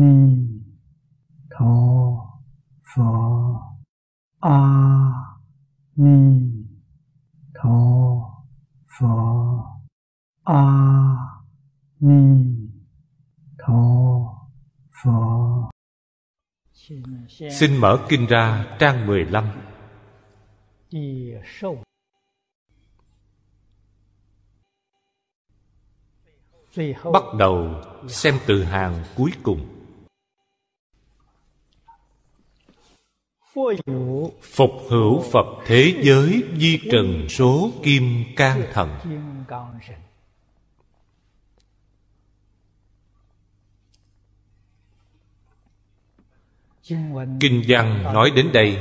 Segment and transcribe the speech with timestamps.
[0.00, 0.14] ni
[1.50, 1.74] tho
[2.94, 3.04] phở
[4.40, 4.58] a
[5.96, 6.18] ni
[7.54, 7.78] tho
[8.98, 9.16] phở
[10.44, 10.64] a
[12.00, 12.22] ni
[13.58, 13.82] tho
[15.02, 15.68] phở
[17.50, 19.44] Xin mở kinh ra trang 15
[20.90, 21.82] địa sâu.
[27.12, 29.77] Bắt đầu xem từ hàng cuối cùng
[34.42, 38.98] Phục hữu Phật thế giới di trần số kim can thần.
[47.40, 48.78] Kinh văn nói đến đây.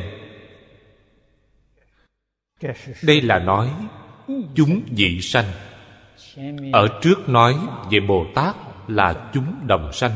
[3.04, 3.74] Đây là nói
[4.56, 5.46] chúng dị sanh.
[6.74, 7.56] Ở trước nói
[7.92, 8.56] về Bồ Tát
[8.88, 10.12] là chúng đồng sanh.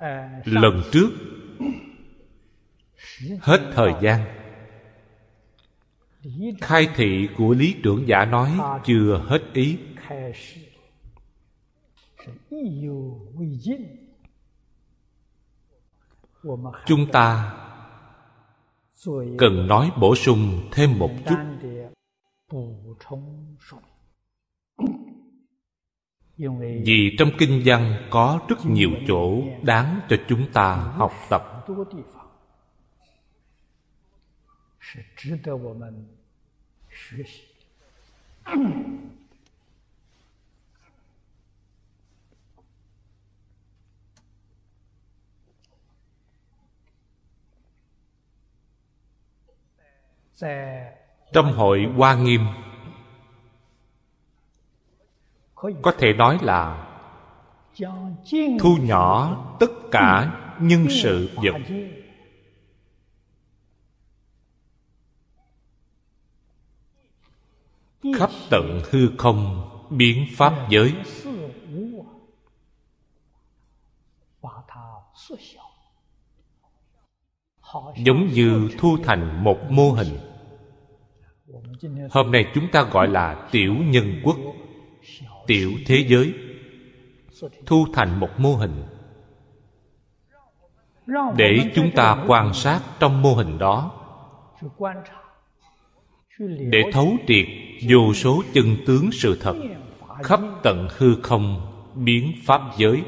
[0.00, 1.10] À, Lần trước,
[3.40, 4.24] Hết thời gian.
[6.60, 9.78] Khai thị của lý trưởng giả nói Chưa hết ý.
[16.86, 17.54] Chúng ta
[19.38, 21.36] cần nói bổ sung thêm một chút
[26.84, 31.66] vì trong kinh văn có rất nhiều chỗ đáng cho chúng ta học tập.
[51.32, 52.40] Trong hội hoa nghiêm
[55.82, 56.84] có thể nói là
[58.60, 61.54] thu nhỏ tất cả nhân sự vật.
[68.18, 70.94] Khắp tận hư không, biến pháp giới.
[77.96, 80.18] Giống như thu thành một mô hình.
[82.10, 84.36] Hôm nay chúng ta gọi là tiểu nhân quốc
[85.48, 86.34] tiểu thế giới,
[87.66, 88.82] thu thành một mô hình.
[91.36, 93.92] Để chúng ta quan sát trong mô hình đó,
[96.70, 97.46] để thấu triệt
[97.90, 99.56] vô số chân tướng sự thật
[100.22, 103.02] khắp tận hư không biến pháp giới.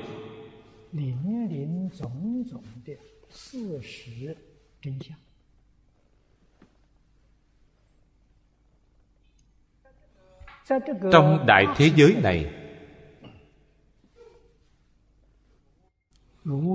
[11.12, 12.50] Trong đại thế giới này,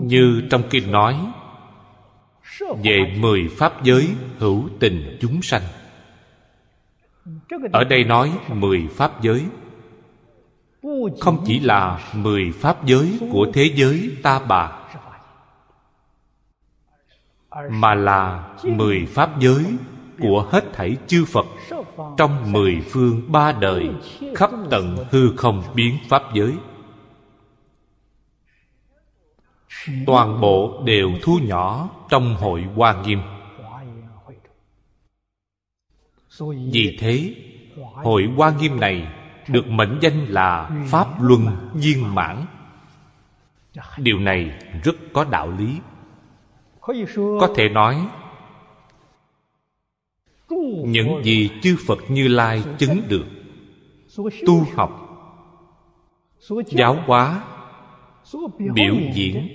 [0.03, 1.31] như trong kinh nói,
[2.83, 5.61] về mười pháp giới hữu tình chúng sanh.
[7.71, 9.45] Ở đây nói mười pháp giới.
[11.21, 14.71] Không chỉ là mười pháp giới của thế giới ta bà,
[17.69, 19.65] mà là mười pháp giới
[20.19, 21.45] của hết thảy chư Phật.
[22.17, 23.89] Trong mười phương ba đời,
[24.35, 26.53] khắp tận hư không biến pháp giới.
[30.05, 33.21] Toàn bộ đều thu nhỏ trong hội hoa nghiêm.
[36.71, 37.35] Vì thế,
[37.93, 39.07] hội hoa nghiêm này
[39.47, 42.45] được mệnh danh là pháp luân viên mãn.
[43.97, 45.79] Điều này rất có đạo lý.
[47.15, 48.07] Có thể nói
[50.85, 53.25] những gì chư phật như lai chứng được.
[54.47, 55.01] Tu học.
[56.67, 57.43] Giáo hóa.
[58.73, 59.47] Biểu diễn.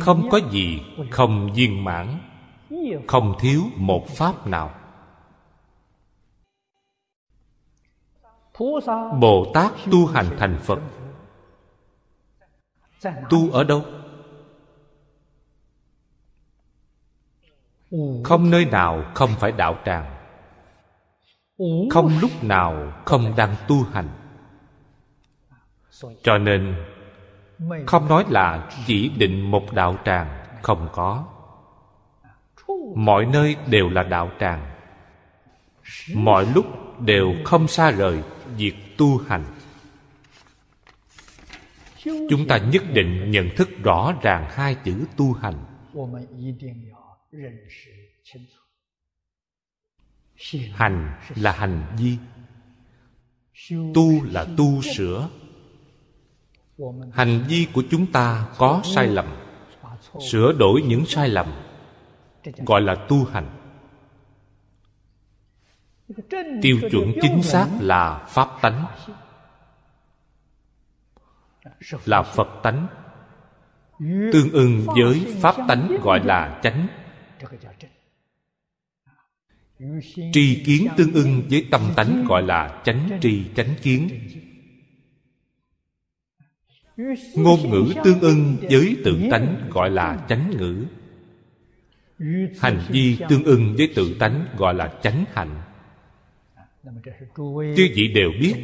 [0.00, 0.80] Không có gì
[1.10, 2.18] không viên mãn.
[3.06, 4.74] Không thiếu một pháp nào.
[9.20, 10.80] Bồ tát tu hành thành phật.
[13.30, 13.84] Tu ở đâu?
[18.24, 20.16] Không nơi nào không phải đạo tràng.
[21.90, 24.08] Không lúc nào không đang tu hành.
[26.22, 26.74] Cho nên
[27.86, 30.28] không nói là chỉ định một đạo tràng
[30.62, 31.24] không có.
[32.94, 34.70] Mọi nơi đều là đạo tràng.
[36.14, 36.66] Mọi lúc
[37.00, 38.22] đều không xa rời
[38.56, 39.44] việc tu hành.
[42.04, 45.54] Chúng ta nhất định nhận thức rõ ràng hai chữ tu hành
[50.72, 52.16] hành là hành vi.
[53.70, 55.28] Tu là tu sửa.
[57.12, 59.36] Hành vi của chúng ta có sai lầm.
[60.30, 61.52] sửa đổi những sai lầm.
[62.66, 63.56] Gọi là tu hành.
[66.62, 68.84] Tiêu chuẩn chính xác là pháp tánh.
[72.04, 72.86] là phật tánh.
[74.32, 76.86] Tương ưng với pháp tánh gọi là chánh
[80.32, 84.08] tri kiến tương ưng với tâm tánh gọi là chánh tri chánh kiến.
[87.36, 90.86] Ngôn ngữ tương ưng với tự tánh gọi là chánh ngữ.
[92.60, 95.62] Hành vi tương ưng với tự tánh gọi là chánh hạnh.
[97.76, 98.54] Chư vị đều biết,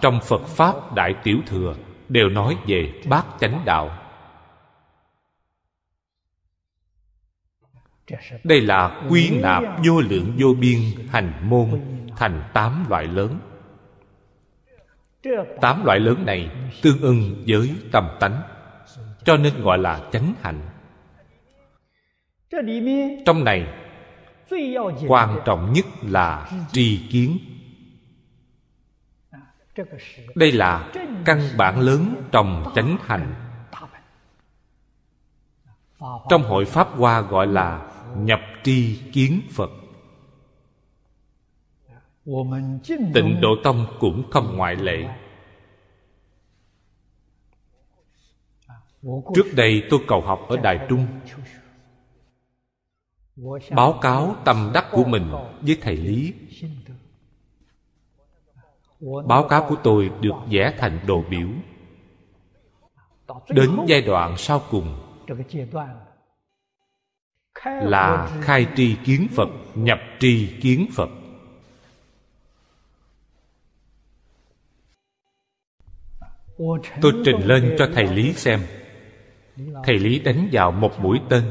[0.00, 1.76] trong phật pháp đại tiểu thừa
[2.08, 4.01] đều nói về bát chánh đạo.
[8.44, 10.78] Đây là quy nạp vô lượng vô biên
[11.10, 11.80] hành môn
[12.16, 13.38] thành tám loại lớn.
[15.60, 16.50] Tám loại lớn này
[16.82, 18.42] tương ưng với tâm tánh,
[19.24, 20.60] cho nên gọi là chánh hạnh.
[23.26, 23.66] Trong này,
[25.08, 27.38] quan trọng nhất là tri kiến.
[30.34, 30.92] Đây là
[31.24, 33.34] căn bản lớn trong chánh hạnh.
[36.28, 39.70] Trong hội pháp hoa gọi là nhập tri kiến phật.
[43.14, 45.08] Tịnh độ tông cũng không ngoại lệ.
[49.34, 51.06] Trước đây tôi cầu học ở đài trung.
[53.70, 56.34] Báo cáo tâm đắc của mình với thầy lý.
[59.26, 61.48] Báo cáo của tôi được vẽ thành đồ biểu.
[63.48, 64.98] Đến giai đoạn sau cùng
[67.64, 71.08] là khai tri kiến phật nhập tri kiến phật.
[77.00, 78.60] Tôi trình lên cho thầy lý xem.
[79.84, 81.42] Thầy lý đánh vào một mũi tên.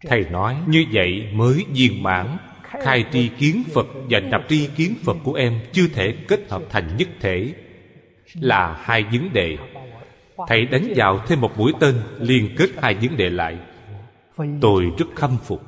[0.00, 2.36] Thầy nói như vậy mới viên mãn.
[2.62, 6.62] Khai tri kiến phật và nhập tri kiến phật của em chưa thể kết hợp
[6.70, 7.54] thành nhất thể.
[8.34, 9.58] Là hai vấn đề
[10.48, 13.58] thầy đánh vào thêm một mũi tên, liên kết hai vấn đề lại.
[14.60, 15.62] Tôi rất khâm phục.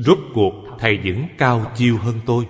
[0.00, 2.46] Rốt cuộc, thầy vẫn cao chiêu hơn tôi.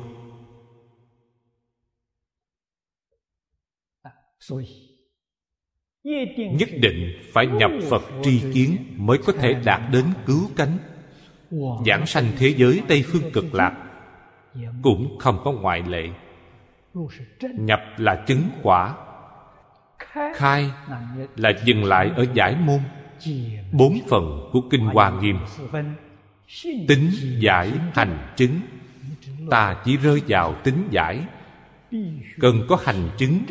[6.34, 10.78] Nhất định phải nhập phật tri kiến mới có thể đạt đến cứu cánh.
[11.86, 13.90] Giảng sanh thế giới tây phương cực lạc
[14.82, 16.08] cũng không có ngoại lệ.
[17.58, 18.96] Nhập là chứng quả
[20.34, 20.70] khai
[21.36, 22.80] là dừng lại ở giải môn.
[23.72, 25.38] bốn phần của kinh hoa nghiêm.
[26.64, 28.60] tính giải hành chứng.
[29.50, 31.26] Ta chỉ rơi vào tính giải.
[32.40, 33.44] Cần có hành chứng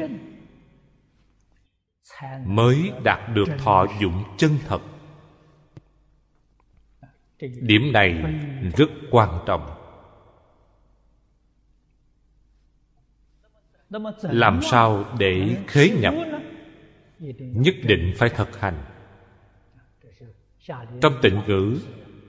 [2.45, 4.81] mới đạt được thọ dụng chân thật.
[7.39, 8.24] Điểm này
[8.77, 9.69] rất quan trọng.
[14.22, 16.13] Làm sao để khế nhập
[17.39, 18.84] nhất định phải thực hành.
[21.01, 21.79] Trong tịnh ngữ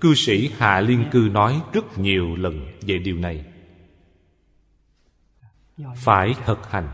[0.00, 3.44] cư sĩ hạ liên cư nói rất nhiều lần về điều này.
[5.96, 6.88] Phải thực hành.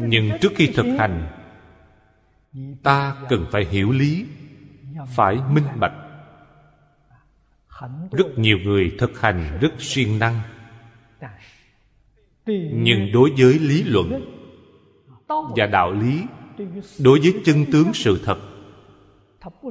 [0.00, 1.28] Nhưng trước khi thực hành,
[2.82, 4.26] ta cần phải hiểu lý,
[5.16, 5.92] phải minh bạch.
[8.10, 10.40] Rất nhiều người thực hành rất siêng năng.
[12.46, 14.31] Nhưng đối với lý luận
[15.56, 16.22] và đạo lý
[16.98, 18.38] đối với chân tướng sự thật,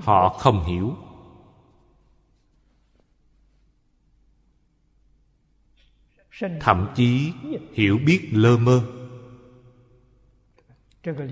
[0.02, 0.96] họ không hiểu.
[6.60, 7.34] Thậm chí
[7.74, 8.82] hiểu biết lơ mơ.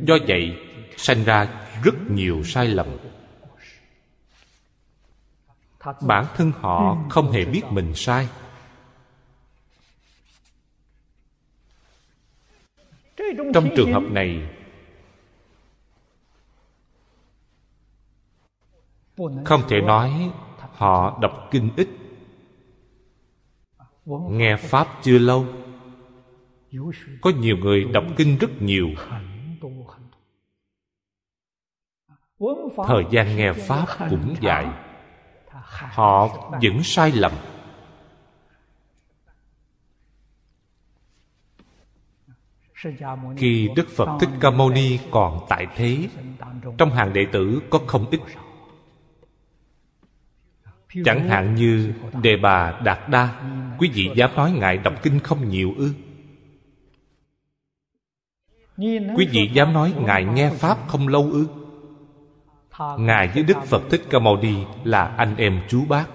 [0.03, 0.57] Do vậy,
[0.97, 2.87] sanh ra rất nhiều sai lầm.
[6.01, 8.27] Bản thân họ không hề biết mình sai.
[13.53, 14.49] Trong trường hợp này
[19.45, 21.87] không thể nói họ đọc kinh ít.
[24.29, 25.45] Nghe pháp chưa lâu
[27.21, 28.87] có nhiều người đọc kinh rất nhiều.
[32.87, 34.67] Thời gian nghe pháp cũng dài
[35.69, 37.31] họ vẫn sai lầm
[43.37, 46.09] khi đức phật thích ca mâu ni còn tại thế
[46.77, 48.19] trong hàng đệ tử có không ít.
[51.05, 53.41] Chẳng hạn như đề bà đạt đa
[53.79, 55.93] quý vị dám nói ngài đọc kinh không nhiều ư?
[59.17, 61.47] Quý vị dám nói ngài nghe pháp không lâu ư?
[62.97, 66.05] Ngài với đức phật thích ca mâu ni là anh em chú bác.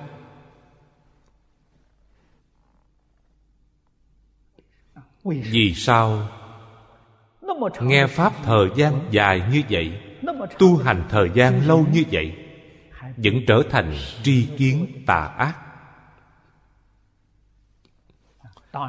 [5.25, 6.29] Vì sao
[7.81, 10.01] nghe pháp thời gian dài như vậy
[10.59, 12.35] tu hành thời gian lâu như vậy
[13.17, 15.55] vẫn trở thành tri kiến tà ác.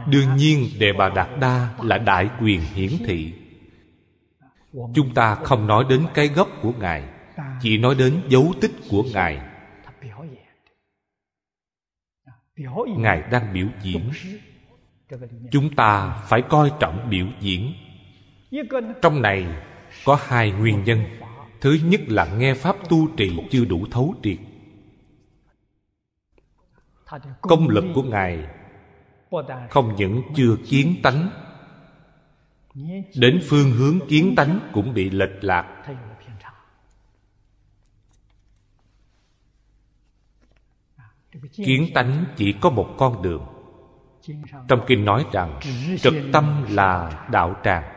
[0.08, 3.34] Đương nhiên đề bà đạt đa là đại quyền hiển thị.
[4.94, 7.04] Chúng ta không nói đến cái gốc của ngài
[7.62, 9.42] chỉ nói đến dấu tích của ngài.
[12.98, 14.12] Ngài đang biểu diễn.
[15.52, 17.74] Chúng ta phải coi trọng biểu diễn
[19.02, 19.46] trong này
[20.06, 21.06] có hai nguyên nhân.
[21.62, 24.38] Thứ nhất là nghe pháp tu trì chưa đủ thấu triệt.
[27.42, 28.48] Công lực của ngài
[29.70, 31.30] không những chưa kiến tánh,
[33.16, 35.84] đến phương hướng kiến tánh cũng bị lệch lạc.
[41.52, 43.46] Kiến tánh chỉ có một con đường.
[44.68, 45.60] Trong kinh nói rằng,
[46.02, 47.95] trực tâm là đạo tràng.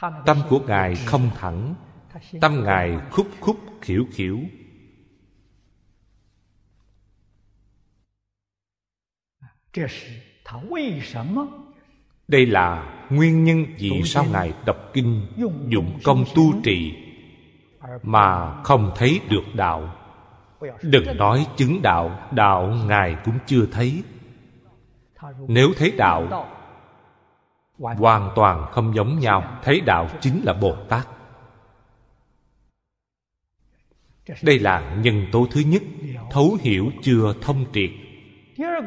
[0.00, 1.74] Tâm của ngài không thẳng,
[2.40, 4.38] tâm ngài khúc khúc khiểu khiểu
[12.28, 15.26] đây là nguyên nhân vì sao ngài đọc kinh
[15.68, 16.94] dụng công tu trì
[18.02, 19.94] mà không thấy được đạo.
[20.82, 24.02] Đừng nói chứng đạo đạo ngài cũng chưa thấy.
[25.48, 26.48] Nếu thấy đạo
[27.78, 29.58] hoàn toàn không giống nhau.
[29.62, 31.08] Thấy đạo chính là bồ tát.
[34.42, 35.82] Đây là nhân tố thứ nhất.
[36.30, 37.90] Thấu hiểu chưa thông triệt.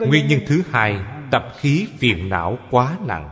[0.07, 0.99] Nguyên nhân thứ hai,
[1.31, 3.29] tập khí phiền não quá nặng.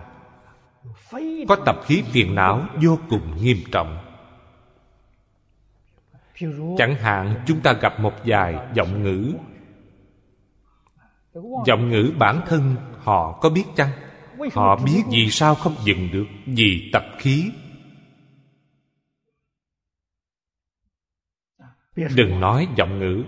[1.47, 3.97] Có tập khí phiền não vô cùng nghiêm trọng.
[6.77, 9.33] Chẳng hạn, chúng ta gặp một vài giọng ngữ.
[11.65, 13.89] Giọng ngữ bản thân họ có biết chăng?
[14.53, 17.51] Họ biết vì sao không dừng được vì tập khí.
[21.95, 23.23] Đừng nói giọng ngữ.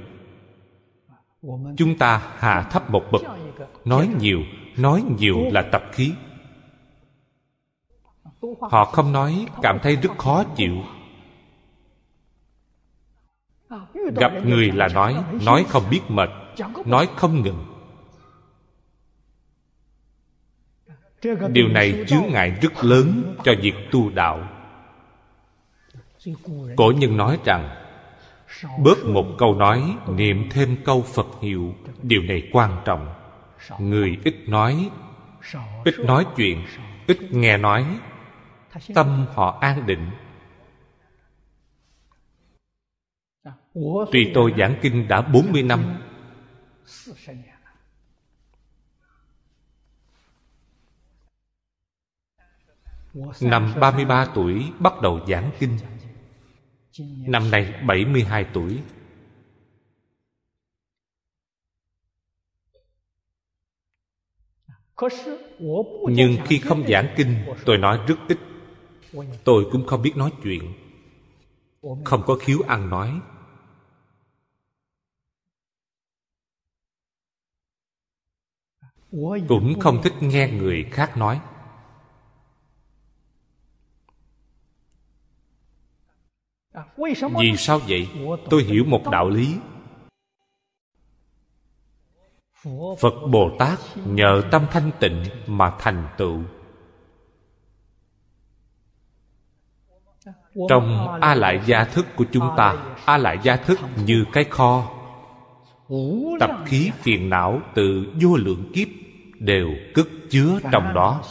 [1.77, 3.21] Chúng ta hạ thấp một bậc.
[3.85, 4.39] Nói nhiều
[4.77, 6.13] nói nhiều là tập khí.
[8.61, 10.83] Họ không nói cảm thấy rất khó chịu.
[14.15, 16.29] Gặp người là nói nói không biết mệt
[16.85, 17.70] nói không ngừng
[21.51, 24.49] điều này chướng ngại rất lớn cho việc tu đạo.
[26.77, 27.69] Cổ nhân nói rằng,
[28.83, 33.13] bớt một câu nói, niệm thêm câu phật hiệu, điều này quan trọng.
[33.79, 34.89] Người ít nói
[35.83, 36.65] ít nói chuyện,
[37.07, 37.85] ít nghe nói,
[38.95, 40.09] tâm họ an định.
[44.11, 45.97] Tuy tôi giảng kinh đã 40 năm
[53.41, 55.77] Năm 33 tuổi bắt đầu giảng kinh.
[57.27, 58.81] Năm nay 72 tuổi.
[66.09, 68.37] Nhưng khi không giảng kinh, Tôi nói rất ít.
[69.43, 70.73] Tôi cũng không biết nói chuyện.
[72.03, 73.21] Không có khiếu ăn nói.
[79.47, 81.41] Cũng không thích nghe người khác nói.
[87.39, 88.09] Vì sao vậy?
[88.49, 89.57] Tôi hiểu một đạo lý.
[92.99, 96.39] Phật bồ tát nhờ tâm thanh tịnh mà thành tựu.
[100.69, 104.91] Trong a lại gia thức của chúng ta a lại gia thức như cái kho.
[106.39, 108.87] Tập khí phiền não từ vô lượng kiếp
[109.39, 111.21] đều cất chứa trong đó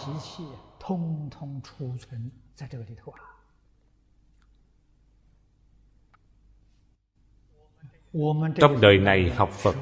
[8.54, 9.76] trong đời này học phật.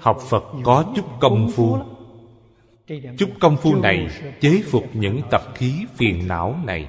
[0.00, 1.78] Học phật có chút công phu.
[3.18, 4.08] Chút công phu này
[4.40, 6.88] chế phục những tập khí phiền não này,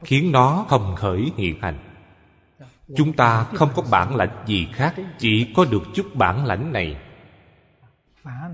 [0.00, 1.78] khiến nó không khởi hiện hành.
[2.96, 6.96] Chúng ta không có bản lãnh gì khác, chỉ có được chút bản lãnh này.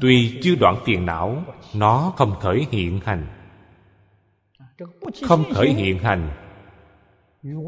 [0.01, 3.27] Tuy chưa đoạn phiền não, nó không khởi hiện hành.
[5.29, 6.46] Không khởi hiện hành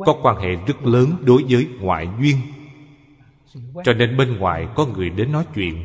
[0.06, 2.36] có quan hệ rất lớn đối với ngoại duyên.
[3.84, 5.84] Cho nên bên ngoài có người đến nói chuyện.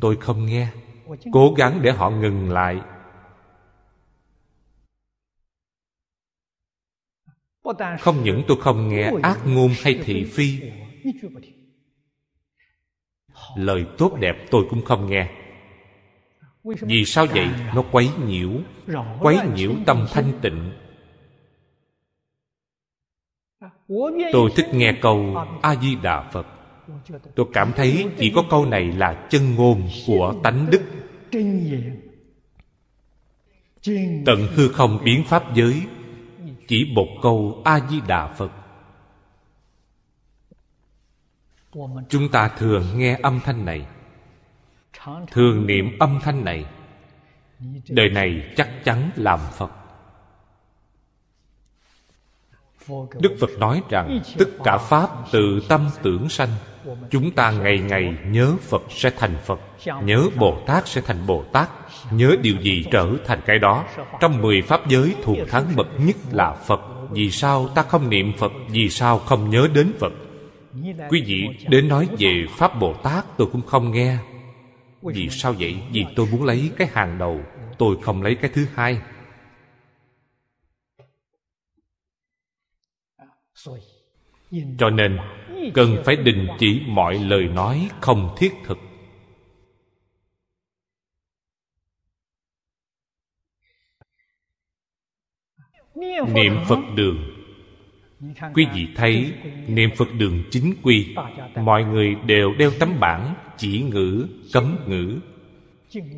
[0.00, 0.68] Tôi không nghe.
[1.32, 2.80] Cố gắng để họ ngừng lại.
[8.00, 10.60] Không những tôi không nghe ác ngôn hay thị phi.
[13.56, 15.30] Lời tốt đẹp tôi cũng không nghe.
[16.64, 17.48] Vì sao vậy?
[17.74, 18.50] Nó quấy nhiễu.
[19.20, 20.72] Quấy nhiễu tâm thanh tịnh
[24.32, 26.46] tôi thích nghe câu a di đà phật.
[27.34, 30.82] Tôi cảm thấy chỉ có câu này là chân ngôn của tánh đức.
[34.26, 35.82] Tận hư không biến pháp giới,
[36.68, 38.50] chỉ một câu a di đà phật.
[42.08, 43.86] Chúng ta thường nghe âm thanh này,
[45.30, 46.64] thường niệm âm thanh này.
[47.88, 49.79] Đời này chắc chắn làm phật.
[53.20, 56.48] Đức phật nói rằng, tất cả pháp từ tâm tưởng sanh,
[57.10, 59.60] chúng ta ngày ngày nhớ phật sẽ thành phật,
[60.04, 61.68] nhớ bồ tát sẽ thành bồ tát,
[62.10, 63.84] nhớ điều gì trở thành cái đó.
[64.20, 66.80] Trong mười pháp giới thuộc thắng bậc nhất là phật.
[67.10, 68.52] Vì sao ta không niệm phật?
[68.68, 70.12] Vì sao không nhớ đến phật?
[71.10, 74.16] Quý vị đến nói về pháp bồ tát, tôi cũng không nghe.
[75.02, 75.76] Vì sao vậy?
[75.92, 77.40] Vì tôi muốn lấy cái hàng đầu,
[77.78, 79.00] tôi không lấy cái thứ hai.
[84.78, 85.18] Cho nên
[85.74, 88.78] cần phải đình chỉ mọi lời nói không thiết thực.
[96.34, 97.16] Niệm phật đường.
[98.54, 99.32] Quý vị thấy
[99.66, 101.14] niệm phật đường chính quy
[101.56, 105.18] mọi người đều đeo tấm bảng chỉ ngữ cấm ngữ.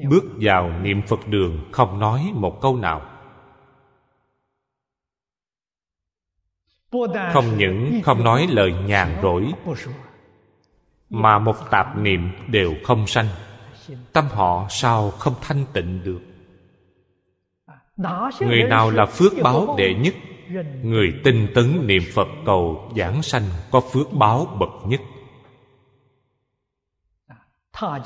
[0.09, 3.12] Bước vào niệm phật đường không nói một câu nào
[7.33, 9.53] không những không nói lời nhàn rỗi,
[11.11, 13.27] mà một tạp niệm đều không sanh.
[14.13, 16.21] Tâm họ sao không thanh tịnh được?
[18.41, 20.15] Người nào là phước báo đệ nhất?
[20.83, 25.01] Người tinh tấn niệm phật cầu giảng sanh có phước báo bậc nhất.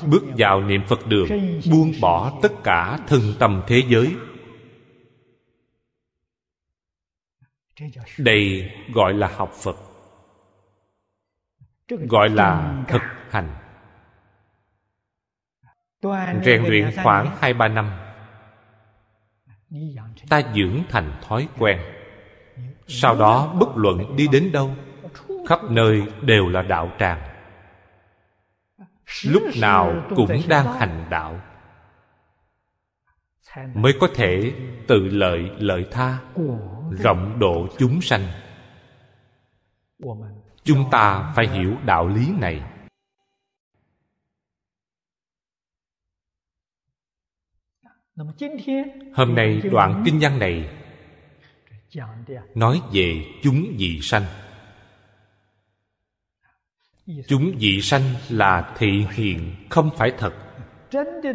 [0.07, 1.27] Bước vào niệm phật đường,
[1.71, 4.15] buông bỏ tất cả thân tâm thế giới
[8.17, 9.75] đây gọi là học phật,
[11.87, 13.55] gọi là thực hành.
[16.45, 17.91] Rèn luyện khoảng hai, ba năm,
[20.29, 21.79] ta dưỡng thành thói quen.
[22.87, 24.75] Sau đó, bất luận đi đến đâu,
[25.47, 27.21] khắp nơi đều là đạo tràng.
[29.25, 31.41] Lúc nào cũng đang hành đạo
[33.55, 34.53] mới có thể
[34.87, 36.19] tự lợi lợi tha,
[36.91, 38.27] rộng độ chúng sanh.
[40.63, 42.63] Chúng ta phải hiểu đạo lý này.
[49.13, 50.69] Hôm nay đoạn kinh văn này
[52.55, 54.23] nói về chúng dị sanh.
[57.27, 60.46] Chúng dị sanh là thị hiện, không phải thật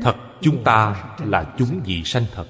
[0.03, 2.47] thật, chúng ta là chúng vị sanh thật.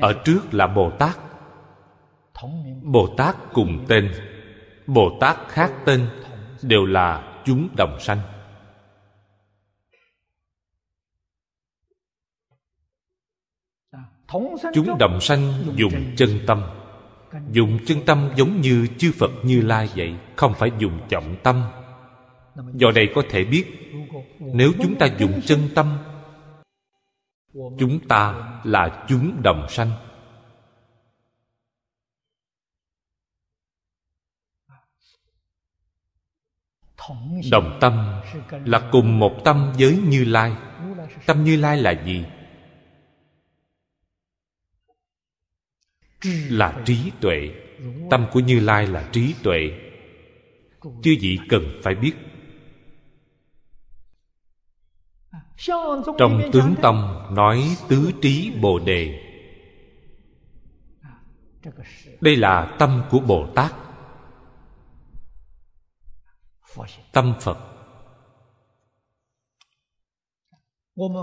[0.00, 1.18] Ở trước là bồ tát.
[2.82, 4.12] Bồ tát cùng tên.
[4.86, 6.08] Bồ tát khác tên
[6.62, 8.20] đều là chúng đồng sanh.
[14.74, 16.81] Chúng đồng sanh dùng chân tâm
[17.50, 21.62] dùng chân tâm giống như chư phật như lai vậy, không phải dùng trọng tâm.
[22.74, 23.64] Do đây có thể biết,
[24.38, 25.98] nếu chúng ta dùng chân tâm,
[27.52, 29.90] chúng ta là chúng đồng sanh.
[37.50, 38.20] Đồng tâm
[38.64, 40.52] là cùng một tâm với như lai.
[41.26, 42.24] Tâm như lai là gì?
[46.48, 47.50] Là trí tuệ.
[48.10, 49.70] Tâm của như lai là trí tuệ.
[50.82, 52.12] Chư vị cần phải biết.
[56.18, 59.28] Trong tướng tâm nói tứ trí bồ đề.
[62.20, 63.72] Đây là tâm của bồ tát.
[67.12, 67.58] Tâm phật.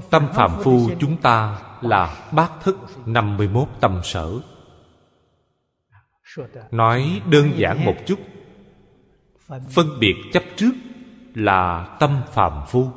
[0.10, 4.32] Tâm phạm phu chúng ta là bát thức 51 tâm sở
[6.72, 8.20] nói đơn giản một chút.
[9.48, 10.72] Phân biệt chấp trước
[11.34, 12.88] là tâm phàm phu.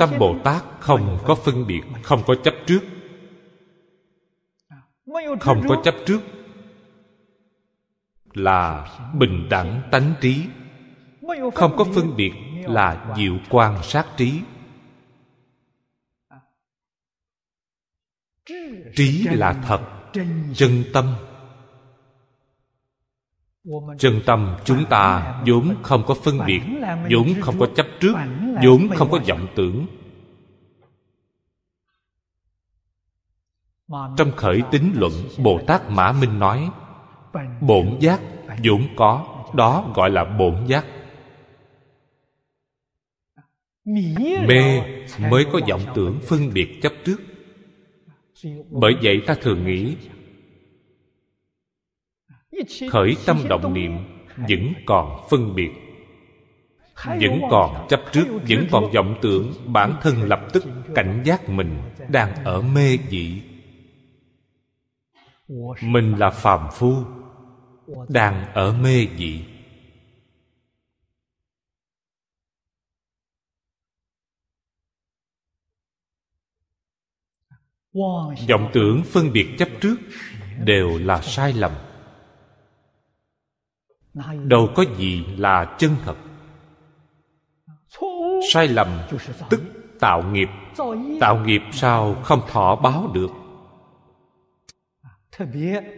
[0.00, 2.80] Tâm bồ tát không có phân biệt không có chấp trước.
[5.40, 6.20] Không có chấp trước
[8.34, 10.46] là bình đẳng tánh trí.
[11.54, 14.40] Không có phân biệt là diệu quan sát trí
[18.96, 19.80] trí là thật,
[20.54, 21.14] chân tâm.
[23.98, 26.60] Chân tâm chúng ta vốn không có phân biệt,
[27.10, 28.14] vốn không có chấp trước,
[28.64, 29.86] vốn không có vọng tưởng.
[34.16, 36.70] Trong khởi tín luận, bồ tát mã minh nói,
[37.60, 38.20] bổn giác
[38.64, 40.86] vốn có, đó gọi là bổn giác.
[44.48, 44.82] Mê
[45.30, 47.16] mới có vọng tưởng phân biệt chấp trước
[48.70, 49.96] bởi vậy ta thường nghĩ,
[52.90, 53.92] khởi tâm động niệm
[54.36, 55.70] vẫn còn phân biệt,
[57.04, 61.78] vẫn còn chấp trước, vẫn còn vọng tưởng bản thân lập tức cảnh giác mình
[62.08, 63.42] đang ở mê dị
[65.82, 66.94] mình là phàm phu
[68.08, 69.44] đang ở mê dị
[78.48, 79.96] vọng tưởng phân biệt chấp trước
[80.64, 81.72] đều là sai lầm.
[84.44, 86.16] Đâu có gì là chân thật.
[88.52, 88.88] Sai lầm
[89.50, 89.62] tức
[90.00, 90.48] tạo nghiệp.
[91.20, 93.30] Tạo nghiệp sao không thọ báo được?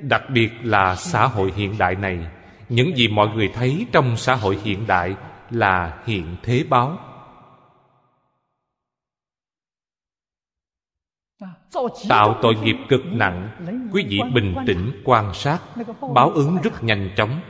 [0.01, 2.27] Đặc biệt là xã hội hiện đại này,
[2.69, 5.17] những gì mọi người thấy trong xã hội hiện đại
[5.51, 6.99] là hiện thế báo.
[12.09, 13.51] Tạo tội nghiệp cực nặng,
[13.93, 15.59] quý vị bình tĩnh quan sát,
[16.15, 17.41] báo ứng rất nhanh chóng.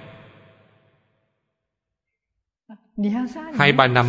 [3.54, 4.06] Hai ba năm,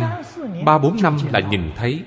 [0.64, 2.04] ba bốn năm là nhìn thấy.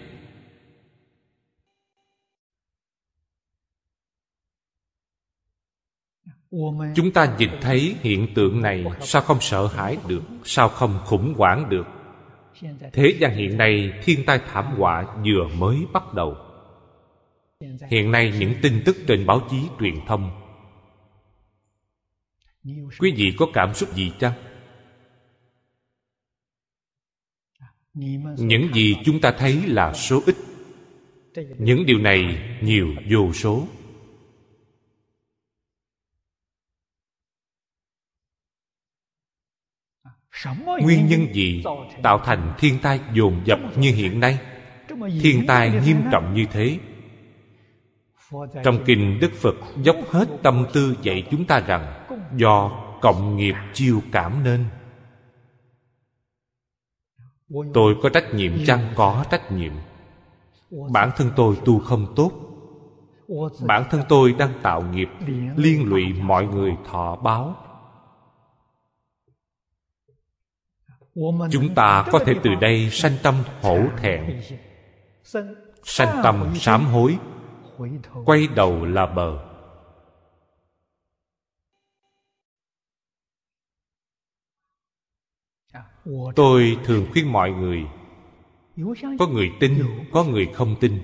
[6.95, 11.33] Chúng ta nhìn thấy hiện tượng này, sao không sợ hãi được, sao không khủng
[11.37, 11.87] hoảng được?
[12.93, 16.46] Thế gian hiện nay thiên tai thảm họa vừa mới bắt đầu
[17.89, 20.41] hiện nay những tin tức trên báo chí truyền thông.
[22.99, 24.33] Quý vị có cảm xúc gì chăng?
[28.37, 30.35] Những gì chúng ta thấy là số ít.
[31.57, 33.67] Những điều này nhiều vô số.
[40.81, 41.63] Nguyên nhân gì
[42.03, 44.39] tạo thành thiên tai dồn dập như hiện nay?
[45.21, 46.79] Thiên tai nghiêm trọng như thế
[48.63, 53.55] trong kinh đức phật dốc hết tâm tư dạy chúng ta rằng do cộng nghiệp
[53.73, 54.65] chiêu cảm nên.
[57.73, 58.93] Tôi có trách nhiệm chăng?
[58.95, 59.73] Có trách nhiệm.
[60.91, 62.31] Bản thân tôi tu không tốt.
[63.59, 65.09] Bản thân tôi đang tạo nghiệp,
[65.55, 67.55] liên lụy mọi người thọ báo.
[71.51, 74.41] Chúng ta có thể từ đây sanh tâm hổ thẹn,
[75.83, 77.17] sanh tâm sám hối
[78.25, 79.43] quay đầu là bờ.
[86.35, 87.85] Tôi thường khuyên mọi người,
[89.19, 90.99] có người tin, có người không tin.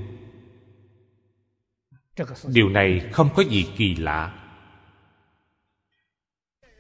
[2.47, 4.39] Điều này không có gì kỳ lạ.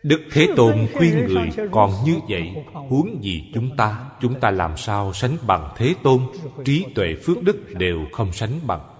[0.03, 4.11] Đức thế tôn khuyên người, còn như vậy, huống gì chúng ta?
[4.21, 6.21] Chúng ta làm sao sánh bằng thế tôn?
[6.65, 8.92] Trí tuệ phước đức đều không sánh bằng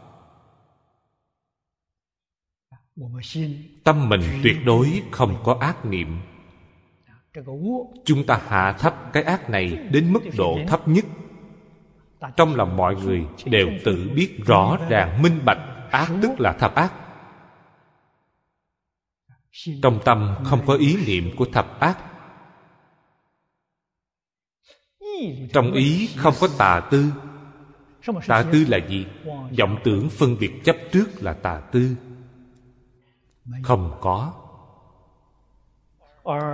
[3.84, 6.18] tâm mình tuyệt đối không có ác niệm.
[8.06, 11.06] Chúng ta hạ thấp cái ác này đến mức độ thấp nhất.
[12.38, 16.76] Trong lòng mọi người đều tự biết rõ ràng, minh bạch, ác tức là thập
[16.76, 16.94] ác.
[19.82, 21.98] Trong tâm không có ý niệm của thập ác.
[25.54, 27.14] Trong ý không có tà tư.
[28.28, 29.06] Tà tư là gì?
[29.60, 31.96] Vọng tưởng phân biệt chấp trước là tà tư
[33.64, 34.34] không có.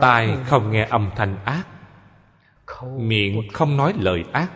[0.02, 1.64] Tai không nghe âm thanh ác.
[2.98, 4.52] Miệng không nói lời ác.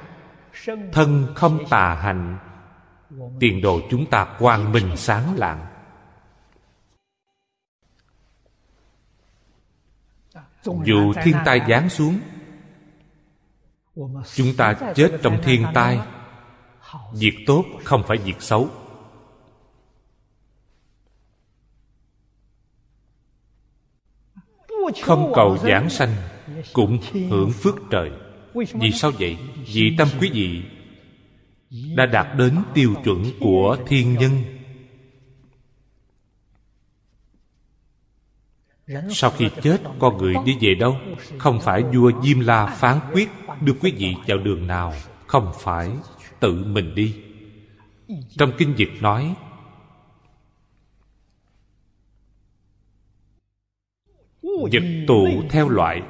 [0.92, 2.38] Thân không tà hành.
[3.40, 5.66] Tiền đồ chúng ta quang minh sáng lạng.
[10.64, 12.20] Dù thiên tai giáng xuống,
[14.34, 16.00] chúng ta chết trong thiên tai.
[17.14, 18.70] Việc tốt không phải việc xấu.
[25.02, 26.16] Không cầu giảng sanh,
[26.74, 28.12] cũng hưởng phước trời.
[28.54, 29.38] Vì sao vậy?
[29.74, 30.62] Vì tâm quý vị
[31.96, 34.32] đã đạt đến tiêu chuẩn của thiên nhân.
[39.10, 40.98] Sau khi chết con người đi về đâu?
[41.38, 43.30] Không phải vua diêm la phán quyết
[43.62, 44.94] đưa quý vị vào đường nào,
[45.28, 45.92] không phải
[46.40, 47.16] tự mình đi.
[48.38, 49.36] Trong kinh dịch nói
[54.72, 56.02] vật tụ theo loại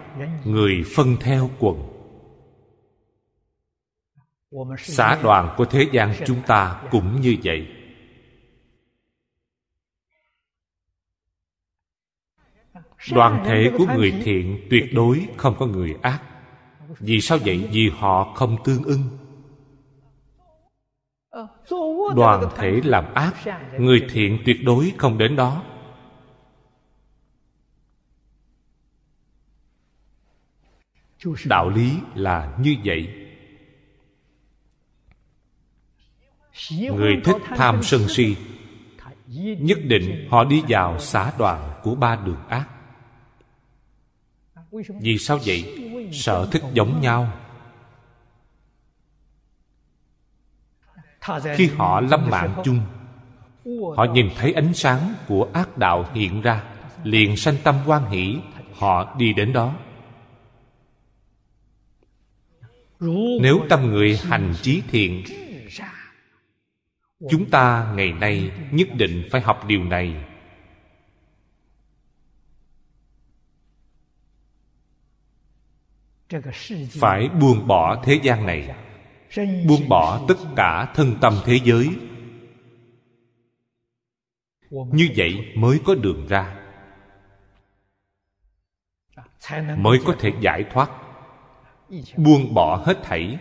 [0.45, 1.89] người phân theo quần.
[4.77, 7.67] Xã đoàn của thế gian chúng ta cũng như vậy.
[13.12, 16.21] Đoàn thể của người thiện tuyệt đối không có người ác.
[16.99, 17.69] Vì sao vậy?
[17.71, 19.03] Vì họ không tương ưng.
[22.15, 23.34] Đoàn thể làm ác
[23.79, 25.63] người thiện tuyệt đối không đến đó
[31.46, 33.30] đạo lý là như vậy.
[36.72, 38.36] Người thích tham sân si
[39.60, 42.68] nhất định họ đi vào xã đoàn của ba đường ác.
[45.02, 45.80] Vì sao vậy?
[46.12, 47.34] Sở thích giống nhau.
[51.56, 52.80] Khi họ lâm mạng chung
[53.98, 56.64] họ nhìn thấy ánh sáng của ác đạo hiện ra
[57.04, 58.38] liền sanh tâm quan hỷ
[58.74, 59.74] họ đi đến đó
[63.42, 65.24] nếu tâm người hành trí thiện,
[67.30, 70.26] chúng ta ngày nay nhất định phải học điều này.
[76.89, 78.76] Phải buông bỏ thế gian này,
[79.68, 81.89] buông bỏ tất cả thân tâm thế giới.
[84.70, 86.60] Như vậy mới có đường ra,
[89.78, 91.03] mới có thể giải thoát
[92.17, 93.38] buông bỏ hết thảy.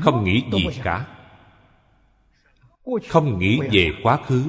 [0.00, 1.06] Không nghĩ gì cả.
[3.08, 4.44] Không nghĩ về quá khứ.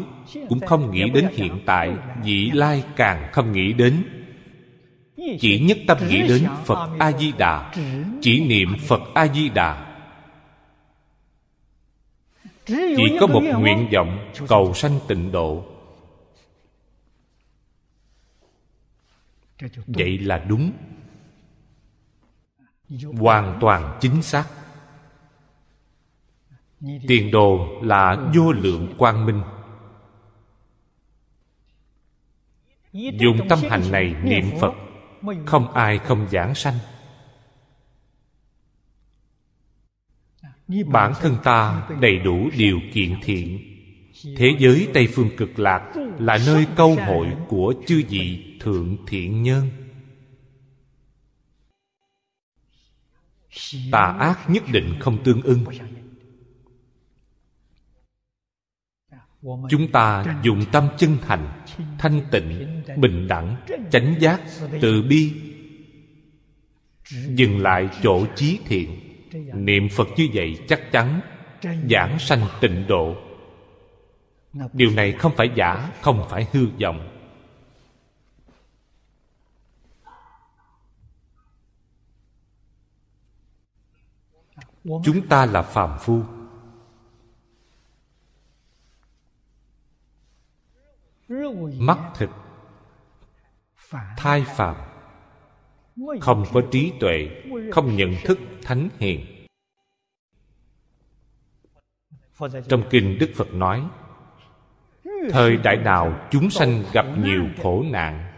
[0.49, 1.93] Cũng không nghĩ đến hiện tại.
[2.23, 4.03] vị lai càng không nghĩ đến.
[5.39, 7.73] Chỉ nhất tâm nghĩ đến phật a di đà
[8.21, 9.87] chỉ niệm phật a di đà
[12.67, 15.65] chỉ có một nguyện vọng cầu sanh tịnh độ.
[19.87, 20.71] Vậy là đúng
[23.19, 24.45] hoàn toàn chính xác.
[27.07, 29.41] Tiền đồ là vô lượng quang minh.
[32.93, 34.73] Dùng tâm hành này niệm phật,
[35.45, 36.77] không ai không giảng sanh.
[40.87, 43.59] Bản thân ta đầy đủ điều kiện thiện.
[44.37, 49.43] Thế giới tây phương cực lạc là nơi câu hội của chư vị thượng thiện
[49.43, 49.69] nhân.
[53.91, 55.65] Tà ác nhất định không tương ưng
[59.69, 61.63] chúng ta dùng tâm chân thành
[61.97, 63.55] thanh tịnh, bình đẳng,
[63.91, 64.41] chánh giác,
[64.81, 65.33] từ bi.
[67.27, 68.99] Dừng lại chỗ chí thiện.
[69.53, 71.21] Niệm phật như vậy chắc chắn,
[71.89, 73.15] giảng sanh tịnh độ.
[74.73, 77.16] Điều này không phải giả, không phải hư vọng.
[85.03, 86.23] Chúng ta là phàm phu.
[91.79, 92.29] Mắt thịt.
[94.17, 94.75] Thai phàm.
[96.21, 97.29] Không có trí tuệ
[97.71, 99.25] không nhận thức thánh hiền.
[102.69, 103.87] Trong kinh đức phật nói
[105.29, 108.33] thời đại nào chúng sanh gặp nhiều khổ nạn.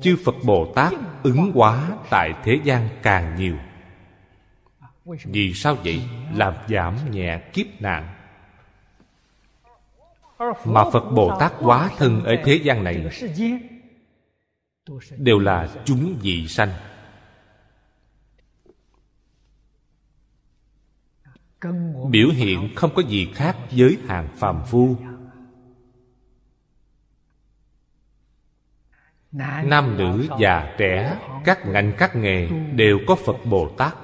[0.00, 0.92] Chư phật bồ tát
[1.22, 3.56] ứng hóa tại thế gian càng nhiều
[5.06, 6.02] vì sao vậy?
[6.34, 8.12] Làm giảm nhẹ kiếp nạn.
[10.64, 13.06] Mà phật bồ tát quá thân ở thế gian này,
[15.16, 16.68] đều là chúng vị sanh.
[22.10, 24.96] Biểu hiện không có gì khác với hàng phàm phu.
[29.64, 33.94] Nam nữ già trẻ, các ngành các nghề đều có phật bồ tát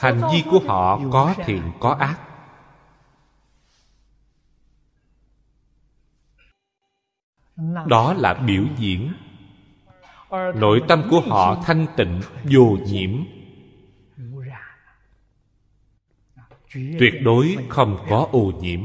[0.00, 2.18] hành vi của họ có thiện, có ác.
[7.86, 9.12] Đó là biểu diễn.
[10.54, 13.24] Nội tâm của họ thanh tịnh, vô nhiễm.
[16.72, 18.80] Tuyệt đối không có ô nhiễm.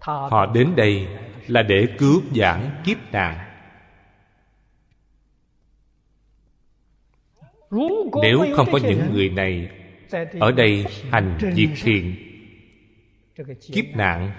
[0.00, 1.08] Họ đến đây
[1.46, 3.51] là để cứu giảng kiếp nạn.
[8.22, 9.70] Nếu không có những người này
[10.40, 12.16] ở đây hành việc thiện
[13.72, 14.32] kiếp nạn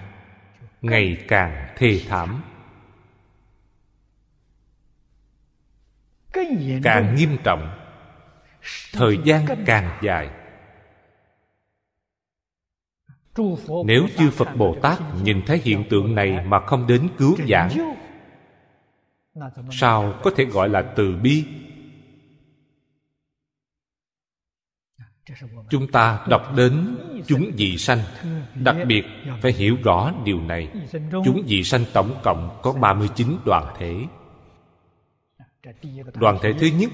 [0.82, 2.42] ngày càng thê thảm.
[6.82, 7.78] Càng nghiêm trọng
[8.92, 10.30] thời gian càng dài.
[13.86, 17.94] Nếu chư phật bồ tát nhìn thấy hiện tượng này mà không đến cứu giảng
[19.70, 21.44] sao có thể gọi là từ bi
[25.70, 27.98] chúng ta đọc đến chúng dị sanh.
[28.54, 29.04] Đặc biệt
[29.42, 30.72] phải hiểu rõ điều này.
[31.24, 34.06] Chúng dị sanh tổng cộng có 39 đoàn thể.
[36.14, 36.90] Đoàn thể thứ nhất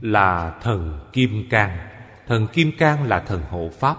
[0.00, 1.78] là thần kim cang.
[2.26, 3.96] Thần kim cang là thần hộ pháp.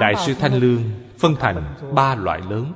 [0.00, 0.82] Đại sư thanh lương
[1.18, 2.72] phân thành ba loại lớn.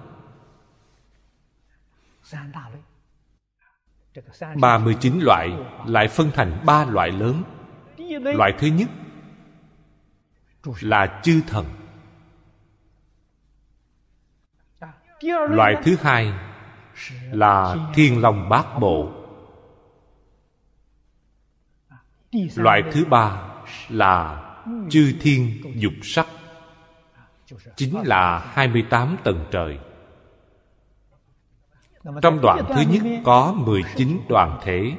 [4.61, 5.51] 39 loại
[5.87, 7.43] lại phân thành ba loại lớn.
[8.23, 8.89] Loại thứ nhất
[10.81, 11.67] là chư thần.
[15.49, 16.33] Loại thứ hai
[17.33, 19.13] là thiên long bát bộ.
[22.57, 23.43] Loại thứ ba
[23.89, 24.47] là
[24.91, 26.27] chư thiên dục sắc.
[27.77, 29.79] Chính là 28 tầng trời
[32.05, 34.93] trong đoạn thứ nhất có 19 đoàn thể.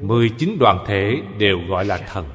[0.00, 2.30] 19 đoàn thể đều gọi là thần.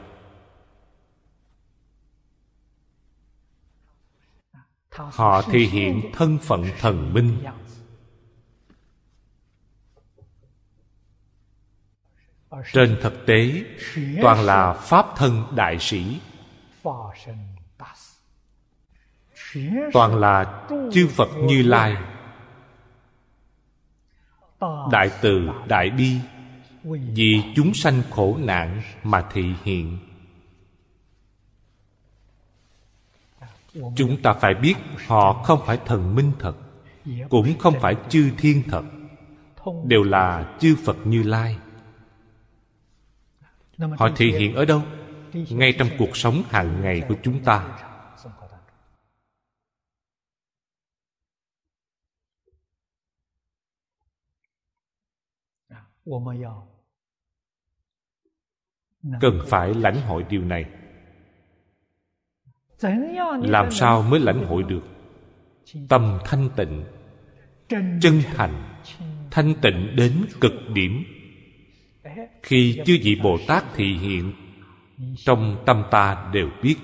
[4.92, 7.38] Họ thể hiện thân phận thần minh.
[12.74, 13.64] Trên thực tế
[14.22, 16.20] Toàn là Pháp thân đại sĩ.
[19.94, 21.98] Toàn là chư Phật Như Lai
[24.92, 26.18] đại từ đại bi,
[27.14, 29.98] vì chúng sanh khổ nạn mà thị hiện.
[33.96, 34.76] Chúng ta phải biết
[35.08, 36.54] họ không phải thần minh thật,
[37.30, 38.84] cũng không phải chư thiên thật,
[39.84, 41.58] đều là chư phật như lai.
[43.78, 44.82] Họ thị hiện ở đâu?
[45.34, 47.68] Ngay trong cuộc sống hàng ngày của chúng ta.
[59.22, 60.66] Cần phải lãnh hội điều này.
[63.42, 64.84] Làm sao mới lãnh hội được?
[65.90, 66.86] Tâm thanh tịnh
[68.02, 68.82] chân thành
[69.32, 71.04] thanh tịnh đến cực điểm.
[72.44, 74.34] Khi chư vị bồ tát thị hiện
[75.18, 76.76] trong tâm ta đều biết.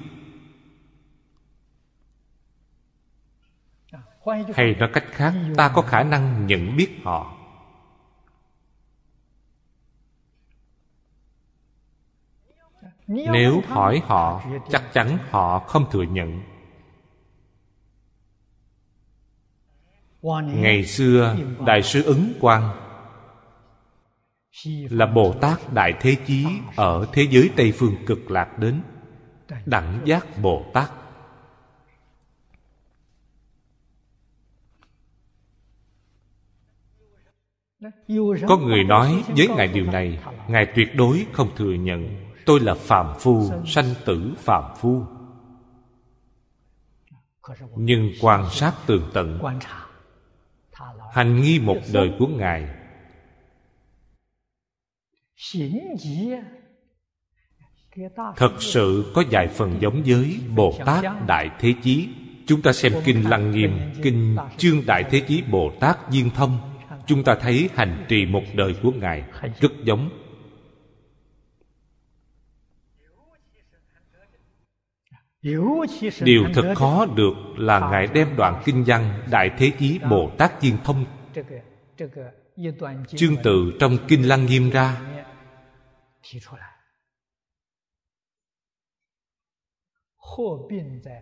[4.54, 7.35] Hay nói cách khác ta có khả năng nhận biết họ
[13.08, 16.42] nếu hỏi họ chắc chắn họ không thừa nhận.
[20.46, 22.86] Ngày xưa đại sư ứng quang
[24.90, 28.82] là bồ tát đại thế chí ở thế giới tây phương cực lạc đến
[29.66, 30.92] đẳng giác bồ tát.
[38.48, 42.74] Có người nói với ngài điều này ngài tuyệt đối không thừa nhận tôi là
[42.74, 45.04] phàm phu, sanh tử phàm phu.
[47.76, 49.40] Nhưng quan sát tường tận,
[51.14, 52.68] hành nghi một đời của ngài.
[58.36, 62.10] Thật sự có vài phần giống với bồ tát đại thế chí.
[62.48, 66.76] Chúng ta xem kinh lăng nghiêm, kinh chương đại thế chí bồ tát viên thông
[67.08, 69.24] chúng ta thấy hành trì một đời của ngài
[69.62, 70.10] rất giống
[76.22, 80.62] điều thật khó được là ngài đem đoạn kinh văn đại thế chí bồ tát
[80.62, 81.06] viên thông,
[83.08, 85.02] chương tự trong kinh lăng nghiêm ra.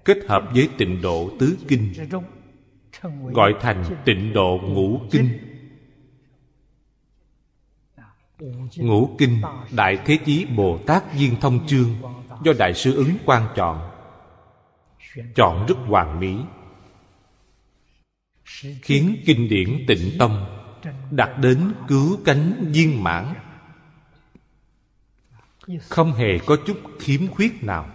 [0.05, 1.93] Kết hợp với tịnh độ tứ kinh,
[3.34, 5.30] gọi thành tịnh độ ngũ kinh.
[8.76, 11.89] Ngũ kinh, đại thế chí bồ tát viên thông chương,
[12.43, 13.93] do đại sư ứng quan chọn
[15.36, 16.38] chọn rất hoàn mỹ,
[18.82, 20.45] khiến kinh điển tịnh tâm
[21.11, 23.34] đạt đến cứu cánh viên mãn.
[25.89, 27.89] Không hề có chút khiếm khuyết nào.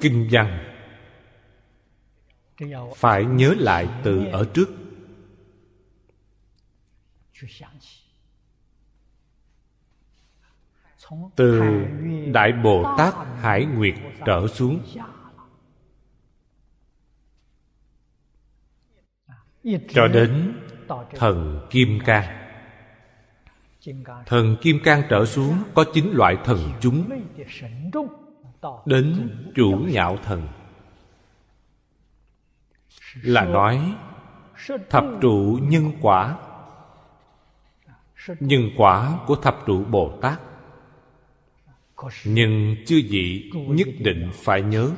[0.00, 0.67] Kinh văn
[2.96, 4.68] phải nhớ lại từ ở trước.
[11.36, 11.62] Từ
[12.32, 13.94] đại bồ tát hải nguyệt
[14.26, 14.80] trở xuống.
[19.88, 20.58] Cho đến
[21.14, 22.48] thần kim cang.
[24.26, 27.10] Thần kim cang trở xuống có chín loại thần chúng.
[28.86, 30.48] Đến chủ nhạo thần
[33.22, 33.94] là nói,
[34.90, 36.38] thập trụ nhân quả.
[38.40, 40.40] Nhân quả của thập trụ bồ tát
[42.24, 44.90] nhưng chư vị nhất định phải nhớ,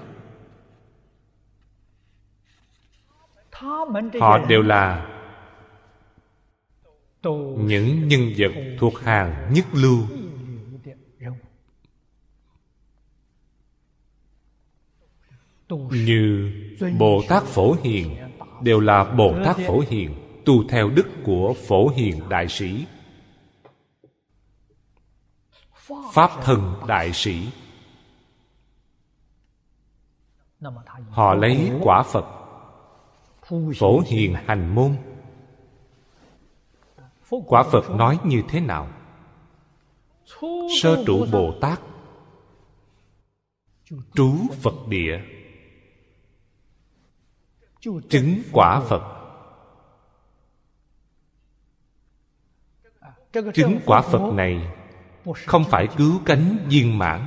[4.20, 5.06] họ đều là
[7.58, 9.98] những nhân vật thuộc hàng nhất lưu.
[15.90, 16.52] Như
[16.98, 18.16] bồ tát phổ hiền
[18.62, 20.14] đều là bồ tát phổ hiền
[20.44, 22.86] tu theo đức của phổ hiền đại sĩ.
[26.12, 27.48] Pháp thân đại sĩ.
[31.10, 32.26] Họ lấy quả phật
[33.78, 34.96] phổ hiền hành môn.
[37.46, 38.88] Quả phật nói như thế nào?
[40.82, 41.80] Sơ trụ bồ tát
[44.14, 45.20] trú phật địa
[47.82, 49.02] chứng quả phật.
[53.54, 54.70] Chứng quả phật này
[55.46, 57.26] không phải cứu cánh viên mãn.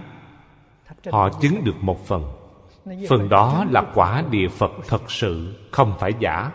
[1.12, 2.32] Họ chứng được một phần.
[3.10, 6.52] Phần đó là quả địa phật thật sự, không phải giả.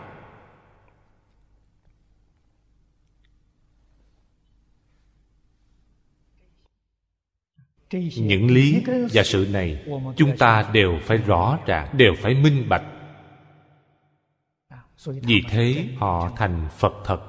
[8.17, 8.83] Những lý
[9.13, 9.85] và sự này
[10.15, 12.83] chúng ta đều phải rõ ràng, đều phải minh bạch
[15.05, 17.21] vì thế họ thành phật thật.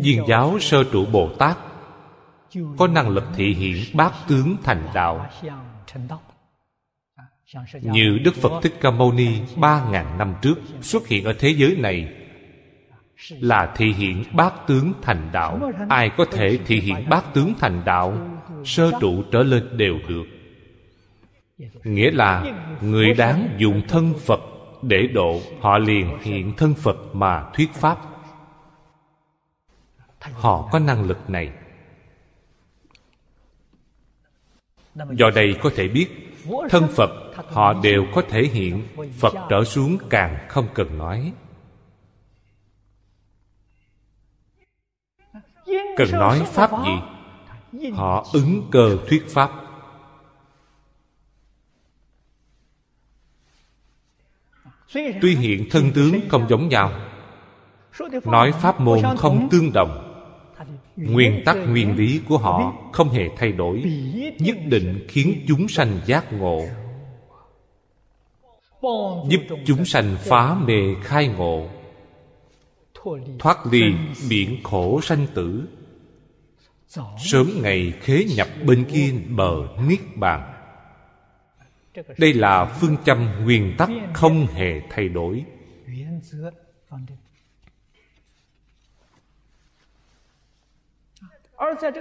[0.00, 1.56] Viên giáo sơ trụ bồ tát
[2.78, 5.26] có năng lực thị hiện bát tướng thành đạo.
[7.82, 11.48] Như đức phật thích ca mâu ni ba ngàn năm trước xuất hiện ở thế
[11.48, 12.12] giới này
[13.30, 15.70] là thị hiện bát tướng thành đạo.
[15.88, 18.18] Ai có thể thị hiện bát tướng thành đạo,
[18.64, 20.24] sơ trụ trở lên đều được.
[21.84, 22.44] Nghĩa là
[22.82, 24.40] người đáng dùng thân phật
[24.88, 27.98] để độ, họ liền hiện thân phật mà thuyết pháp.
[30.20, 31.52] Họ có năng lực này.
[34.94, 36.08] Do đây có thể biết,
[36.70, 37.10] thân phật,
[37.48, 38.82] họ đều có thể hiện
[39.12, 41.32] phật trở xuống càng không cần nói.
[45.96, 46.92] Cần nói pháp gì?
[47.90, 49.63] Họ ứng cơ thuyết pháp.
[55.20, 56.92] Tuy hiện thân tướng không giống nhau,
[58.24, 60.14] nói pháp môn không tương đồng,
[60.96, 63.82] nguyên tắc nguyên lý của họ không hề thay đổi,
[64.38, 66.66] nhất định khiến chúng sanh giác ngộ,
[69.28, 71.68] giúp chúng sanh phá mê khai ngộ,
[73.38, 73.82] thoát ly
[74.28, 75.68] biển khổ sanh tử.
[77.18, 79.54] Sớm ngày khế nhập bên kia bờ
[79.88, 80.53] niết bàn
[82.18, 85.44] đây là phương châm nguyên tắc không hề thay đổi.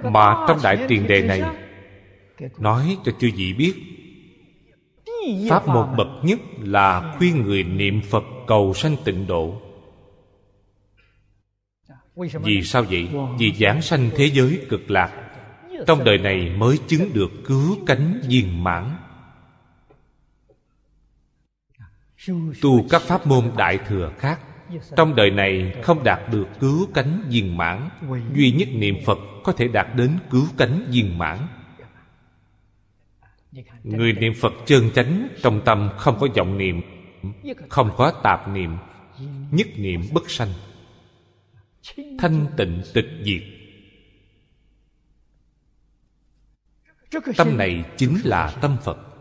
[0.04, 1.41] Mà trong đại tiền đề này,
[2.60, 3.74] nói cho chư vị biết,
[5.50, 9.62] pháp một bậc nhất là khuyên người niệm phật cầu sanh tịnh độ.
[12.16, 13.10] Vì sao vậy?
[13.39, 15.32] Vì giảng sanh thế giới cực lạc,
[15.88, 18.98] trong đời này mới chứng được cứu cánh viên mãn.
[22.62, 24.40] Tu các pháp môn đại thừa khác,
[24.98, 27.90] trong đời này không đạt được cứu cánh viên mãn.
[28.36, 31.48] Duy nhất niệm phật có thể đạt đến cứu cánh viên mãn.
[33.84, 36.82] Người niệm phật chân chánh trong tâm không có vọng niệm,
[37.70, 38.78] không có tạp niệm,
[39.52, 40.50] nhất niệm bất sanh.
[42.20, 43.42] Thanh tịnh tịch diệt.
[47.38, 49.12] Tâm này chính là tâm phật.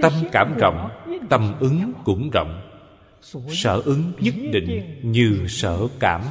[0.00, 0.90] Tâm cảm rộng,
[1.30, 2.70] tâm ứng cũng rộng.
[3.48, 6.22] Sở ứng nhất định như sở cảm.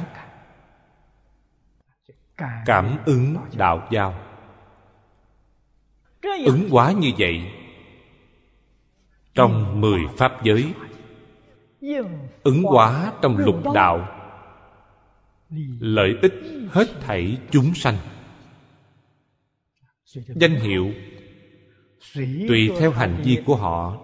[2.66, 4.20] Cảm ứng đạo giao.
[6.46, 7.52] Ứng quá như vậy.
[9.34, 10.72] Trong mười pháp giới
[12.42, 14.20] ứng hóa trong lục đạo.
[15.80, 16.32] Lợi ích
[16.70, 17.96] hết thảy chúng sanh.
[20.14, 20.92] Danh hiệu
[22.48, 24.00] tùy theo hành vi của họ.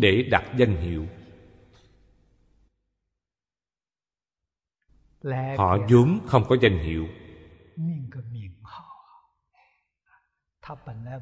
[0.00, 1.06] Để đặt danh hiệu.
[5.56, 7.08] Họ vốn không có danh hiệu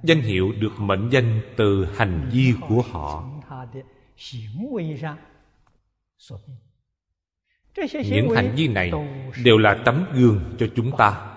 [0.02, 3.24] danh hiệu được mệnh danh từ hành vi của họ.
[8.10, 8.92] Những hành vi này
[9.44, 11.36] đều là tấm gương cho chúng ta,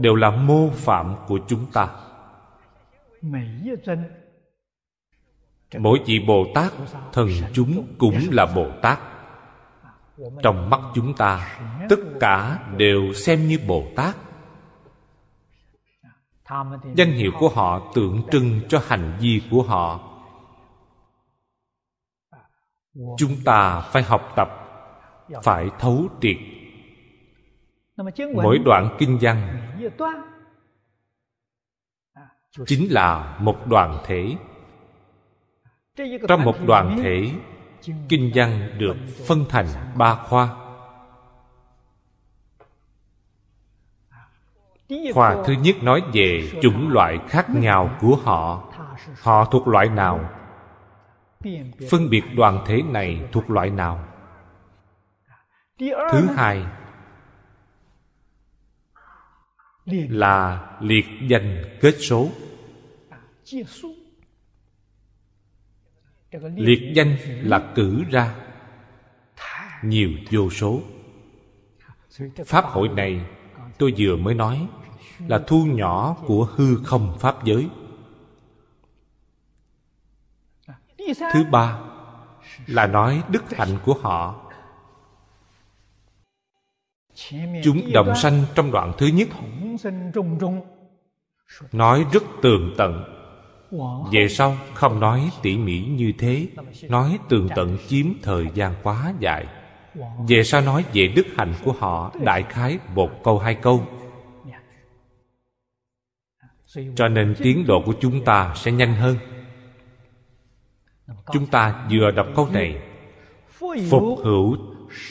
[0.00, 1.88] đều là mô phạm của chúng ta.
[5.78, 6.72] Mỗi vị bồ tát
[7.12, 8.98] thần chúng cũng là bồ tát.
[10.42, 11.58] Trong mắt chúng ta,
[11.88, 14.16] tất cả đều xem như bồ tát
[16.94, 20.00] danh hiệu của họ tượng trưng cho hành vi của họ.
[23.16, 24.48] Chúng ta phải học tập,
[25.42, 26.36] phải thấu triệt.
[28.34, 29.58] Mỗi đoạn kinh văn
[32.66, 34.36] chính là một đoàn thể.
[36.28, 37.30] Trong một đoàn thể,
[38.08, 38.96] kinh văn được
[39.26, 40.61] phân thành ba khoa.
[45.14, 48.72] Khoa thứ nhất nói về chủng loại khác nhau của họ.
[49.20, 50.30] Họ thuộc loại nào?
[51.90, 54.04] Phân biệt đoàn thể này thuộc loại nào?
[55.78, 56.64] Thứ hai
[60.08, 62.28] là liệt danh kết số.
[66.56, 68.34] Liệt danh là cử ra.
[69.82, 70.80] Nhiều vô số.
[72.46, 73.20] Pháp hội này
[73.78, 74.68] tôi vừa mới nói
[75.28, 77.68] là thu nhỏ của hư không pháp giới.
[81.32, 81.78] Thứ ba
[82.66, 84.50] là nói đức hạnh của họ.
[87.64, 89.28] Chúng đồng sanh trong đoạn thứ nhất.
[91.72, 93.04] Nói rất tường tận.
[94.12, 96.46] Về sau không nói tỉ mỉ như thế.
[96.88, 99.46] Nói tường tận chiếm thời gian quá dài.
[100.28, 103.86] Về sau nói về đức hạnh của họ, đại khái một câu hai câu
[106.96, 109.16] cho nên tiến độ của chúng ta sẽ nhanh hơn.
[111.32, 112.82] Chúng ta vừa đọc câu này,
[113.90, 114.56] phục hữu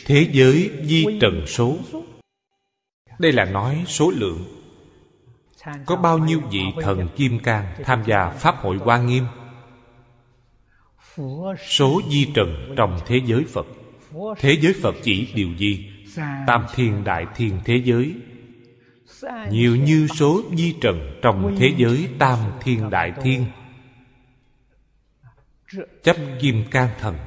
[0.05, 1.78] thế giới di trần số.
[3.20, 4.45] Đây là nói số lượng.
[5.86, 9.26] Có bao nhiêu vị thần kim cang tham gia pháp hội hoa nghiêm?
[11.68, 13.68] Số di trần trong thế giới phật.
[14.38, 15.91] Thế giới phật chỉ điều gì?
[16.47, 18.16] Tam thiên đại thiên thế giới
[19.49, 23.45] nhiều như số di trần trong thế giới tam thiên đại thiên.
[26.03, 27.17] Chấp kim cang thần.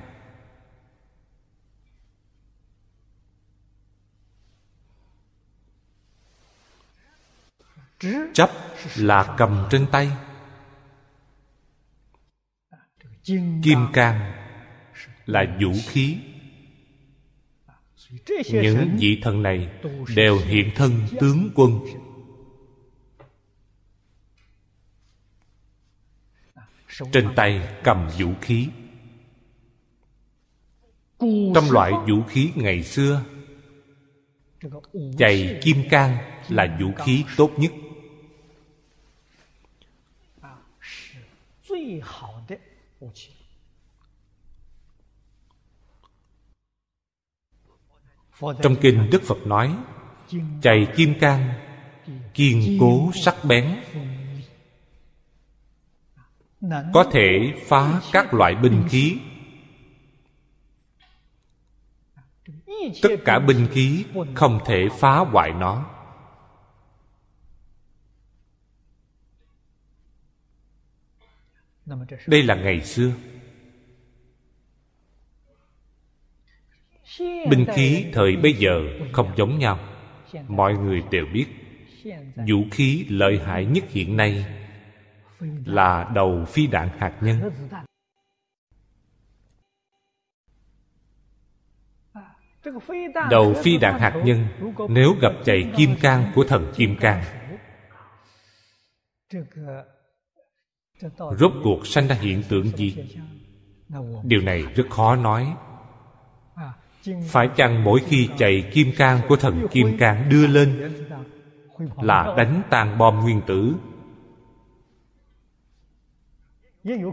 [8.32, 8.50] Chấp
[8.96, 10.10] là cầm trên tay.
[13.62, 14.32] Kim cang
[15.26, 16.18] là vũ khí
[18.48, 19.68] những vị thần này
[20.16, 21.80] đều hiện thân tướng quân.
[27.12, 28.68] Trên tay cầm vũ khí.
[31.54, 33.24] Trong loại vũ khí ngày xưa
[35.18, 36.16] chày kim cang
[36.48, 37.72] là vũ khí tốt nhất.
[48.40, 49.76] Trong kinh đức phật nói,
[50.62, 51.54] chày kim cang,
[52.34, 53.76] kiên cố sắc bén.
[56.92, 59.18] Có thể phá các loại binh khí.
[63.02, 64.04] Tất cả binh khí
[64.34, 65.90] không thể phá hoại nó.
[72.26, 73.12] Đây là ngày xưa.
[77.20, 79.78] Binh khí thời bây giờ không giống nhau.
[80.48, 81.46] mọi người đều biết
[82.48, 84.44] vũ khí lợi hại nhất hiện nay
[85.64, 87.50] là đầu phi đạn hạt nhân.
[93.30, 94.46] Đầu phi đạn hạt nhân
[94.88, 97.24] nếu gặp chạy kim cang của thần kim cang
[101.38, 102.96] rốt cuộc sanh ra hiện tượng gì?
[104.24, 105.54] Điều này rất khó nói
[107.28, 110.92] phải chăng mỗi khi chạy kim cang của thần kim cang đưa lên
[111.96, 113.74] là đánh tan bom nguyên tử?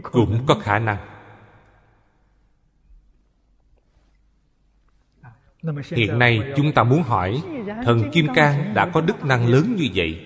[0.02, 0.98] Cũng có khả năng.
[5.90, 7.42] Hiện nay chúng ta muốn hỏi,
[7.84, 10.20] thần kim cang đã có đức năng lớn như vậy?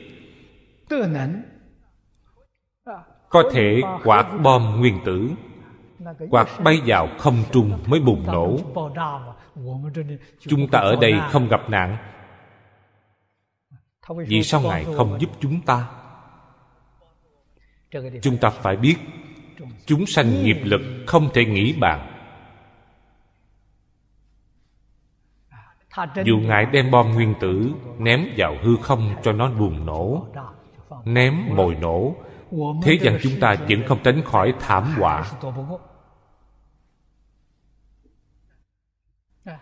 [3.29, 5.31] Có thể quạt bom nguyên tử.
[6.31, 8.59] Quạt bay vào không trung mới bùng nổ
[10.39, 11.97] chúng ta ở đây không gặp nạn.
[14.27, 15.89] Vì sao ngài không giúp chúng ta?
[18.23, 18.97] Chúng ta phải biết,
[19.87, 22.13] chúng sanh nghiệp lực không thể nghĩ bàn.
[26.25, 30.27] Dù ngài đem bom nguyên tử ném vào hư không cho nó bùng nổ,
[31.05, 32.17] ném mồi nổ,
[32.83, 35.25] thế gian chúng ta vẫn không tránh khỏi thảm họa.
[39.47, 39.59] Dạ.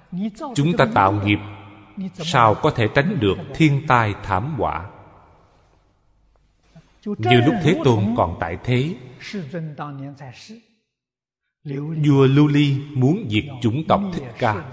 [0.55, 1.39] chúng ta tạo nghiệp,
[2.13, 4.91] sao có thể tránh được thiên tai thảm họa?
[7.05, 8.97] Như lúc thế tôn còn tại thế,
[12.05, 14.71] vua lưu ly muốn diệt chủng tộc thích ca.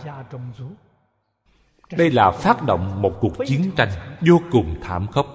[1.91, 3.89] Đây là phát động một cuộc chiến tranh
[4.21, 5.27] vô cùng thảm khốc.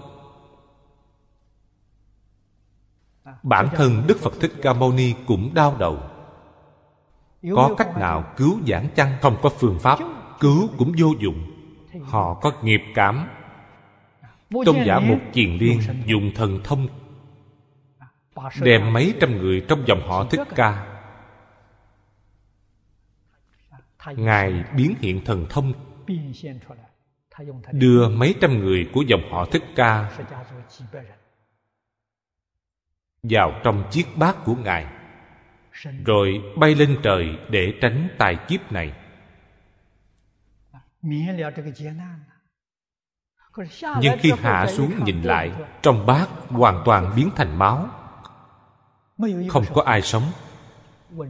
[3.42, 6.15] Bản thân đức phật thích ca mâu ni cũng đau đầu
[7.54, 9.16] có cách nào cứu giảng chăng?
[9.22, 9.98] Không có phương pháp.
[10.40, 11.52] Cứu cũng vô dụng.
[12.02, 13.28] Họ có nghiệp cảm.
[14.50, 16.88] Tôn giả một kiền liên dùng thần thông
[18.60, 20.86] đem mấy trăm người trong dòng họ thích ca.
[24.16, 25.72] Ngài biến hiện thần thông.
[27.72, 30.18] Đưa mấy trăm người của dòng họ thích ca
[33.22, 34.86] vào trong chiếc bát của ngài
[36.04, 38.92] rồi bay lên trời để tránh tài kiếp này.
[44.00, 45.52] Nhưng khi hạ xuống nhìn lại,
[45.82, 47.88] trong bát hoàn toàn biến thành máu.
[49.48, 50.22] Không có ai sống.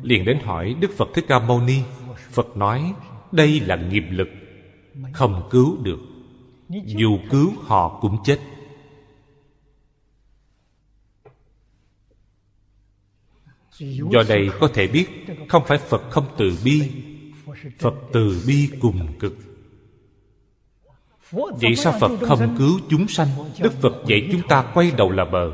[0.03, 1.83] Liền đến hỏi đức phật thích ca mâu ni.
[2.31, 2.95] Phật nói,
[3.33, 4.29] đây là nghiệp lực,
[5.13, 5.99] không cứu được.
[6.85, 8.39] Dù cứu, họ cũng chết.
[13.81, 15.07] Do đây có thể biết,
[15.49, 16.91] không phải phật không từ bi,
[17.79, 19.37] phật từ bi cùng cực.
[21.33, 23.29] Vậy sao phật không cứu chúng sanh?
[23.61, 25.53] Đức phật dạy chúng ta quay đầu là bờ.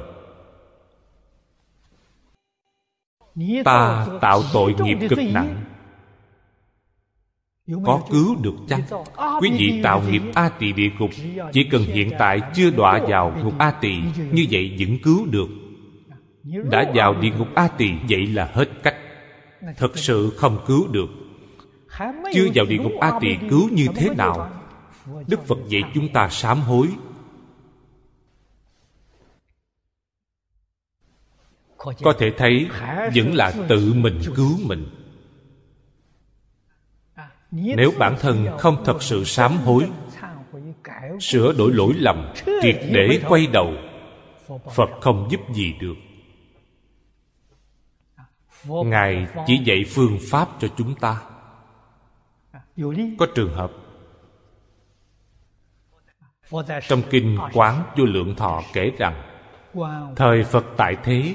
[3.64, 5.64] Ta tạo tội nghiệp cực nặng.
[7.84, 8.82] Có cứu được chăng?
[9.40, 11.10] Quý vị tạo nghiệp a tỳ địa ngục,
[11.52, 13.94] chỉ cần hiện tại chưa đọa vào ngục a tỳ,
[14.32, 15.48] như vậy vẫn cứu được
[16.45, 18.97] đã vào địa ngục a tỳ vậy là hết cách.
[19.76, 21.09] Thật sự không cứu được.
[22.34, 24.51] Chưa vào địa ngục a tỳ cứu như thế nào?
[25.26, 26.88] Đức phật dạy chúng ta sám hối.
[31.76, 32.68] Có thể thấy,
[33.14, 34.86] vẫn là tự mình cứu mình.
[37.51, 39.90] Nếu bản thân không thật sự sám hối,
[41.20, 42.32] sửa đổi lỗi lầm,
[42.62, 43.72] triệt để quay đầu,
[44.74, 45.95] phật không giúp gì được
[48.66, 51.20] ngài chỉ dạy phương pháp cho chúng ta.
[53.18, 53.72] Có trường hợp,
[56.88, 59.22] trong kinh quán vô lượng thọ kể rằng,
[60.16, 61.34] thời phật tại thế,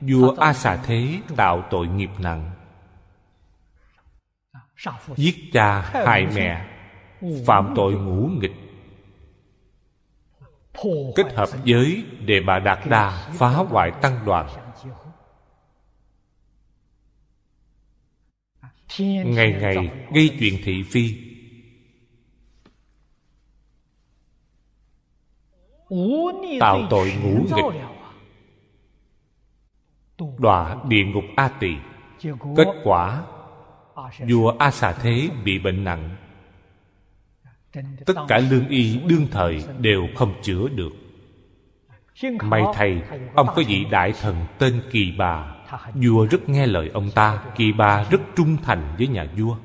[0.00, 2.50] vua a xà thế tạo tội nghiệp nặng.
[5.16, 6.66] Giết cha hại mẹ,
[7.46, 8.54] phạm tội ngũ nghịch.
[11.16, 14.46] Kết hợp với đề bà đạt đa phá hoại tăng đoàn.
[18.98, 21.14] Ngày ngày gây chuyện thị phi.
[26.60, 27.82] Tạo tội ngũ nghịch.
[30.38, 31.74] đọa địa ngục a tỳ.
[32.56, 33.24] Kết quả
[34.28, 36.16] vua a xà thế bị bệnh nặng.
[38.06, 40.92] Tất cả lương y đương thời đều không chữa được.
[42.42, 43.02] May thầy
[43.34, 45.57] ông có vị đại thần tên kỳ bà
[45.94, 49.56] vua rất nghe lời ông ta kỳ ba rất trung thành với nhà vua.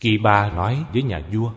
[0.00, 1.52] Kỳ ba nói với nhà vua,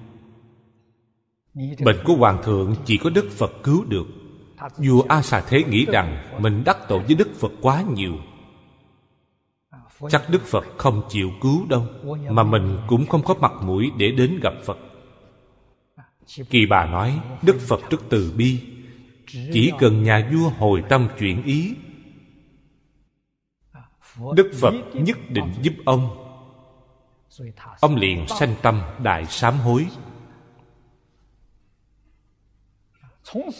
[1.85, 4.07] bệnh của hoàng thượng chỉ có đức phật cứu được.
[4.77, 8.13] Vua a xà thế nghĩ rằng mình đắc tội với đức phật quá nhiều.
[10.09, 11.87] Chắc đức phật không chịu cứu đâu,
[12.29, 14.77] mà mình cũng không có mặt mũi để đến gặp phật.
[16.49, 18.59] Kỳ bà nói, đức phật rất từ bi.
[19.27, 21.75] Chỉ cần nhà vua hồi tâm chuyển ý
[24.35, 26.19] đức phật nhất định giúp ông.
[27.79, 29.87] Ông liền sanh tâm đại sám hối.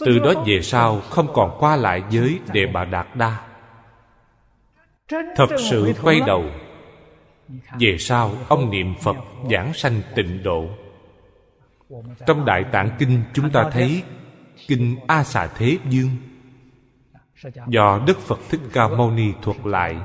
[0.00, 3.46] Từ đó về sau không còn qua lại với đề bà đạt đa.
[5.36, 6.44] Thật sự quay đầu.
[7.80, 9.16] Về sau ông niệm phật
[9.50, 10.68] giảng sanh tịnh độ.
[12.26, 14.02] Trong đại tạng kinh chúng ta thấy
[14.68, 16.10] kinh a xà thế dương
[17.68, 19.96] do đức phật thích ca mâu ni thuật lại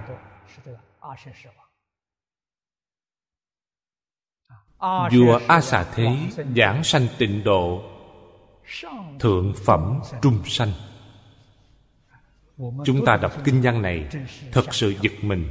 [5.12, 6.18] vua a xà thế
[6.55, 7.84] giảng sanh tịnh độ
[9.20, 10.72] thượng phẩm trung sanh.
[12.86, 14.10] Chúng ta đọc kinh văn này
[14.51, 15.45] thật sự giật mình.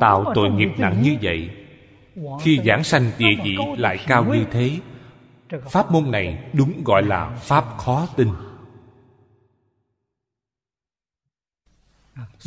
[0.00, 1.50] Tạo tội nghiệp nặng như vậy
[2.40, 4.80] khi giảng sanh địa vị lại cao như thế
[5.70, 8.28] pháp môn này đúng gọi là pháp khó tin.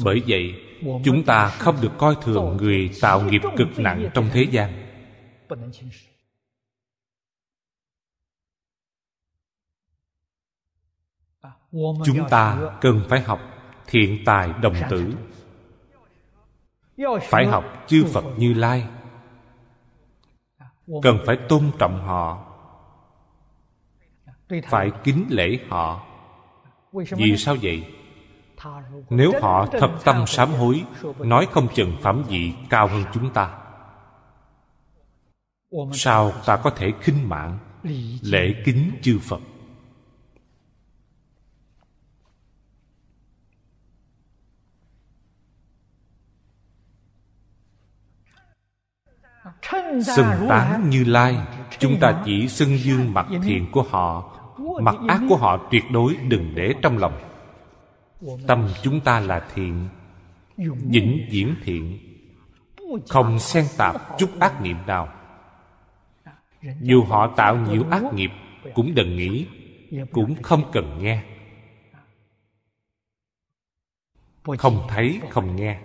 [0.03, 4.43] Bởi vậy chúng ta không được coi thường người tạo nghiệp cực nặng trong thế
[4.51, 4.87] gian.
[12.05, 13.39] Chúng ta cần phải học
[13.87, 15.13] thiện tài đồng tử.
[17.21, 18.87] Phải học chư phật như lai.
[21.03, 22.47] Cần phải tôn trọng họ.
[24.69, 26.05] Phải kính lễ họ.
[26.91, 28.00] Vì sao vậy?
[29.09, 30.85] Nếu họ thật tâm sám hối
[31.19, 33.57] nói không chừng phẩm vị cao hơn chúng ta.
[35.93, 37.59] Sao ta có thể khinh mạng
[38.21, 39.39] lễ kính chư phật?
[50.15, 51.37] Xưng tán như lai
[51.79, 54.37] chúng ta chỉ xưng dương mặt thiện của họ.
[54.81, 57.30] Mặt ác của họ tuyệt đối đừng để trong lòng
[58.47, 59.87] tâm chúng ta là thiện
[60.91, 61.99] vĩnh viễn thiện,
[63.09, 65.13] không xen tạp chút ác niệm nào.
[66.81, 68.31] Dù họ tạo nhiều ác nghiệp,
[68.73, 69.45] cũng đừng nghĩ,
[70.11, 71.23] cũng không cần nghe.
[74.57, 75.79] Không thấy, không nghe.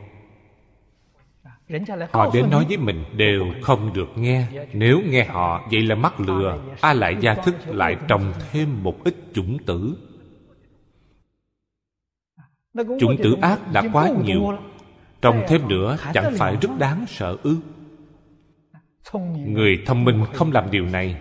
[2.11, 4.47] Họ đến nói với mình, đều không được nghe.
[4.73, 6.59] Nếu nghe họ, vậy là mắc lừa.
[6.81, 10.06] A lại gia thức lại trồng thêm một ít chủng tử
[13.01, 14.59] chủng tử ác đã quá nhiều.
[15.23, 17.57] trồng thêm nữa chẳng phải rất đáng sợ ư?
[19.47, 21.21] Người thông minh không làm điều này.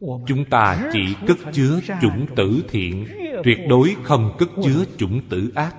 [0.00, 3.06] Chúng ta chỉ cất chứa chủng tử thiện
[3.44, 5.76] tuyệt đối không cất chứa chủng tử ác.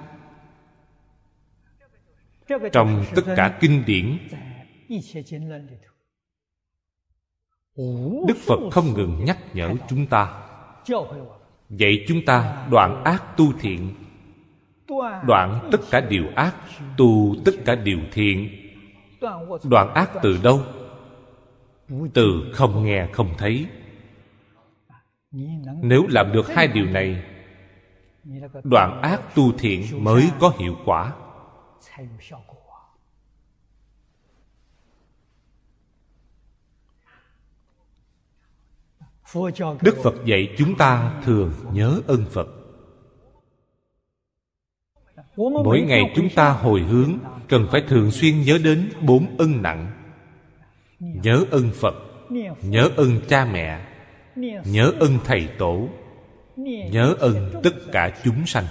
[2.72, 4.18] Trong tất cả kinh điển
[8.28, 10.44] đức phật không ngừng nhắc nhở chúng ta
[11.70, 13.94] vậy chúng ta đoạn ác tu thiện.
[15.28, 16.56] Đoạn tất cả điều ác,
[16.98, 18.50] tu tất cả điều thiện.
[19.64, 20.62] Đoạn ác từ đâu?
[22.14, 23.66] Từ không nghe không thấy.
[25.82, 27.24] Nếu làm được hai điều này,
[28.64, 31.14] đoạn ác tu thiện mới có hiệu quả.
[39.82, 42.48] Đức phật dạy chúng ta thường nhớ ơn phật.
[45.38, 47.18] Mỗi ngày chúng ta hồi hướng,
[47.50, 49.92] cần phải thường xuyên nhớ đến bốn ân nặng.
[51.00, 51.96] Nhớ ân phật,
[52.62, 53.86] nhớ ân cha mẹ,
[54.66, 55.88] nhớ ân thầy tổ,
[56.92, 58.66] nhớ ân tất cả chúng sanh.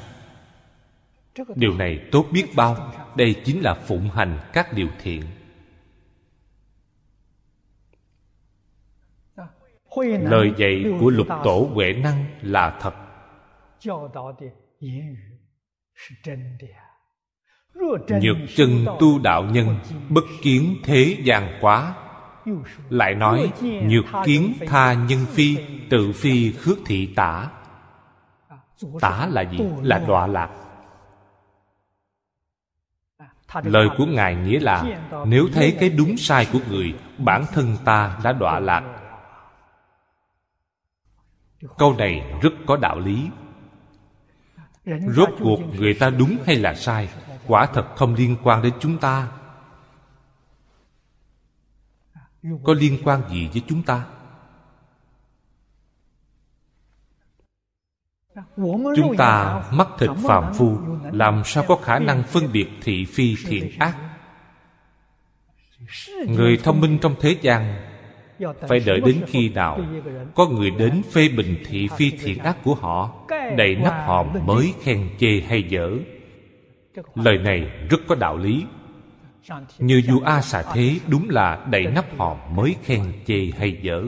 [1.55, 2.93] Điều này tốt biết bao.
[3.17, 5.23] Đây chính là phụng hành các điều thiện.
[10.05, 12.95] Lời dạy của lục tổ huệ năng là thật.
[18.23, 19.79] Nhược chân tu đạo nhân
[20.09, 21.95] bất kiến thế gian quá.
[22.89, 25.57] Lại nói nhược kiến tha nhân phi
[25.91, 27.51] tự phi khước thị tả.
[29.01, 29.59] Tả là gì?
[29.83, 30.51] là đọa lạc.
[33.63, 34.85] Lời của ngài nghĩa là
[35.27, 38.96] nếu thấy cái đúng sai của người bản thân ta đã đọa lạc
[41.79, 43.31] câu này rất có đạo lý.
[44.87, 47.09] Rốt cuộc người ta đúng hay là sai,
[47.47, 49.29] quả thật không liên quan đến chúng ta.
[52.65, 54.07] Có liên quan gì với chúng ta?
[58.97, 60.79] Chúng ta mắt thịt phàm phu,
[61.13, 63.97] làm sao có khả năng phân biệt thị phi thiện ác?
[66.27, 67.86] Người thông minh trong thế gian
[68.69, 69.81] phải đợi đến khi nào
[70.35, 73.27] có người đến phê bình thị phi thiện ác của họ,
[73.57, 75.91] đầy nắp hòm mới khen chê hay dở.
[77.15, 78.65] Lời này rất có đạo lý.
[79.79, 84.03] Như vua a xà thế đúng là đầy nắp hòm mới khen chê hay dở.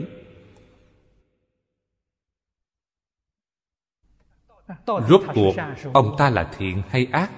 [4.87, 5.55] Rốt cuộc,
[5.93, 7.31] ông ta là thiện hay ác?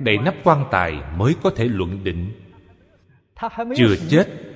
[0.00, 2.32] Đầy nắp quan tài mới có thể luận định.
[3.76, 4.49] Chưa chết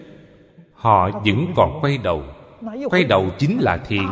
[0.85, 2.23] họ vẫn còn quay đầu.
[2.91, 4.09] Quay đầu chính là thiện.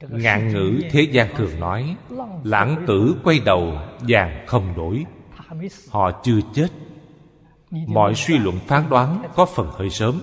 [0.00, 1.96] Ngạn ngữ thế gian thường nói,
[2.44, 5.04] lãng tử quay đầu, vàng không đổi.
[5.90, 6.68] Họ chưa chết.
[7.70, 10.22] Mọi suy luận phán đoán có phần hơi sớm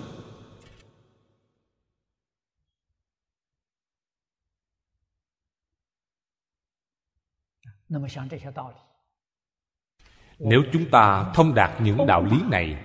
[10.39, 12.77] nếu chúng ta thông đạt những đạo lý này,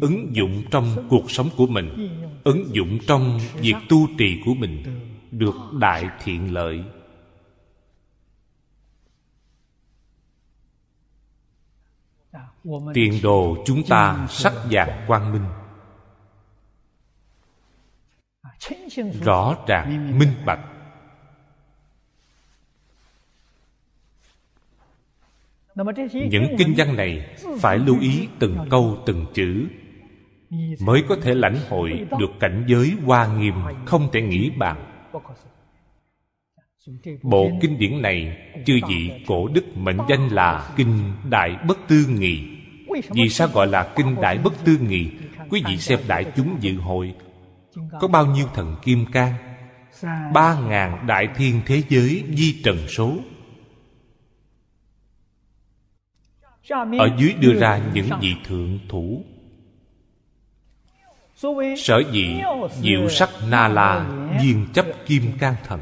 [0.00, 2.08] ứng dụng trong cuộc sống của mình,
[2.44, 4.82] ứng dụng trong việc tu trì của mình
[5.30, 6.84] được đại thiện lợi.
[12.94, 15.44] Tiền đồ chúng ta sắc vàng quang minh.
[19.24, 20.71] Rõ ràng, minh bạch.
[26.30, 27.26] Những kinh văn này
[27.60, 29.66] phải lưu ý từng câu từng chữ.
[30.80, 33.54] Mới có thể lãnh hội được cảnh giới hoa nghiêm
[33.86, 34.88] không thể nghĩ bàn.
[37.22, 42.06] Bộ kinh điển này chư vị cổ đức mệnh danh là kinh đại bất tư
[42.08, 42.42] nghị
[43.10, 45.10] vì sao gọi là kinh đại bất tư nghị
[45.50, 47.14] quý vị xem đại chúng dự hội.
[48.00, 49.34] Có bao nhiêu thần kim cang?
[50.34, 53.18] Ba ngàn đại thiên thế giới di trần số
[56.98, 59.24] ở dưới đưa ra những vị thượng thủ.
[61.76, 62.40] Sở dĩ
[62.80, 64.08] diệu sắc na la
[64.42, 65.80] viên chấp kim can thần.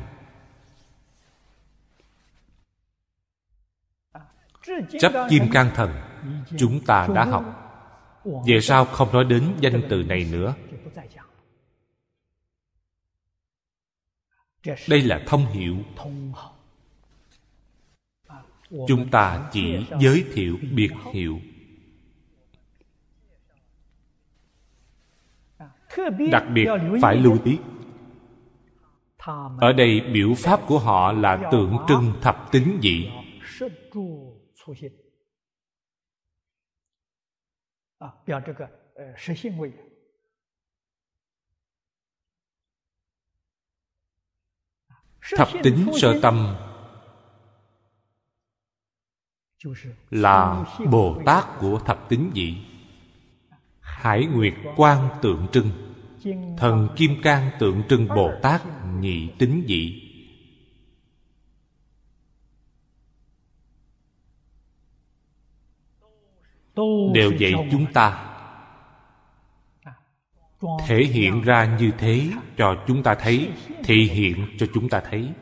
[5.01, 5.91] Chấp kim can thần,
[6.59, 7.45] chúng ta đã học.
[8.47, 10.55] Về sau không nói đến danh từ này nữa.
[14.89, 15.77] Đây là thông hiệu
[18.71, 21.41] chúng ta chỉ giới thiệu biệt hiệu.
[26.33, 26.67] Đặc biệt
[27.03, 27.59] phải lưu ý.
[29.61, 33.11] Ở đây biểu pháp của họ là tượng trưng thập tính dị.
[45.37, 46.57] thập tính sơ tâm
[50.11, 52.57] là bồ tát của thập tính dị,
[53.81, 55.71] hải nguyệt quan tượng trưng,
[56.59, 58.63] thần kim cang tượng trưng bồ tát
[59.01, 60.07] nhị tính dị.
[67.15, 68.27] Đều dạy chúng ta
[70.87, 73.53] thể hiện ra như thế cho chúng ta thấy,
[73.85, 75.33] thể hiện cho chúng ta thấy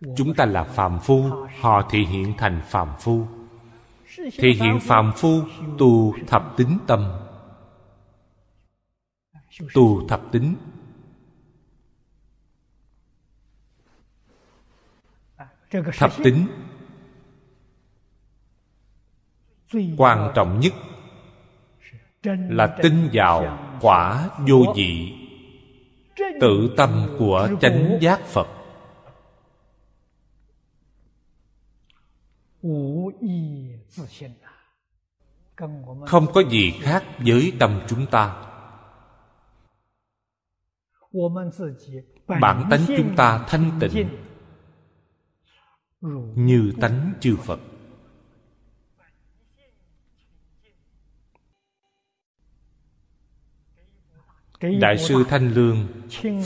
[0.00, 1.22] chúng ta là phàm phu,
[1.60, 3.26] họ thể hiện thành phàm phu.
[4.16, 5.42] Thể hiện phàm phu
[5.78, 7.12] tu thập tính tâm.
[9.74, 10.54] Tu thập tính.
[15.98, 16.46] Thập tính.
[19.96, 20.72] Quan trọng nhất
[22.50, 25.14] là tin vào quả vô dị,
[26.40, 28.57] tự tâm của chánh giác phật.
[36.06, 38.44] Không có gì khác với tâm chúng ta.
[42.26, 44.08] bản tánh chúng ta thanh tịnh
[46.34, 47.60] như tánh chư phật.
[54.60, 55.88] đại sư thanh lương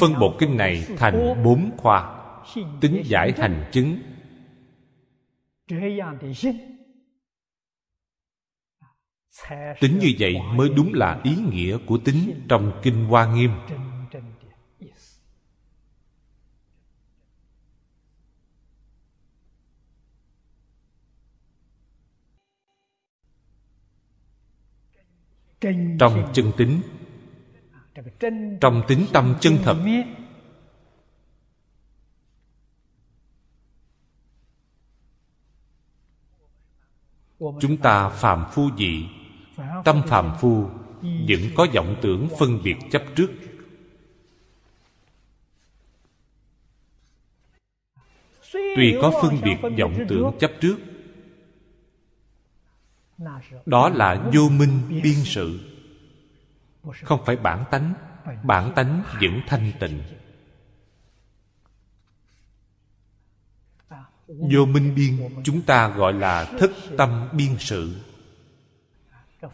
[0.00, 2.18] phân bộ kinh này thành bốn khoa
[2.80, 3.98] tính giải hành chứng
[9.80, 13.50] tính như vậy mới đúng là ý nghĩa của tính trong kinh hoa nghiêm.
[25.98, 26.80] Trong chân tính.
[28.60, 29.76] Trong tính tâm chân thật
[37.61, 39.07] chúng ta phàm phu dị,
[39.84, 40.70] tâm phàm phu
[41.03, 43.30] vẫn có vọng tưởng phân biệt chấp trước.
[48.53, 50.76] Tuy có phân biệt vọng tưởng chấp trước,
[53.66, 55.61] đó là vô minh biên sự.
[57.03, 57.95] Không phải bản tánh
[58.43, 60.03] bản tánh vẫn thanh tịnh.
[64.38, 67.96] Vô minh biên, chúng ta gọi là thất tâm biên sự.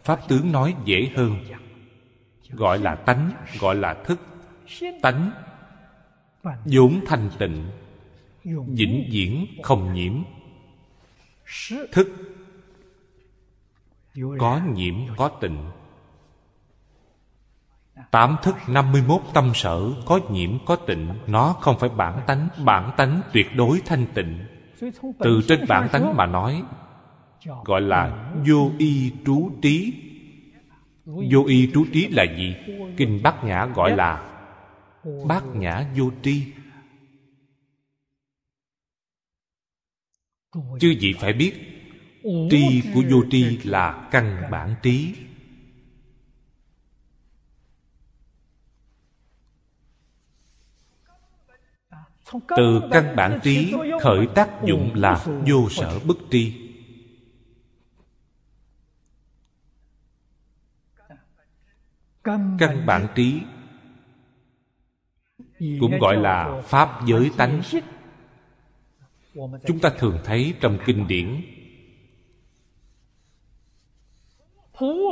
[0.03, 1.37] Pháp tướng nói dễ hơn.
[2.49, 4.19] Gọi là tánh, gọi là thức.
[5.01, 5.31] Tánh
[6.65, 7.69] vốn thanh tịnh,
[8.67, 10.23] vĩnh viễn không nhiễm.
[11.91, 12.07] Thức
[14.39, 15.71] có nhiễm, có tịnh.
[18.11, 21.13] Tám thức 51 tâm sở Có nhiễm, có tịnh.
[21.27, 24.45] Nó không phải bản tánh Bản tánh tuyệt đối thanh tịnh.
[25.19, 26.63] Từ trên bản tánh mà nói,
[27.65, 29.93] Gọi là vô y trú trí.
[31.05, 32.55] Vô y trú trí là gì?
[32.97, 34.41] Kinh Bát Nhã gọi là
[35.27, 36.43] Bát Nhã vô tri.
[40.79, 41.53] Chứ gì phải biết,
[42.23, 45.15] Tri của vô tri là căn bản trí.
[52.57, 56.69] Từ căn bản trí, khởi tác dụng là vô sở bất tri.
[62.23, 63.41] Căn bản trí
[65.79, 67.61] cũng gọi là pháp giới tánh.
[69.67, 71.41] Chúng ta thường thấy trong kinh điển.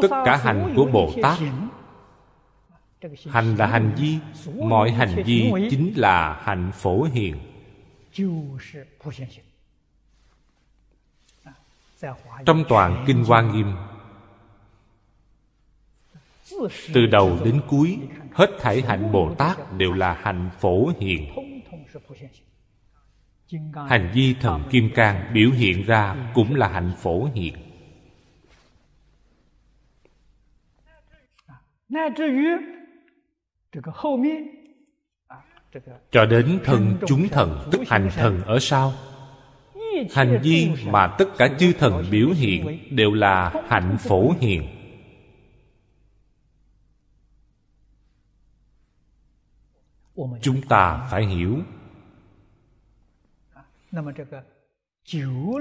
[0.01, 1.39] Tất cả hành của bồ tát
[3.29, 4.17] hành là hành vi,
[4.59, 7.35] mọi hành vi chính là hạnh phổ hiền.
[12.45, 13.75] Trong toàn kinh hoa nghiêm,
[16.93, 17.97] từ đầu đến cuối,
[18.33, 21.33] hết thảy hạnh bồ tát đều là hạnh phổ hiền.
[23.87, 27.53] Hành vi thần kim cang biểu hiện ra cũng là hạnh phổ hiền
[36.11, 38.93] cho đến thần chúng thần tức hành thần ở sau.
[40.11, 44.67] Hành vi mà tất cả chư thần biểu hiện đều là hạnh phổ hiền.
[50.41, 51.57] Chúng ta phải hiểu.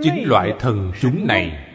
[0.03, 1.73] Chính loại thần chúng này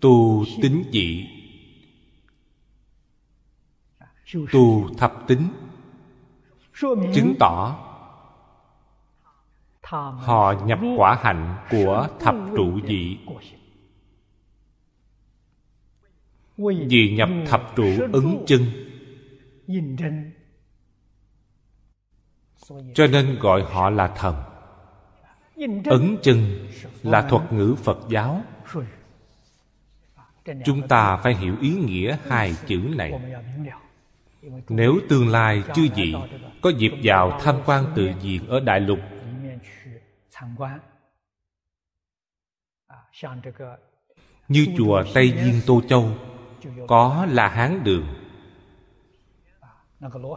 [0.00, 1.26] tu tính dị
[4.52, 5.48] tu thập tính.
[7.14, 7.78] Chứng tỏ
[9.92, 13.18] họ nhập quả hạnh của thập trụ dị
[16.88, 18.60] vì nhập thập trụ ứng chân.
[22.94, 24.36] Cho nên gọi họ là thần.
[25.84, 26.66] Ấn chân
[27.02, 28.42] là thuật ngữ phật giáo.
[30.64, 33.12] Chúng ta phải hiểu ý nghĩa hai chữ này
[34.68, 36.14] nếu tương lai chư vị
[36.60, 38.98] có dịp vào tham quan tự nhiên ở đại lục.
[44.48, 46.16] Như chùa tây viên tô châu,
[46.88, 48.06] có la hán đường.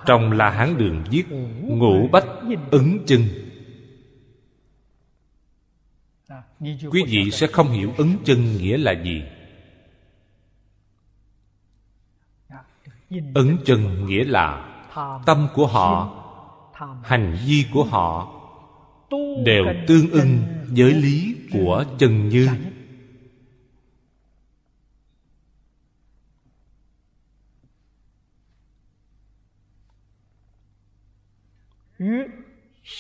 [0.06, 1.24] Trong la hán đường viết,
[1.62, 2.28] ngũ bách
[2.72, 3.22] ứng chân.
[6.92, 9.24] Quý vị sẽ không hiểu ứng chân nghĩa là gì.
[13.34, 14.76] Ấn chân nghĩa là
[15.26, 16.22] tâm của họ,
[17.04, 18.32] hành vi của họ
[19.46, 20.40] đều tương ưng
[20.78, 22.50] với lý của chân như.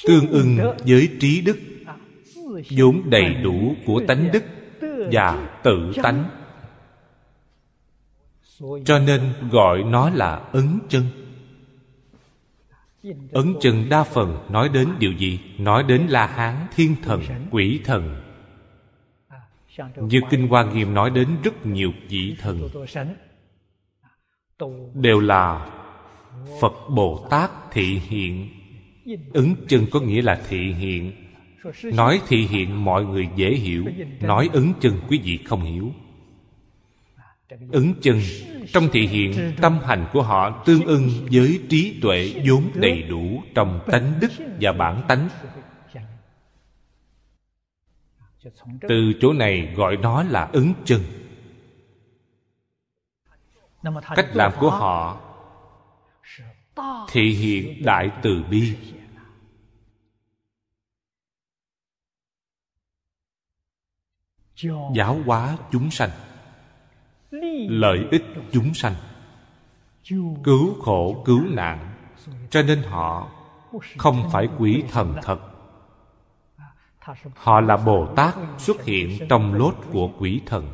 [0.08, 0.58] Tương ưng
[0.88, 1.60] với trí đức,
[2.78, 4.44] vốn đầy đủ của tánh đức
[5.12, 6.45] và tự tánh
[8.60, 11.04] cho nên gọi nó là ấn chân.
[13.32, 15.40] Ấn chân đa phần nói đến điều gì?
[15.58, 18.22] Nói đến la hán, thiên thần, quỷ thần.
[19.96, 22.70] Như kinh hoa nghiêm nói đến rất nhiều vị thần.
[24.94, 25.70] Đều là
[26.62, 28.50] phật bồ tát thị hiện.
[29.34, 31.12] Ứng chân có nghĩa là thị hiện.
[31.84, 33.86] Nói thị hiện mọi người dễ hiểu.
[34.22, 35.92] Nói ứng chân quý vị không hiểu
[37.72, 38.22] ứng chừng,
[38.74, 43.44] trong thị hiện, tâm hành của họ tương ưng với trí tuệ vốn đầy đủ
[43.56, 44.32] trong tánh đức
[44.62, 45.30] và bản tánh.
[48.82, 51.04] Từ chỗ này gọi nó là ứng chừng.
[54.16, 55.22] cách làm của họ,
[57.12, 58.78] thị hiện đại từ bi.
[64.96, 66.10] Giáo hóa chúng sanh
[67.70, 68.94] lợi ích chúng sanh.
[70.44, 71.92] Cứu khổ, cứu nạn.
[72.50, 73.32] Cho nên họ
[73.98, 75.40] không phải quỷ thần thật.
[77.36, 80.72] Họ là bồ tát xuất hiện trong lốt của quỷ thần.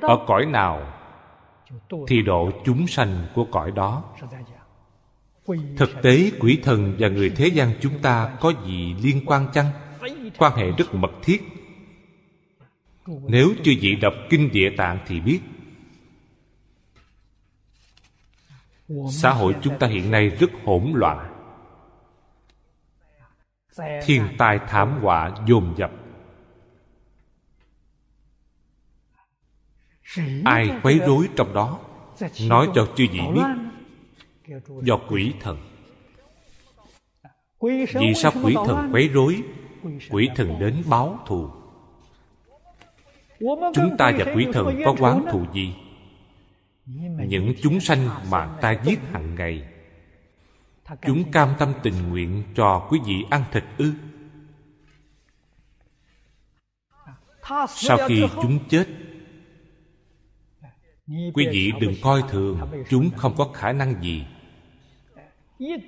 [0.00, 0.92] Ở cõi nào
[2.06, 4.04] thì độ chúng sanh của cõi đó.
[5.76, 9.66] Thực tế quỷ thần và người thế gian chúng ta có gì liên quan chăng?
[10.38, 11.42] Quan hệ rất mật thiết.
[13.06, 15.40] Nếu chưa vị đọc kinh địa tạng thì biết
[19.10, 21.28] xã hội chúng ta hiện nay rất hỗn loạn.
[24.04, 25.90] Thiên tai thảm họa dồn dập.
[30.44, 31.78] Ai quấy rối trong đó?
[32.48, 33.42] Nói cho chư vị biết.
[34.82, 35.58] Do quỷ thần.
[37.94, 39.42] Vì sao quỷ thần quấy rối?
[40.10, 41.50] Quỷ thần đến báo thù.
[43.74, 45.74] Chúng ta và quỷ thần có quán thù gì?
[46.86, 49.68] Những chúng sanh mà ta giết hàng ngày,
[51.06, 53.92] chúng cam tâm tình nguyện cho quý vị ăn thịt ư?
[57.68, 58.86] Sau khi chúng chết,
[61.06, 64.26] quý vị đừng coi thường, chúng không có khả năng gì.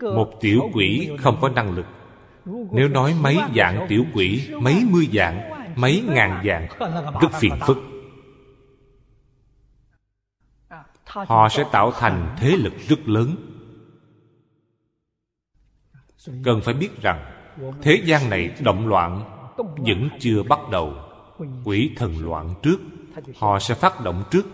[0.00, 1.86] Một tiểu quỷ không có năng lực.
[2.72, 6.68] Nếu nói mấy dạng tiểu quỷ, mấy mươi dạng mấy ngàn dạng
[7.20, 7.78] rất phiền phức.
[11.14, 13.36] Họ sẽ tạo thành thế lực rất lớn.
[16.44, 17.24] Cần phải biết rằng,
[17.82, 19.24] thế gian này động loạn
[19.56, 20.94] vẫn chưa bắt đầu.
[21.64, 22.80] Quỷ thần loạn trước,
[23.36, 24.46] họ sẽ phát động trước.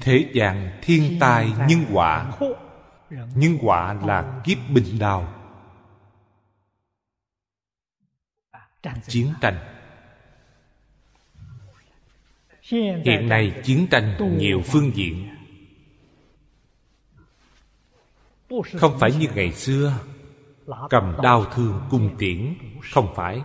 [0.00, 2.32] Thế gian thiên tai nhân quả
[3.34, 5.35] nhân quả là kiếp bình đào.
[9.06, 9.56] Chiến tranh.
[13.04, 15.28] Hiện nay chiến tranh nhiều phương diện.
[18.74, 19.98] Không phải như ngày xưa
[20.90, 22.54] cầm đao thương cung tiễn.
[22.92, 23.40] Không phải.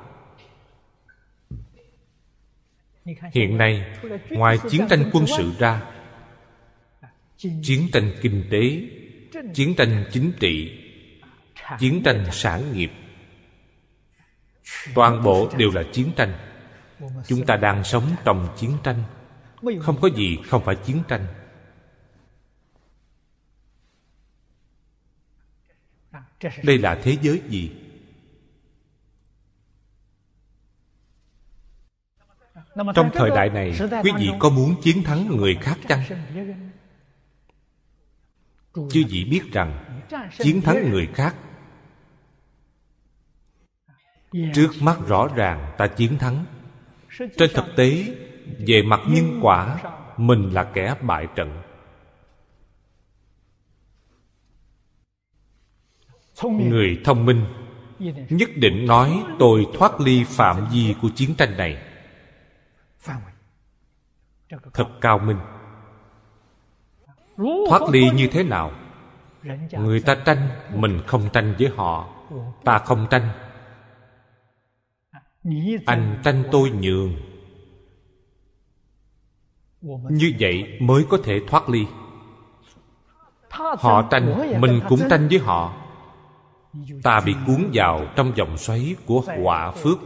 [3.34, 3.98] Hiện nay
[4.30, 5.92] ngoài chiến tranh quân sự ra
[7.62, 8.82] chiến tranh kinh tế
[9.54, 10.72] chiến tranh chính trị
[11.80, 12.92] chiến tranh sản nghiệp
[14.96, 16.34] toàn bộ đều là chiến tranh.
[17.28, 19.04] Chúng ta đang sống trong chiến tranh.
[19.82, 21.26] Không có gì không phải chiến tranh.
[26.64, 27.72] Đây là thế giới gì?
[32.96, 33.74] Trong thời đại này,
[34.04, 36.04] quý vị có muốn chiến thắng người khác chăng?
[38.74, 40.02] Chứ vị biết rằng,
[40.38, 41.36] chiến thắng người khác
[44.32, 46.46] trước mắt rõ ràng ta chiến thắng.
[47.38, 48.16] Trên thực tế,
[48.68, 49.80] về mặt nhân quả,
[50.18, 51.62] mình là kẻ bại trận.
[56.44, 57.46] Người thông minh
[58.30, 61.84] nhất định nói tôi thoát ly phạm vi của chiến tranh này.
[64.74, 65.40] Thật cao minh.
[67.70, 68.72] Thoát ly như thế nào?
[69.72, 72.10] Người ta tranh, mình không tranh với họ.
[72.64, 73.30] Ta không tranh
[75.86, 77.16] anh tranh tôi nhường.
[80.10, 81.86] Như vậy mới có thể thoát ly.
[83.52, 85.78] Họ tranh mình cũng tranh với họ.
[87.04, 90.00] Ta bị cuốn vào trong vòng xoáy của họa phước.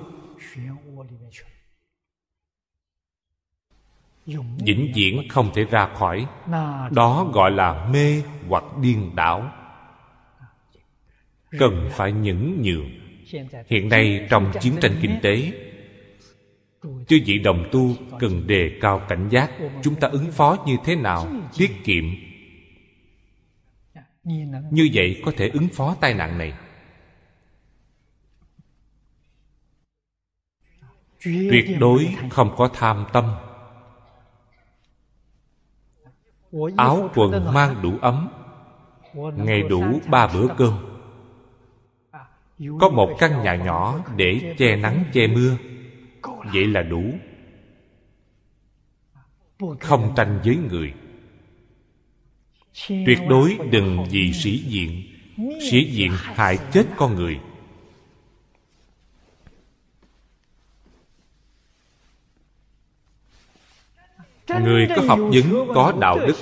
[4.57, 6.28] Vĩnh viễn không thể ra khỏi.
[6.91, 9.52] Đó gọi là mê hoặc điên đảo.
[11.60, 13.05] Cần phải nhẫn nhường
[13.68, 15.52] hiện nay trong chiến tranh kinh tế,
[17.08, 17.90] chư vị đồng tu
[18.20, 19.52] cần đề cao cảnh giác
[19.84, 21.28] chúng ta ứng phó như thế nào,
[21.58, 22.04] tiết kiệm.
[24.72, 26.54] Như vậy có thể ứng phó tai nạn này.
[31.24, 33.36] Tuyệt đối không có tham tâm.
[36.78, 38.30] Áo quần mang đủ ấm,
[39.38, 40.95] ngày đủ ba bữa cơm
[42.60, 45.57] có một căn nhà nhỏ để che nắng, che mưa.
[46.53, 47.03] Vậy là đủ.
[49.80, 50.94] Không tranh với người.
[52.88, 55.03] Tuyệt đối đừng vì sĩ diện.
[55.72, 57.40] Sĩ diện hại chết con người.
[64.61, 66.36] Người có học vấn có đạo đức.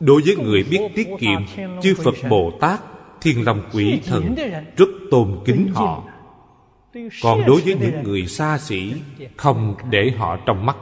[0.00, 1.40] Đối với người biết tiết kiệm,
[1.82, 2.80] chư phật bồ tát
[3.22, 4.34] thiên long quỷ thần
[4.76, 6.04] rất tôn kính họ.
[7.22, 8.94] Còn đối với những người xa xỉ
[9.36, 10.76] không để họ trong mắt.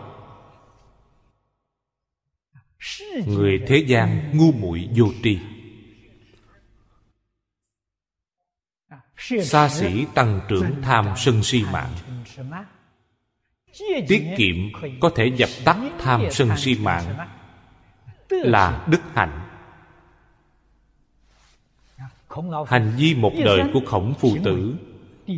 [3.26, 5.38] Người thế gian ngu muội vô tri.
[9.42, 11.92] Xa xỉ tăng trưởng tham sân si mạng.
[14.08, 14.56] Tiết kiệm
[15.00, 17.16] có thể dập tắt tham sân si mạng
[18.28, 19.49] là đức hạnh
[22.66, 24.74] hành vi một đời của khổng phu tử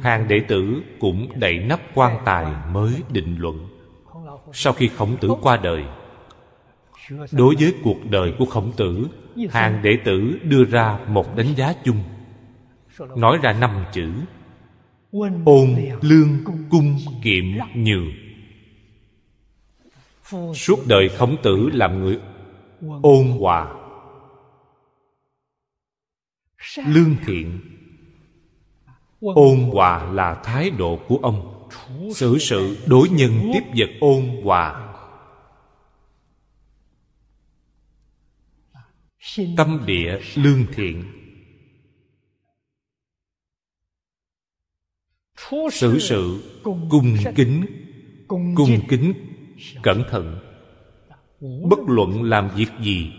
[0.03, 3.69] hàng đệ tử cũng đậy nắp quan tài mới định luận.
[4.53, 5.85] Sau khi khổng tử qua đời
[7.33, 9.07] đối với cuộc đời của khổng tử
[9.51, 12.03] hàng đệ tử đưa ra một đánh giá chung.
[13.17, 14.11] Nói ra năm chữ
[15.45, 16.29] ôn lương
[16.71, 17.45] cung kiệm
[17.75, 18.13] nhường
[20.55, 22.19] suốt đời khổng tử làm người
[23.03, 23.82] ôn hòa
[26.87, 27.61] lương thiện.
[29.21, 31.69] Ôn hòa là thái độ của ông.
[32.15, 34.95] Xử sự đối nhân tiếp vật ôn hòa.
[39.57, 41.05] Tâm địa lương thiện.
[45.73, 47.67] Xử sự cung kính
[48.27, 49.13] cung kính
[49.83, 50.39] cẩn thận.
[51.41, 53.13] Bất luận làm việc gì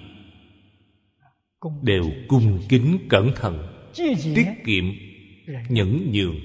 [1.81, 3.68] đều cung kính cẩn thận
[4.35, 4.85] tiết kiệm
[5.69, 6.35] nhẫn nhường.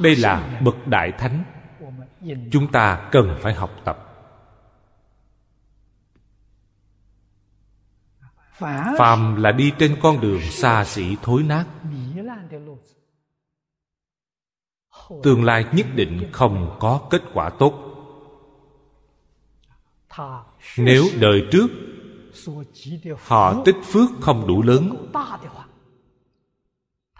[0.00, 1.44] Đây là bậc đại thánh.
[2.52, 3.98] Chúng ta cần phải học tập.
[8.98, 11.66] Phàm là đi trên con đường xa xỉ thối nát.
[15.22, 17.83] Tương lai nhất định không có kết quả tốt
[20.78, 21.66] nếu đời trước,
[23.18, 25.08] họ tích phước không đủ lớn.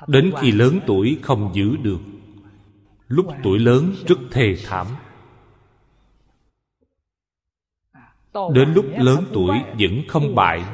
[0.07, 2.01] Đến khi lớn tuổi không giữ được,
[3.09, 4.87] lúc tuổi lớn rất thê thảm.
[8.53, 10.65] Đến lúc lớn tuổi vẫn không bại,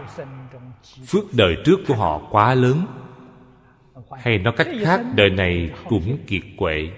[1.07, 2.87] phước đời trước của họ quá lớn.
[4.11, 6.91] Hay nói cách khác, đời này cũng kiệt quệ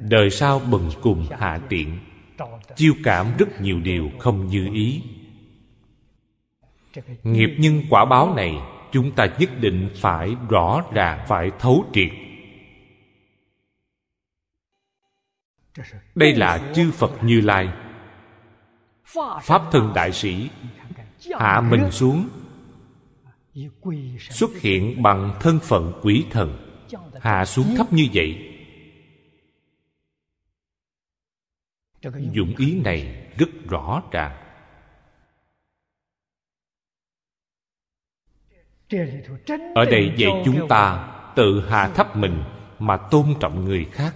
[0.00, 1.98] đời sau bần cùng hạ tiện
[2.76, 5.02] chiêu cảm rất nhiều điều không như ý.
[7.22, 8.56] Nghiệp nhân quả báo này
[8.92, 12.10] chúng ta nhất định phải rõ ràng phải thấu triệt.
[16.14, 17.68] Đây là chư phật như lai.
[19.42, 20.48] Pháp thân đại sĩ
[21.38, 22.28] hạ mình xuống.
[24.18, 26.58] Xuất hiện bằng thân phận quỷ thần.
[27.20, 28.57] Hạ xuống thấp như vậy
[32.32, 34.44] dụng ý này rất rõ ràng.
[39.74, 42.42] Ở đây dạy chúng ta tự hạ thấp mình
[42.78, 44.14] mà tôn trọng người khác.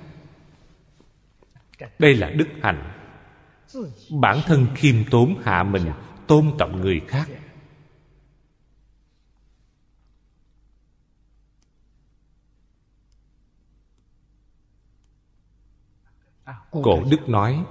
[1.99, 2.93] Đây là đức hạnh.
[4.21, 5.93] Bản thân khiêm tốn hạ mình
[6.27, 7.29] tôn trọng người khác
[16.73, 17.65] cổ đức nói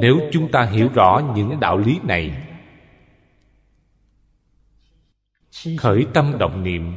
[0.00, 2.46] nếu chúng ta hiểu rõ những đạo lý này
[5.78, 6.94] khởi tâm động niệm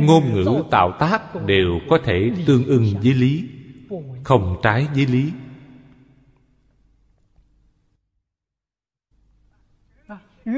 [0.00, 3.48] ngôn ngữ tạo tác đều có thể tương ưng với lý
[4.24, 5.32] không trái với lý.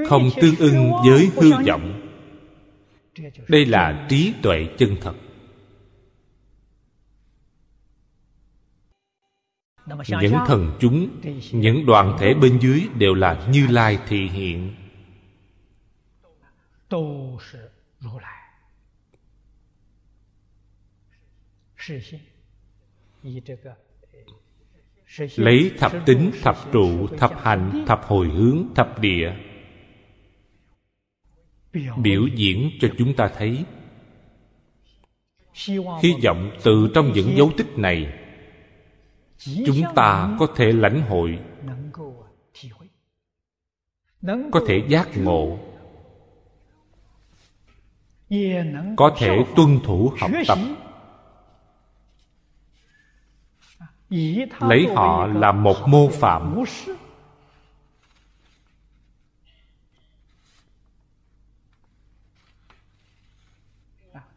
[0.08, 2.08] Không tương ưng với hư vọng.
[3.48, 5.14] đây là trí tuệ chân thật
[9.86, 11.20] những thần chúng
[11.52, 14.74] những đoàn thể bên dưới đều là như lai thị hiện.
[25.36, 29.34] Lấy thập tính thập trụ thập hành thập hồi hướng thập địa.
[31.96, 33.64] Biểu diễn cho chúng ta thấy.
[36.02, 38.21] Hy vọng từ trong những dấu tích này
[39.44, 41.38] chúng ta có thể lãnh hội,
[44.52, 45.58] có thể giác ngộ,
[48.96, 50.58] có thể tuân thủ học tập.
[54.60, 56.64] Lấy họ là một mô phạm.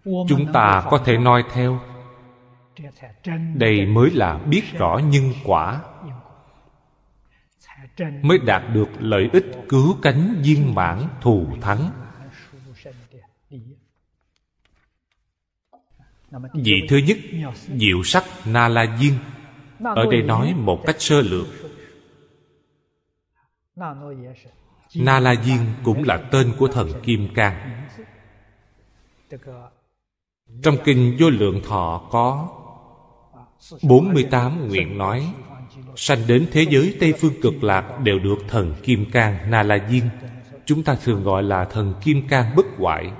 [0.03, 1.94] Chúng ta có thể noi theo
[3.55, 5.81] đây mới là biết rõ nhân quả,
[8.21, 11.91] mới đạt được lợi ích cứu cánh viên mãn thù thắng.
[16.53, 17.17] Vị thứ nhất,
[17.77, 19.13] diệu sắc na la diên
[19.83, 21.47] ở đây nói một cách sơ lược.
[24.95, 27.87] Na la diên cũng là tên của thần kim cang.
[30.63, 32.49] Trong kinh vô lượng thọ có
[33.83, 35.33] 48 nguyện nói,
[35.95, 39.87] Sanh đến thế giới Tây Phương cực lạc Đều được thần Kim Cang Na La
[39.89, 40.09] Diên.
[40.65, 43.11] Chúng ta thường gọi là thần Kim Cang bất hoại.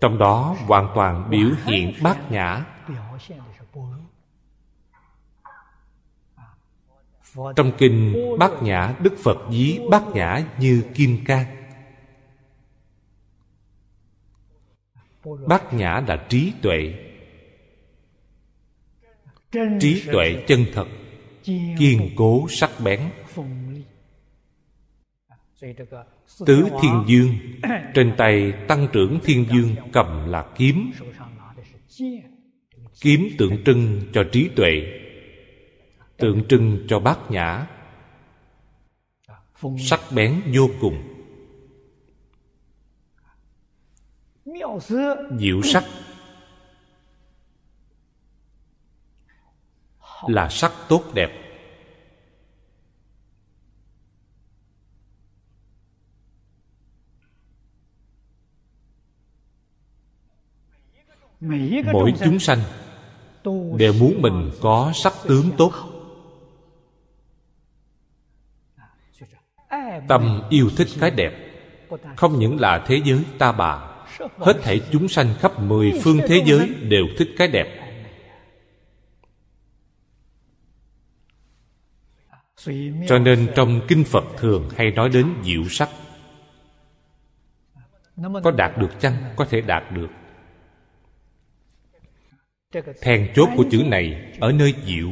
[0.00, 2.64] Trong đó hoàn toàn biểu hiện bát nhã.
[7.56, 11.59] Trong kinh bát nhã, Đức Phật dí bát nhã như Kim Cang.
[15.46, 16.94] Bát nhã là trí tuệ.
[19.80, 20.86] Trí tuệ chân thật,
[21.78, 23.00] kiên cố sắc bén.
[26.46, 27.34] Tứ thiên dương
[27.94, 30.90] trên tay tăng trưởng thiên dương cầm là kiếm.
[33.00, 35.00] Kiếm tượng trưng cho trí tuệ,
[36.16, 37.66] tượng trưng cho bát nhã.
[39.78, 41.09] Sắc bén vô cùng.
[45.38, 45.84] Diệu sắc.
[50.28, 51.30] Là sắc tốt đẹp.
[61.92, 62.58] Mỗi chúng sanh
[63.76, 65.72] đều muốn mình có sắc tướng tốt.
[70.08, 71.32] tâm yêu thích cái đẹp.
[72.16, 73.89] Không những là thế giới ta bà
[74.38, 77.76] hết thảy chúng sanh khắp mười phương thế giới đều thích cái đẹp.
[83.08, 85.88] Cho nên trong kinh phật thường hay nói đến diệu sắc.
[88.44, 89.14] Có đạt được chăng?
[89.36, 90.08] Có thể đạt được.
[93.00, 95.08] Then chốt của chữ này, ở nơi diệu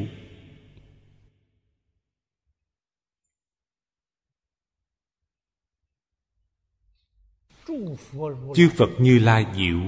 [8.55, 9.81] chư phật như lai diệu.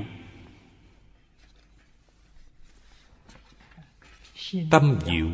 [4.70, 5.26] Tâm diệu.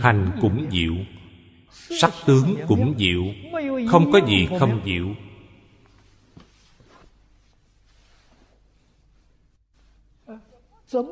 [0.00, 0.94] Hành cũng diệu.
[2.00, 3.24] Sắc tướng cũng diệu.
[3.88, 5.14] Không có gì không diệu.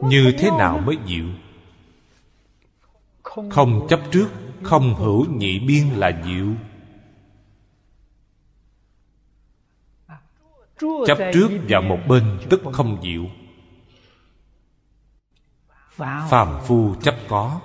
[0.02, 1.26] Như thế nào mới diệu?
[3.50, 4.28] Không chấp trước,
[4.62, 6.46] không hữu nhị biên là diệu.
[11.06, 13.24] Chấp trước vào một bên tức không diệu
[16.30, 17.60] phàm phu chấp có.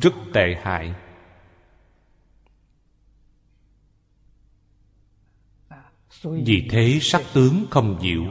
[0.00, 0.94] Rất tệ hại.
[6.22, 8.24] Vì thế sắc tướng không diệu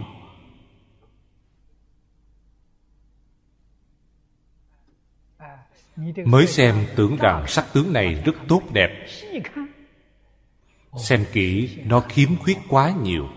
[6.26, 9.08] mới xem tưởng rằng sắc tướng này rất tốt đẹp
[10.98, 13.30] xem kỹ, nó khiếm khuyết quá nhiều.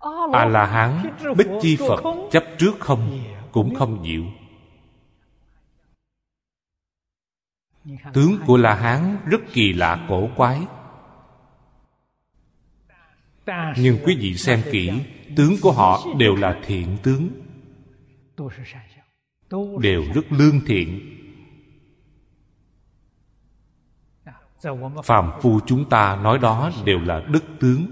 [0.00, 4.24] À A la hán, bích chi phật, chấp trước không, cũng không diệu
[8.12, 10.60] tướng của la hán rất kỳ lạ cổ quái.
[13.76, 14.92] Nhưng quý vị xem kỹ,
[15.36, 17.28] tướng của họ đều là thiện tướng
[19.80, 21.12] đều rất lương thiện.
[25.04, 27.86] Phàm phu chúng ta nói đó đều là đức tướng.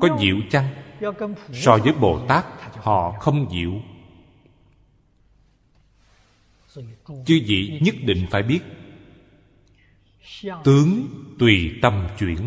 [0.00, 0.68] Có diệu chăng?
[1.52, 2.44] so với bồ tát
[2.76, 3.72] họ không diệu.
[7.26, 8.60] Chư vị nhất định phải biết.
[10.64, 11.06] Tướng
[11.38, 12.38] tùy tâm chuyển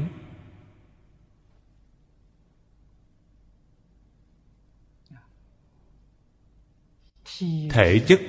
[7.71, 8.21] thể chất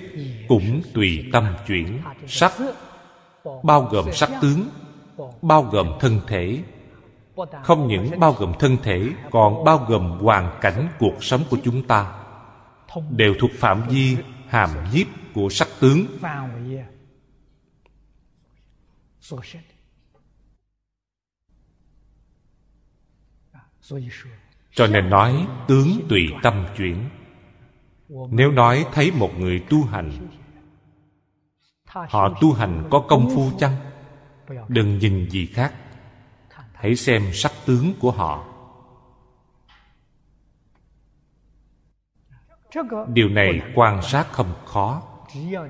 [0.49, 2.03] cũng tùy tâm chuyển.
[2.27, 2.53] Sắc,
[3.63, 4.69] bao gồm sắc tướng,
[5.43, 6.63] bao gồm thân thể.
[7.63, 11.87] Không những bao gồm thân thể, còn bao gồm hoàn cảnh cuộc sống của chúng
[11.87, 12.13] ta.
[13.11, 14.17] Đều thuộc phạm vi
[14.49, 16.07] hàm nhiếp của sắc tướng.
[24.75, 27.05] Cho nên nói, tướng tùy tâm chuyển
[28.09, 30.29] nếu nói thấy một người tu hành,
[31.87, 33.77] họ tu hành có công phu chăng?
[34.69, 35.75] Đừng nhìn gì khác.
[36.75, 38.45] Hãy xem sắc tướng của họ.
[43.09, 45.03] Điều này quan sát không khó.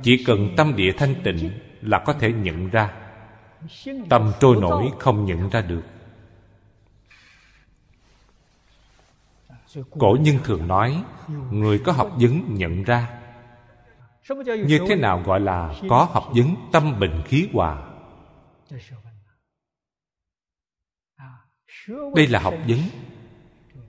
[0.03, 1.51] Chỉ cần tâm địa thanh tịnh
[1.81, 2.93] là có thể nhận ra.
[4.09, 5.83] Tâm trôi nổi không nhận ra được.
[9.99, 11.05] Cổ nhân thường nói,
[11.51, 13.21] người có học vấn nhận ra.
[14.47, 17.83] Như thế nào gọi là có học vấn tâm bình khí hòa?
[22.15, 22.79] Đây là học vấn.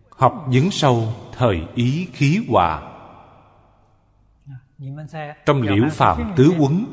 [0.10, 2.96] Học vấn sâu thời ý khí hòa.
[5.46, 6.86] Trong liễu phàm tứ quấn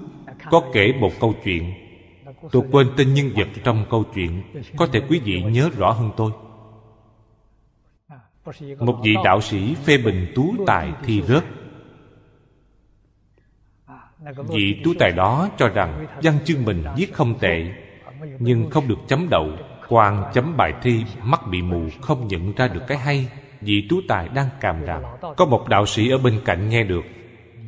[0.50, 1.74] có kể một câu chuyện.
[2.52, 4.42] Tôi quên tên nhân vật trong câu chuyện.
[4.76, 6.32] Có thể quý vị nhớ rõ hơn tôi
[8.78, 11.44] một vị đạo sĩ phê bình tú tài thi rớt.
[14.48, 17.66] Vị tú tài đó cho rằng văn chương mình viết không tệ,
[18.38, 19.50] nhưng không được chấm đậu
[19.88, 23.28] quan chấm bài thi, mắt bị mù, không nhận ra được cái hay.
[23.60, 25.02] Vị tú tài đang càm ràm
[25.36, 27.04] có một đạo sĩ ở bên cạnh nghe được.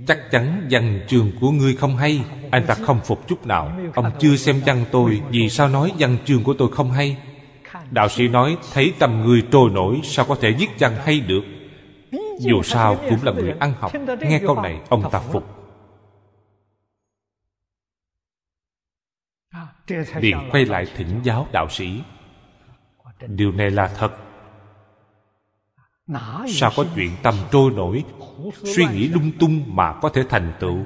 [0.07, 3.73] Chắc chắn văn chương của ngươi không hay, anh ta không phục chút nào.
[3.95, 7.17] Ông chưa xem văn tôi, vì sao nói văn chương của tôi không hay?
[7.91, 11.43] Đạo sĩ nói, thấy tâm người trôi nổi, sao có thể viết văn hay được?
[12.39, 13.93] Dù sao cũng là người ăn học.
[14.21, 15.45] Nghe câu này, ông ta phục.
[20.15, 22.03] Liền quay lại thỉnh giáo đạo sĩ.
[23.27, 24.13] Điều này là thật.
[26.49, 28.05] Sao có chuyện tâm trôi nổi?
[28.65, 30.79] Suy nghĩ lung tung mà có thể thành tựu.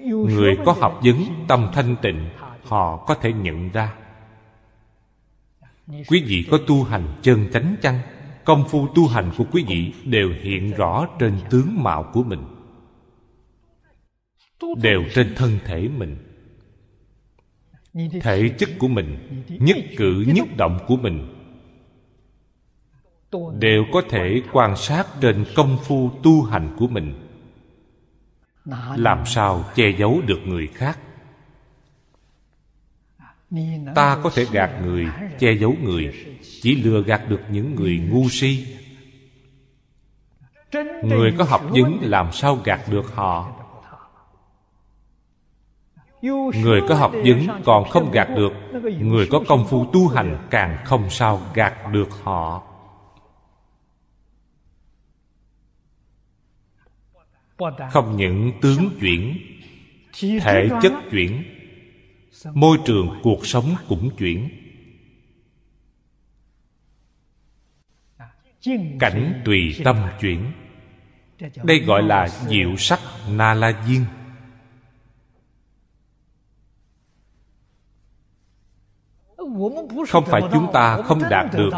[0.00, 1.16] Người có học vấn,
[1.48, 2.28] tâm thanh tịnh,
[2.64, 3.94] họ có thể nhận ra.
[5.86, 7.98] Quý vị có tu hành chân chánh chăng?
[8.44, 12.44] Công phu tu hành của quý vị đều hiện rõ trên tướng mạo của mình,
[14.76, 16.16] đều trên thân thể mình.
[18.20, 21.34] Thể chất của mình, nhất cử, nhất động của mình
[23.58, 27.14] đều có thể quan sát trên công phu tu hành của mình
[28.96, 30.98] làm sao che giấu được người khác?
[33.94, 35.06] Ta có thể gạt người
[35.38, 38.66] che giấu người chỉ lừa gạt được những người ngu si.
[41.02, 43.62] Người có học vấn làm sao gạt được họ?
[46.62, 48.52] người có học vấn còn không gạt được
[49.00, 52.62] người có công phu tu hành càng không sao gạt được họ
[57.90, 59.38] không những tướng chuyển,
[60.20, 61.42] thể chất chuyển,
[62.54, 64.48] môi trường cuộc sống cũng chuyển.
[69.00, 70.52] Cảnh tùy tâm chuyển.
[71.64, 74.04] Đây gọi là diệu sắc na la diên
[80.08, 81.70] không phải chúng ta không đạt được.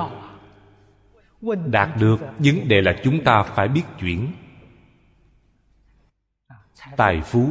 [1.66, 4.32] Đạt được, vấn đề là chúng ta phải biết chuyển
[6.96, 7.48] tài phú.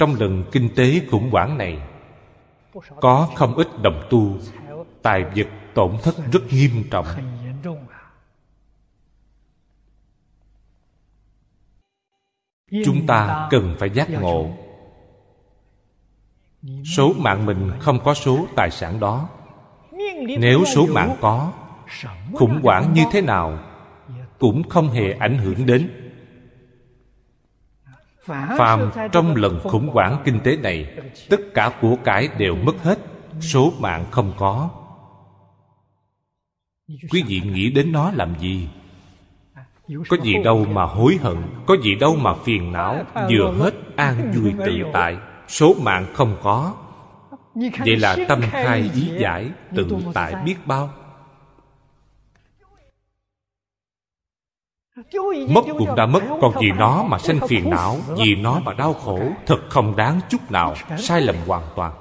[0.00, 1.78] Trong lần kinh tế khủng hoảng này,
[3.00, 4.36] có không ít đồng tu,
[5.02, 7.06] tài vật tổn thất rất nghiêm trọng.
[12.84, 14.50] Chúng ta cần phải giác ngộ.
[16.96, 19.28] Số mạng mình không có số tài sản đó.
[20.38, 21.52] Nếu số mạng có,
[22.34, 23.58] khủng hoảng như thế nào
[24.38, 26.01] cũng không hề ảnh hưởng đến
[28.26, 30.86] phàm trong lần khủng hoảng kinh tế này
[31.30, 32.98] tất cả của cải đều mất hết
[33.40, 34.70] số mạng không có.
[37.10, 38.68] Quý vị nghĩ đến nó làm gì?
[40.08, 41.36] Có gì đâu mà hối hận
[41.66, 45.16] có gì đâu mà phiền não vừa hết an vui tự tại
[45.48, 46.74] số mạng không có.
[47.78, 50.90] Vậy là tâm khai ý giải tự tại biết bao
[55.48, 58.94] mất cũng đã mất, còn vì nó mà sanh phiền não, vì nó mà đau
[58.94, 61.92] khổ, thật không đáng chút nào, sai lầm hoàn toàn.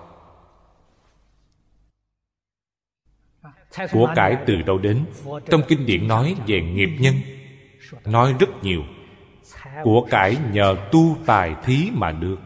[3.92, 5.06] Của cải từ đâu đến?
[5.50, 7.16] Trong kinh điển nói về nghiệp nhân.
[8.06, 8.84] Nói rất nhiều.
[9.84, 12.40] Của cải nhờ tu tài thí mà được.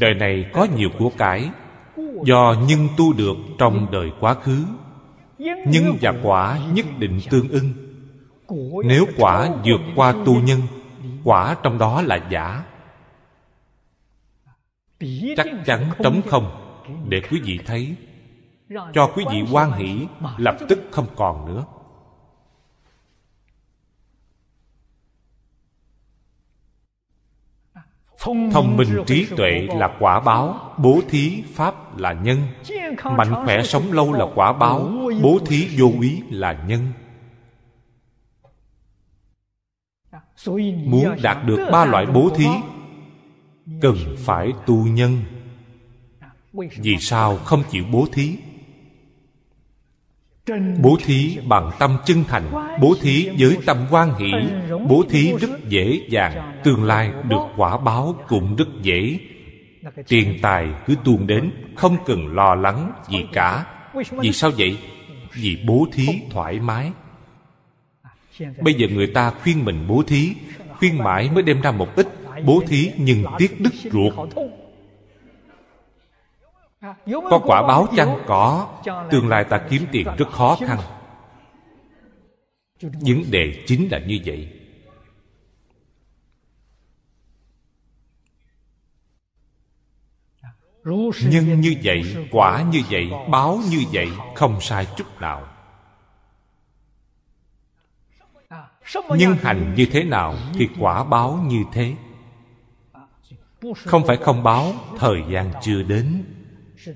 [0.00, 1.50] Đời này có nhiều của cải.
[2.24, 4.64] Do nhân tu được trong đời quá khứ,
[5.38, 7.85] nhân và quả nhất định tương ưng
[8.84, 10.60] nếu quả vượt qua tu nhân
[11.24, 12.64] quả trong đó là giả.
[15.36, 16.50] Chắc chắn trống không
[17.08, 17.96] để quý vị thấy.
[18.68, 20.06] Cho quý vị quan hỷ
[20.36, 21.64] lập tức không còn nữa.
[28.52, 32.38] Thông minh trí tuệ là quả báo bố thí pháp là nhân.
[33.04, 34.90] Mạnh khỏe sống lâu là quả báo
[35.22, 36.92] bố thí vô úy là nhân
[40.84, 42.46] muốn đạt được ba loại bố thí,
[43.80, 45.22] cần phải tu nhân.
[46.78, 48.36] Vì sao không chịu bố thí?
[50.82, 54.32] Bố thí bằng tâm chân thành, bố thí với tâm quan hỷ.
[54.88, 59.18] Bố thí rất dễ dàng, tương lai được quả báo cũng rất dễ.
[60.08, 63.66] Tiền tài cứ tuôn đến, không cần lo lắng gì cả.
[64.10, 64.78] Vì sao vậy?
[65.32, 66.90] Vì bố thí thoải mái
[68.60, 70.34] bây giờ người ta khuyên mình bố thí,
[70.78, 72.06] khuyên mãi mới đem ra một ít
[72.44, 74.14] bố thí nhưng tiếc đứt ruột.
[77.30, 78.18] Có quả báo chăng?
[78.26, 78.68] Có.
[79.10, 80.78] Tương lai ta kiếm tiền rất khó khăn.
[82.82, 84.52] Vấn đề chính là như vậy.
[91.22, 95.55] Nhân như vậy, quả như vậy, báo như vậy, không sai chút nào.
[98.94, 101.94] Nhân hành như thế nào thì quả báo như thế?
[103.84, 106.24] Không phải không báo thời gian chưa đến.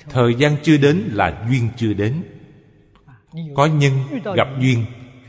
[0.08, 2.22] Thời gian chưa đến là duyên chưa đến.
[3.54, 3.92] Có nhân
[4.36, 4.84] gặp duyên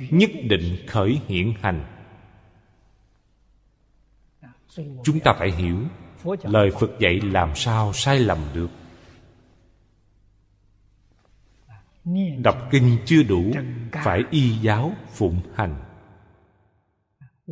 [0.09, 1.85] nhất định khởi hiện hành.
[5.03, 5.77] Chúng ta phải hiểu
[6.43, 8.69] lời phật dạy làm sao sai lầm được.
[12.43, 13.51] Đọc kinh chưa đủ
[13.91, 15.75] phải y giáo phụng hành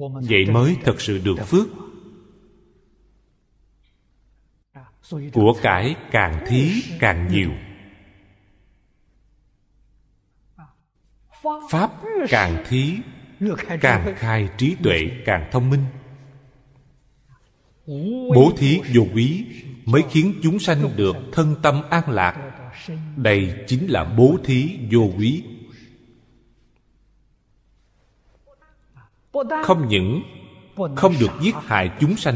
[0.08, 1.68] vậy mới thật sự được phước.
[5.34, 7.52] Của cải càng thí càng nhiều.
[11.70, 11.92] Pháp
[12.30, 12.94] càng thí,
[13.82, 15.84] càng khai trí tuệ càng thông minh.
[18.36, 19.46] Bố thí vô quý
[19.86, 22.52] mới khiến chúng sanh được thân tâm an lạc.
[23.16, 25.44] Đây chính là bố thí vô quý.
[29.64, 30.22] Không những
[30.96, 32.36] không được giết hại chúng sanh,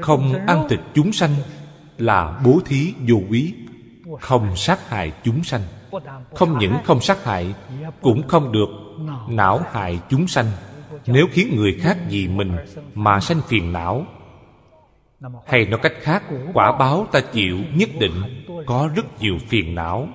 [0.00, 1.30] không ăn thịt chúng sanh
[1.98, 3.54] là bố thí vô quý,
[4.20, 5.60] không sát hại chúng sanh.
[6.34, 7.54] Không những không sát hại,
[8.02, 8.68] cũng không được
[9.28, 10.46] não hại chúng sanh.
[11.06, 12.56] Nếu khiến người khác vì mình
[12.94, 14.06] mà sanh phiền não,
[15.46, 16.22] hay nói cách khác,
[16.54, 20.08] quả báo ta chịu nhất định có rất nhiều phiền não.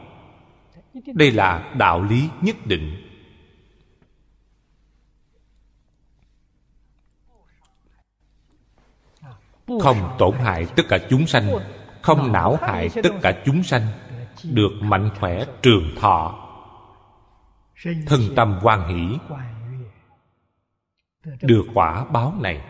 [1.13, 3.08] Đây là đạo lý nhất định.
[9.81, 11.49] Không tổn hại tất cả chúng sanh,
[12.01, 13.87] không não hại tất cả chúng sanh,
[14.43, 16.45] được mạnh khỏe trường thọ.
[18.07, 19.17] Thân tâm quan hỷ,
[21.41, 22.61] được quả báo này.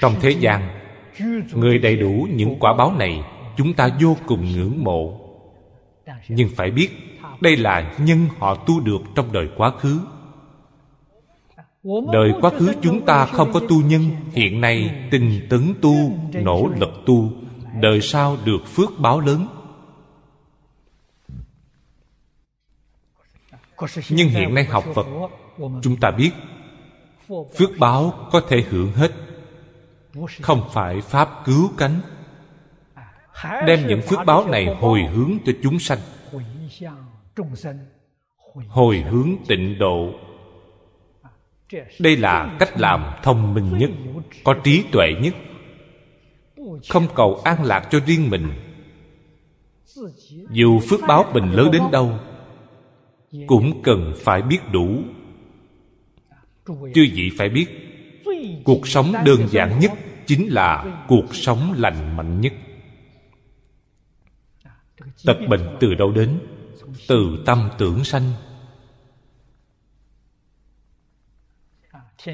[0.00, 0.68] Trong thế gian,
[1.54, 3.22] người đầy đủ những quả báo này,
[3.56, 5.20] chúng ta vô cùng ngưỡng mộ.
[6.28, 6.90] Nhưng phải biết,
[7.40, 10.00] đây là nhân họ tu được trong đời quá khứ
[12.12, 14.02] đời quá khứ chúng ta không có tu nhân,
[14.32, 15.94] hiện nay tinh tấn tu,
[16.32, 17.30] nỗ lực tu,
[17.80, 19.46] đời sau được phước báo lớn.
[24.10, 25.06] Nhưng hiện nay học phật,
[25.82, 26.30] chúng ta biết,
[27.28, 29.12] phước báo có thể hưởng hết,
[30.42, 32.00] không phải pháp cứu cánh.
[33.66, 35.98] Đem những phước báo này hồi hướng cho chúng sanh.
[38.68, 40.12] Hồi hướng tịnh độ
[41.98, 43.90] đây là cách làm thông minh nhất,
[44.44, 45.34] có trí tuệ nhất.
[46.88, 48.50] Không cầu an lạc cho riêng mình.
[50.50, 52.18] Dù phước báo mình lớn đến đâu,
[53.46, 55.02] cũng cần phải biết đủ.
[56.66, 57.66] Chư vị phải biết,
[58.64, 59.92] cuộc sống đơn giản nhất
[60.26, 62.52] chính là cuộc sống lành mạnh nhất.
[65.24, 66.38] Tật bệnh từ đâu đến?
[67.08, 68.32] Từ tâm tưởng sanh.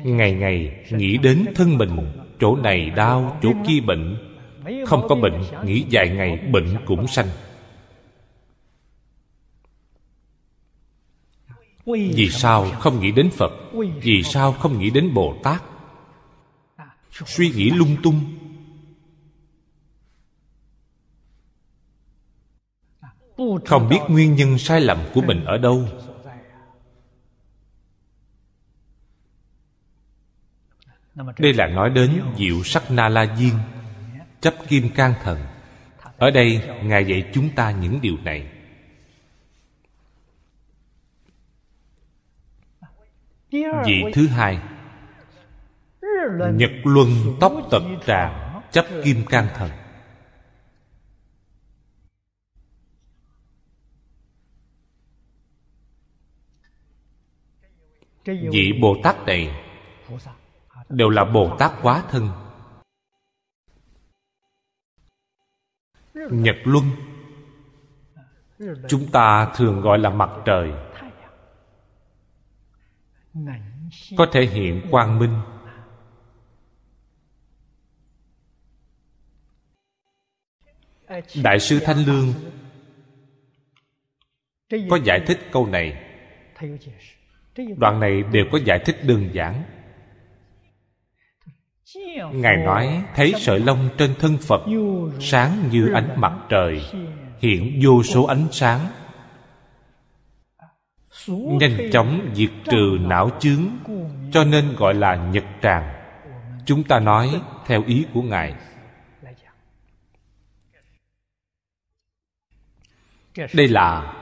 [0.02, 1.96] Ngày ngày nghĩ đến thân mình,
[2.40, 4.16] chỗ này đau, chỗ kia bệnh.
[4.86, 7.28] Không có bệnh, nghĩ vài ngày bệnh cũng sanh.
[11.86, 13.52] Vì sao không nghĩ đến phật?
[14.02, 15.62] Vì sao không nghĩ đến bồ tát?
[17.26, 18.20] Suy nghĩ lung tung.
[23.64, 25.88] Không biết nguyên nhân sai lầm của mình ở đâu.
[31.14, 33.54] Đây là nói đến diệu sắc na la diên,
[34.40, 35.38] chấp kim can thần.
[36.16, 38.50] Ở đây, ngài dạy chúng ta những điều này.
[43.86, 44.58] Vị thứ hai,
[46.52, 47.08] nhật luân
[47.40, 49.70] tóc tập tràng chấp kim can thần.
[58.26, 59.64] Vị bồ tát này
[60.94, 62.28] đều là bồ tát quá thân.
[66.14, 66.84] Nhật luân.
[68.88, 70.72] Chúng ta thường gọi là mặt trời.
[74.16, 75.40] Có thể hiện quang minh.
[81.44, 82.34] Đại sư thanh lương
[84.90, 86.10] có giải thích câu này.
[87.76, 89.73] Đoạn này đều có giải thích đơn giản
[92.32, 94.62] ngài nói, thấy sợi lông trên thân phật,
[95.20, 96.82] sáng như ánh mặt trời,
[97.38, 98.80] hiện vô số ánh sáng.
[101.28, 103.66] Nhanh chóng diệt trừ não chướng,
[104.32, 105.94] cho nên gọi là nhật tràng.
[106.66, 108.54] Chúng ta nói theo ý của ngài.
[113.54, 114.14] Đây là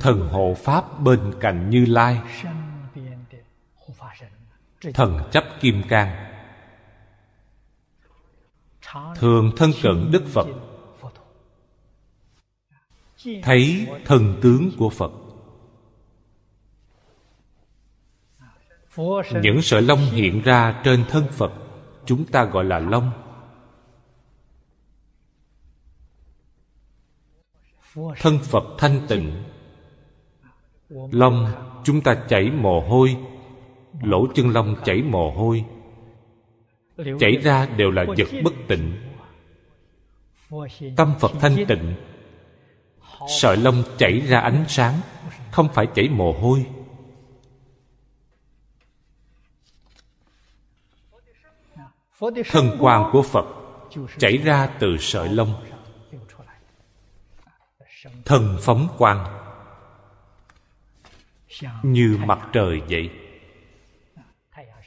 [0.00, 2.18] thần hộ pháp bên cạnh như lai
[4.94, 6.32] thần chấp kim cang.
[9.16, 10.46] Thường thân cận đức phật.
[13.42, 15.12] Thấy thần tướng của phật.
[19.42, 21.52] Những sợi lông hiện ra trên thân phật.
[22.06, 23.10] Chúng ta gọi là lông.
[27.94, 29.42] Thân phật thanh tịnh.
[30.88, 31.52] Lông,
[31.84, 33.16] chúng ta chảy mồ hôi
[34.00, 35.64] lỗ chân lông chảy mồ hôi.
[37.20, 38.96] Chảy ra đều là vật bất tịnh.
[40.96, 41.94] Tâm phật thanh tịnh.
[43.28, 45.00] Sợi lông chảy ra ánh sáng,
[45.50, 46.66] không phải chảy mồ hôi.
[52.50, 53.46] Thân quan của phật
[54.18, 55.54] chảy ra từ sợi lông.
[58.24, 59.24] Thần phóng quang.
[61.82, 63.10] Như mặt trời vậy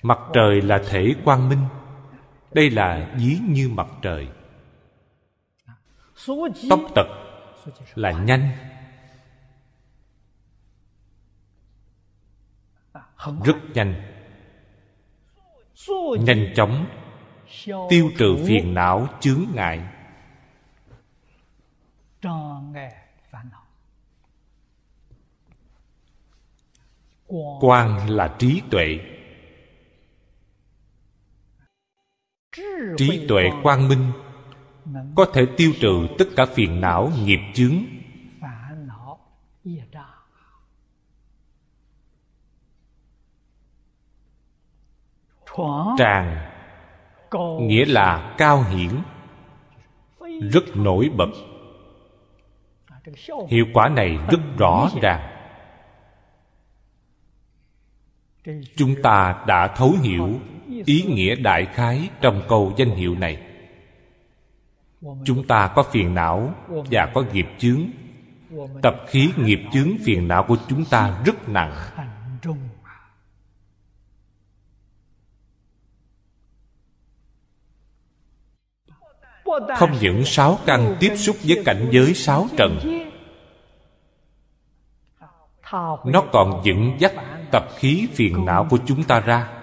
[0.06, 1.68] mặt trời là thể quang minh.
[2.54, 4.28] Đây là dí như mặt trời.
[6.70, 7.08] Tóc tật
[7.96, 8.52] là nhanh.
[13.44, 13.96] Rất nhanh.
[16.20, 16.86] Nhanh chóng.
[17.90, 19.82] Tiêu trừ phiền não, chướng ngại.
[27.60, 29.15] Quang là trí tuệ.
[32.98, 34.12] Trí tuệ quang minh
[35.16, 37.76] có thể tiêu trừ tất cả phiền não, nghiệp chướng.
[45.98, 46.52] Tràng,
[47.60, 48.90] nghĩa là cao hiển,
[50.52, 51.30] rất nổi bật.
[53.48, 55.32] Hiệu quả này rất rõ ràng.
[58.76, 60.40] Chúng ta đã thấu hiểu
[60.86, 63.38] ý nghĩa đại khái trong câu danh hiệu này.
[65.26, 67.82] Chúng ta có phiền não và có nghiệp chướng.
[68.82, 71.76] Tập khí nghiệp chướng phiền não của chúng ta rất nặng.
[79.78, 82.80] Không những sáu căn tiếp xúc với cảnh giới sáu trần,
[86.06, 87.14] nó còn dẫn dắt
[87.52, 89.55] tập khí phiền não của chúng ta ra.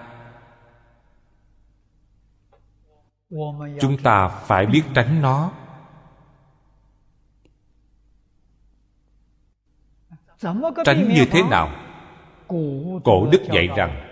[3.81, 5.51] Chúng ta phải biết tránh nó.
[10.85, 11.69] Tránh như thế nào?
[13.03, 14.09] Cổ đức dạy rằng,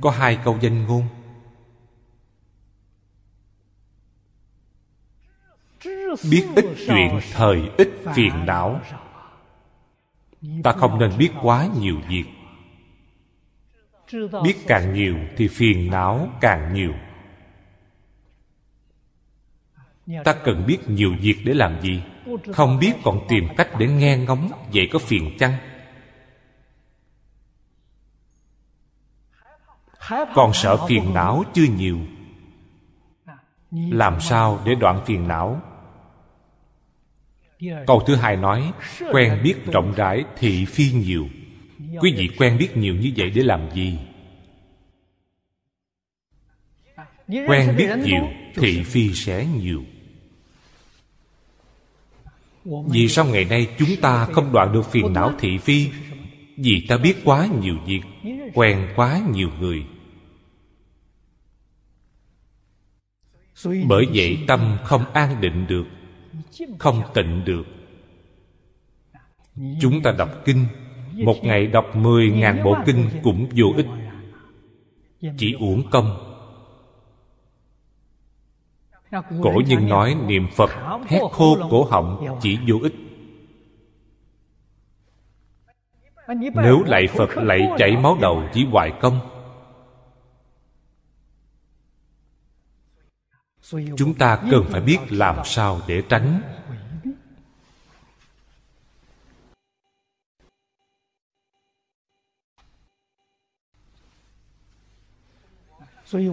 [0.00, 1.08] có hai câu danh ngôn.
[6.30, 8.80] Biết ít chuyện, thời ít phiền não
[10.62, 12.24] ta không nên biết quá nhiều việc.
[14.44, 16.94] Biết càng nhiều thì phiền não càng nhiều.
[20.24, 22.02] Ta cần biết nhiều việc để làm gì?
[22.52, 25.52] Không biết còn tìm cách để nghe ngóng, vậy có phiền chăng?
[30.34, 31.98] Còn sợ phiền não chưa nhiều.
[33.70, 35.60] Làm sao để đoạn phiền não?
[37.86, 38.72] Câu thứ hai nói
[39.12, 41.28] quen biết rộng rãi thị phi nhiều.
[42.00, 43.98] Quý vị quen biết nhiều như vậy để làm gì?
[47.28, 49.84] Quen biết nhiều thị phi sẽ nhiều.
[52.64, 55.90] Vì sao ngày nay chúng ta không đoạn được phiền não thị phi?
[56.56, 58.00] Vì ta biết quá nhiều việc
[58.54, 59.84] quen quá nhiều người.
[63.64, 65.84] Bởi vậy tâm không an định được
[66.78, 67.62] không tịnh được.
[69.80, 70.66] Chúng ta đọc kinh.
[71.12, 73.86] Một ngày đọc mười ngàn bộ kinh cũng vô ích.
[75.38, 76.28] Chỉ uổng công.
[79.42, 80.70] Cổ nhân nói niệm phật,
[81.08, 82.94] hét khô cổ họng chỉ vô ích.
[86.54, 89.31] Nếu lạy phật lạy chảy máu đầu chỉ hoài công
[93.96, 96.42] chúng ta cần phải biết làm sao để tránh.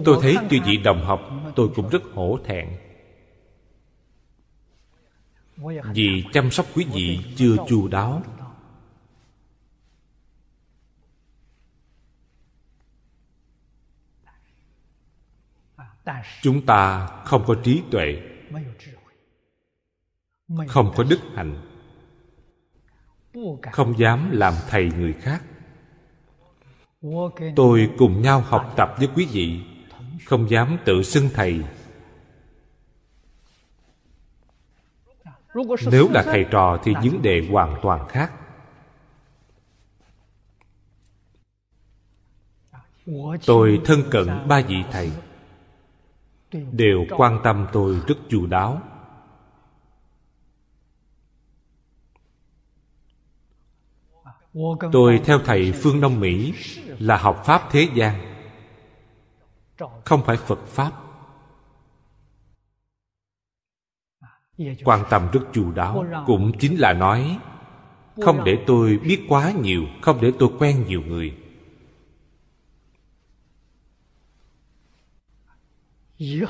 [0.04, 1.20] Tôi thấy chư vị đồng học,
[1.56, 2.68] tôi cũng rất hổ thẹn.
[5.94, 8.22] Vì chăm sóc quý vị chưa chu đáo.
[16.42, 18.20] Chúng ta không có trí tuệ
[20.68, 21.70] không có đức hạnh
[23.72, 25.42] không dám làm thầy người khác.
[27.56, 29.60] tôi cùng nhau học tập với quý vị
[30.26, 31.60] không dám tự xưng thầy.
[35.92, 38.32] nếu là thầy trò thì vấn đề hoàn toàn khác.
[43.46, 45.10] tôi thân cận ba vị thầy
[46.52, 48.82] đều quan tâm tôi rất chu đáo.
[54.92, 56.54] Tôi theo thầy phương đông mỹ
[56.98, 58.44] là học pháp thế gian,
[60.04, 60.92] không phải phật pháp.
[64.84, 67.38] Quan tâm rất chu đáo cũng chính là nói,
[68.22, 71.36] không để tôi biết quá nhiều, không để tôi quen nhiều người.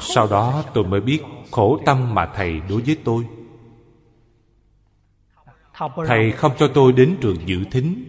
[0.00, 3.26] Sau đó tôi mới biết khổ tâm mà thầy đối với tôi.
[6.06, 8.04] Thầy không cho tôi đến trường dự thính.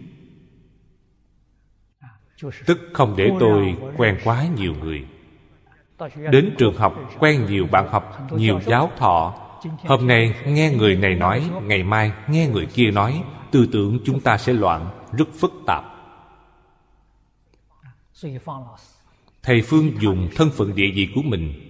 [2.66, 5.06] Tức không để tôi quen quá nhiều người.
[6.16, 9.34] Đến trường học quen nhiều bạn học, nhiều giáo thọ.
[9.86, 14.20] Hôm nay nghe người này nói, ngày mai nghe người kia nói, tư tưởng chúng
[14.20, 15.84] ta sẽ loạn, rất phức tạp
[19.42, 21.68] thầy phương dùng thân phận địa vị của mình.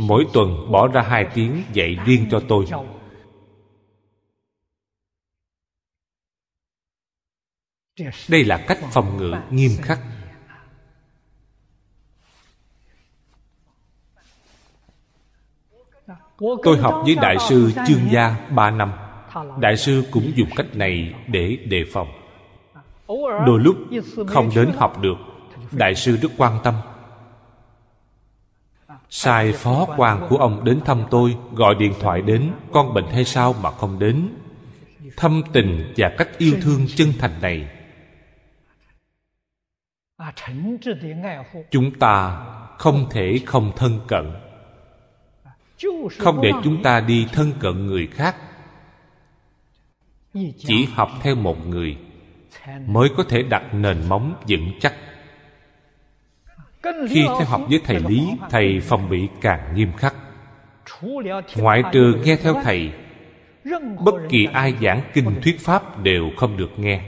[0.00, 2.66] Mỗi tuần bỏ ra hai tiếng dạy riêng cho tôi.
[8.28, 10.00] Đây là cách phòng ngự nghiêm khắc.
[16.38, 18.92] Tôi học với đại sư chương gia ba năm.
[19.60, 22.17] Đại sư cũng dùng cách này để đề phòng
[23.46, 23.76] đôi lúc
[24.26, 25.16] không đến học được,
[25.72, 26.74] đại sư rất quan tâm.
[29.10, 33.24] Sai phó quan của ông đến thăm tôi, gọi điện thoại đến, con bệnh hay
[33.24, 34.28] sao mà không đến.
[35.16, 37.68] Thâm tình và cách yêu thương chân thành này.
[41.70, 42.44] Chúng ta
[42.78, 44.32] không thể không thân cận.
[46.18, 48.36] Không để chúng ta đi thân cận người khác.
[50.58, 51.96] Chỉ học theo một người
[52.86, 54.94] mới có thể đặt nền móng vững chắc.
[56.82, 60.14] Khi theo học với thầy lý, thầy phòng bị càng nghiêm khắc.
[61.56, 62.92] Ngoại trừ nghe theo thầy,
[64.04, 67.02] bất kỳ ai giảng kinh thuyết pháp đều không được nghe.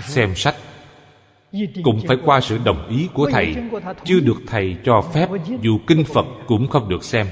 [0.00, 0.54] Xem sách,
[1.84, 3.56] cũng phải qua sự đồng ý của thầy.
[4.04, 5.28] Chưa được thầy cho phép,
[5.60, 7.26] dù kinh phật cũng không được xem.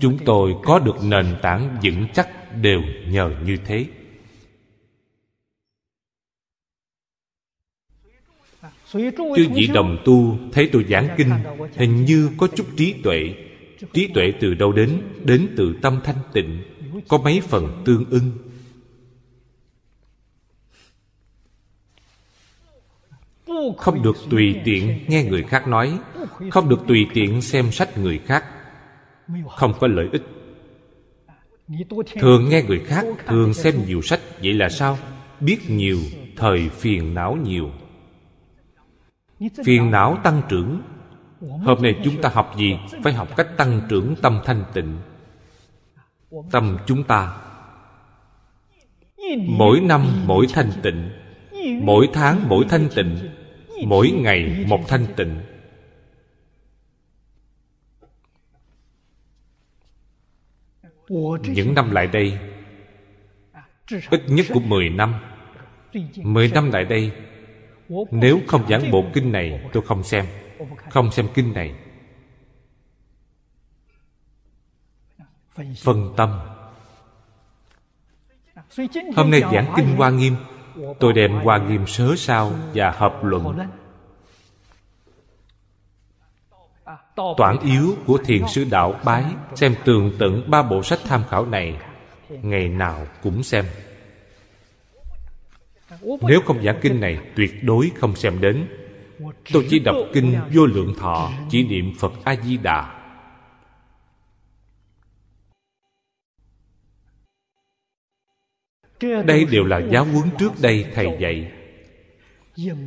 [0.00, 3.86] Chúng tôi có được nền tảng vững chắc đều nhờ như thế.
[8.92, 11.30] Chư vị đồng tu thấy tôi giảng kinh
[11.76, 13.34] hình như có chút trí tuệ.
[13.92, 15.02] Trí tuệ từ đâu đến?
[15.24, 16.62] Đến từ tâm thanh tịnh
[17.08, 18.32] có mấy phần tương ưng.
[23.76, 25.98] Không được tùy tiện nghe người khác nói
[26.50, 28.44] không được tùy tiện xem sách người khác
[29.56, 30.22] không có lợi ích.
[32.20, 34.98] Thường nghe người khác, thường xem nhiều sách, vậy là sao?
[35.40, 35.98] Biết nhiều,
[36.36, 37.70] thời phiền não nhiều.
[39.64, 40.82] Phiền não tăng trưởng.
[41.40, 42.76] Hôm nay chúng ta học gì?
[43.04, 44.96] Phải học cách tăng trưởng tâm thanh tịnh.
[46.50, 47.36] Tâm chúng ta.
[49.38, 51.10] Mỗi năm mỗi thanh tịnh.
[51.82, 53.18] Mỗi tháng mỗi thanh tịnh.
[53.86, 55.40] Mỗi ngày một thanh tịnh.
[61.42, 62.38] Những năm lại đây
[64.10, 65.14] ít nhất cũng mười năm.
[66.16, 67.12] Mười năm lại đây
[68.10, 70.26] nếu không giảng bộ kinh này tôi không xem.
[70.90, 71.74] Không xem kinh này.
[75.82, 76.38] Phân tâm.
[79.16, 80.36] Hôm nay giảng kinh hoa nghiêm
[81.00, 83.58] tôi đem hoa nghiêm sớ sao và hợp luận
[87.36, 89.24] toản yếu của thiền sư đạo bái
[89.54, 91.76] xem tường tận ba bộ sách tham khảo này,
[92.42, 93.64] ngày nào cũng xem.
[96.00, 98.68] Nếu không giảng kinh này, tuyệt đối không xem đến.
[99.52, 102.98] Tôi chỉ đọc kinh vô lượng thọ, chỉ niệm phật a di đà
[109.00, 111.52] đây đều là giáo huấn trước đây thầy dạy.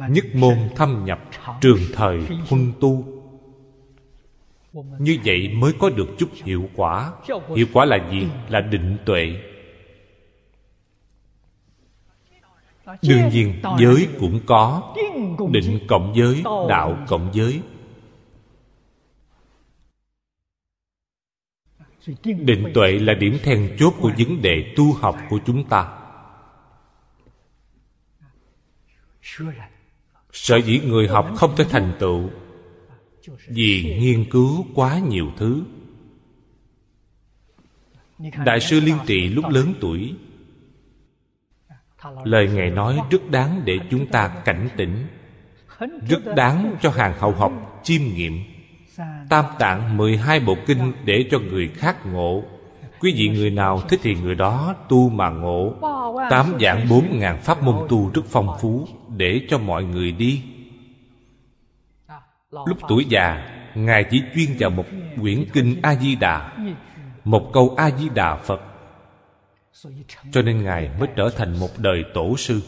[0.09, 1.19] Nhất môn thâm nhập,
[1.61, 3.20] trường thời huân tu
[4.73, 7.13] như vậy mới có được chút hiệu quả.
[7.55, 8.27] Hiệu quả là gì?
[8.49, 9.35] Là định tuệ.
[13.01, 14.95] Đương nhiên, giới cũng có.
[15.51, 17.61] Định cộng giới, đạo cộng giới.
[22.23, 25.97] Định tuệ là điểm then chốt của vấn đề tu học của chúng ta.
[30.31, 32.29] Sở dĩ người học không thể thành tựu
[33.47, 35.63] vì nghiên cứu quá nhiều thứ.
[38.45, 40.13] Đại sư liên trì lúc lớn tuổi,
[42.23, 45.05] lời ngài nói rất đáng để chúng ta cảnh tỉnh,
[46.09, 48.39] rất đáng cho hàng hậu học chiêm nghiệm.
[49.29, 52.43] Tam tạng mười hai bộ kinh để cho người khác ngộ.
[52.99, 55.73] Quý vị người nào thích thì người đó tu mà ngộ.
[56.29, 58.87] Tám dạng bốn ngàn pháp môn tu rất phong phú
[59.17, 60.41] để cho mọi người đi
[62.51, 64.85] lúc tuổi già ngài chỉ chuyên vào một
[65.21, 66.57] quyển kinh a di đà
[67.23, 68.61] một câu a di đà phật.
[70.31, 72.61] Cho nên ngài mới trở thành một đời tổ sư.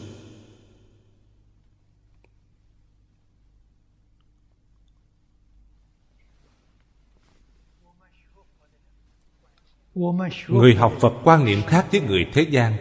[10.48, 12.76] Người học phật quan niệm khác với người thế gian.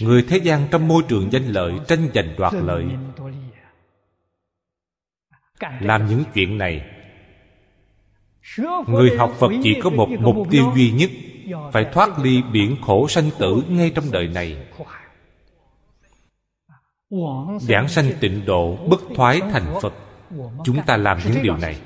[0.00, 2.84] Người thế gian trong môi trường danh lợi tranh giành đoạt lợi
[5.80, 6.90] làm những chuyện này.
[8.86, 11.10] Người học phật chỉ có một mục tiêu duy nhất
[11.72, 14.66] phải thoát ly biển khổ sanh tử ngay trong đời này.
[17.60, 19.94] Giảng sanh tịnh độ bất thoái thành phật
[20.64, 21.80] chúng ta làm những điều này.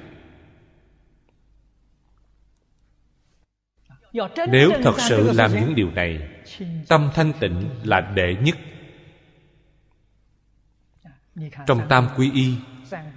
[4.49, 6.29] Nếu thật sự làm những điều này
[6.89, 8.57] tâm thanh tịnh là đệ nhất.
[11.67, 12.55] Trong tam quy y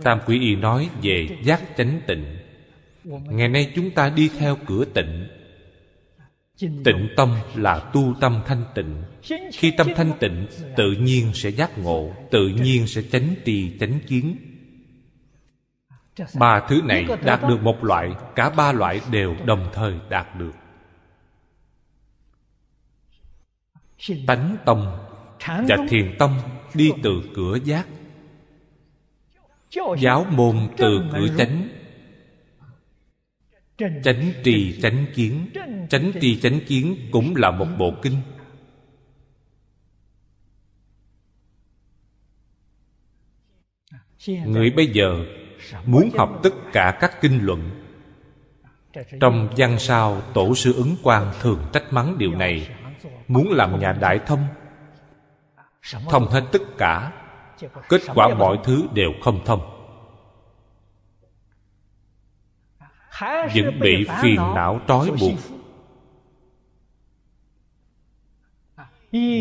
[0.04, 2.38] tam quy y nói về giác chánh tịnh.
[3.04, 5.28] Ngày nay chúng ta đi theo cửa tịnh.
[6.60, 9.04] Tịnh tâm là tu tâm thanh tịnh.
[9.54, 14.00] Khi tâm thanh tịnh, tự nhiên sẽ giác ngộ, tự nhiên sẽ chánh trì chánh
[14.08, 14.38] kiến.
[16.40, 20.56] Ba thứ này đạt được một loại, cả ba loại đều đồng thời đạt được.
[24.28, 24.86] Tánh tâm
[25.46, 26.40] và thiền tâm
[26.74, 27.88] đi từ cửa giác
[30.00, 31.68] giáo môn từ cửa chánh.
[34.04, 35.50] Chánh trì chánh kiến.
[35.90, 38.22] chánh trì chánh kiến cũng là một bộ kinh.
[44.46, 45.26] Người bây giờ
[45.86, 47.70] muốn học tất cả các kinh luận.
[49.20, 52.70] Trong văn sao tổ sư ứng quang thường trách mắng điều này
[53.28, 54.48] muốn làm nhà đại thông
[56.10, 57.21] thông hết tất cả
[57.90, 59.62] kết quả mọi thứ đều không thông.
[63.56, 65.34] Vẫn bị phiền não trói buộc.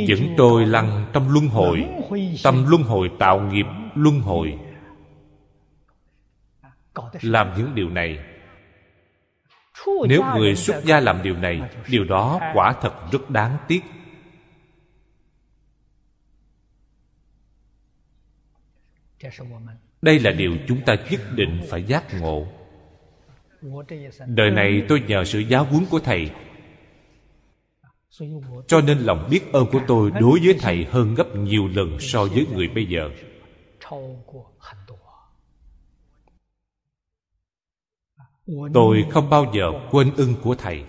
[0.09, 1.89] Vẫn trôi lăn trong luân hồi,
[2.45, 4.59] tâm luân hồi, tạo nghiệp luân hồi.
[7.21, 8.19] Làm những điều này.
[10.09, 13.81] Nếu người xuất gia làm điều này, điều đó quả thật rất đáng tiếc.
[20.03, 22.47] Đây là điều chúng ta nhất định phải giác ngộ.
[24.27, 26.31] Đời này tôi nhờ sự giáo huấn của thầy.
[28.67, 32.25] Cho nên lòng biết ơn của tôi đối với thầy hơn gấp nhiều lần so
[32.25, 33.11] với người bây giờ.
[38.75, 40.85] Tôi không bao giờ quên ưng của thầy.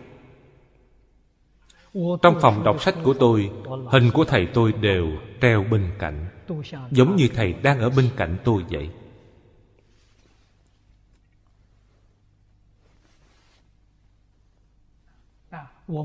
[2.21, 3.51] Trong phòng đọc sách của tôi,
[3.87, 5.07] hình của thầy tôi đều
[5.41, 6.25] treo bên cạnh
[6.91, 8.89] giống như thầy đang ở bên cạnh tôi vậy.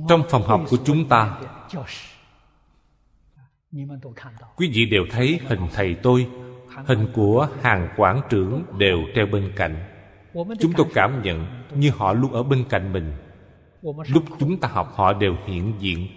[0.09, 1.41] Trong phòng học của chúng ta
[4.57, 6.29] quý vị đều thấy hình thầy tôi
[6.87, 9.77] hình của hàng quản trưởng đều treo bên cạnh.
[10.61, 13.13] Chúng tôi cảm nhận như họ luôn ở bên cạnh mình.
[13.83, 16.09] Lúc chúng ta học họ đều hiện diện.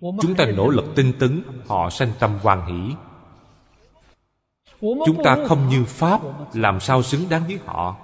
[0.00, 2.94] Chúng ta nỗ lực tinh tấn họ sanh tâm hoan hỷ
[4.82, 6.20] chúng ta không như pháp
[6.54, 7.96] làm sao xứng đáng với họ?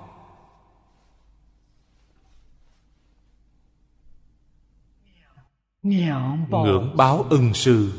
[5.83, 7.93] Ngưỡng báo ân sư.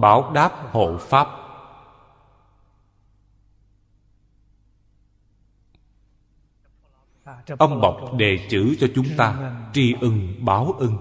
[0.00, 1.28] Báo đáp hộ pháp.
[7.58, 10.96] Ông bọc đề chữ cho chúng ta tri ân báo ân.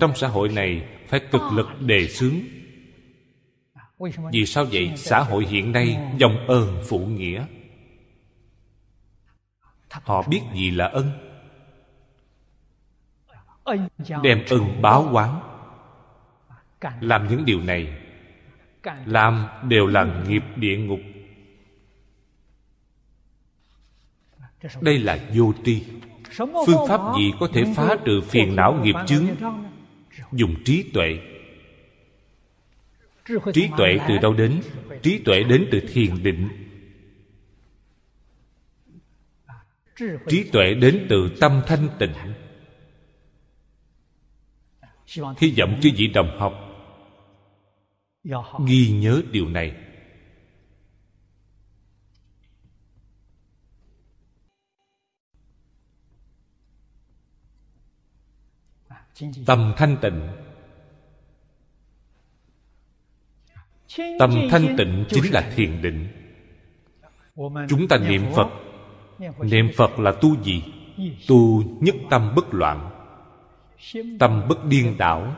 [0.00, 2.61] Trong xã hội này phải cực lực đề xướng
[4.32, 4.92] vì sao vậy?
[4.96, 7.44] Xã hội hiện nay dòng ơn phụ nghĩa.
[9.90, 11.10] Họ biết gì là ân?
[14.22, 15.40] Đem ân báo quán.
[17.00, 17.98] Làm những điều này,
[19.06, 21.00] làm đều là nghiệp địa ngục.
[24.80, 25.84] Đây là vô tri.
[26.66, 29.26] Phương pháp gì có thể phá trừ phiền não nghiệp chướng?
[30.32, 31.20] Dùng trí tuệ
[33.54, 34.62] trí tuệ từ đâu đến?
[35.02, 36.48] Trí tuệ đến từ thiền định.
[40.28, 42.12] Trí tuệ đến từ tâm thanh tịnh.
[45.38, 46.52] Hy vọng chư vị đồng học
[48.66, 49.76] ghi nhớ điều này.
[59.46, 60.28] Tâm thanh tịnh
[64.18, 66.08] tâm thanh tịnh chính là thiền định.
[67.68, 68.48] Chúng ta niệm phật.
[69.40, 69.98] Niệm phật.
[69.98, 70.62] Là tu gì?
[71.28, 72.90] Tu nhất tâm bất loạn.
[74.18, 75.36] Tâm bất điên đảo.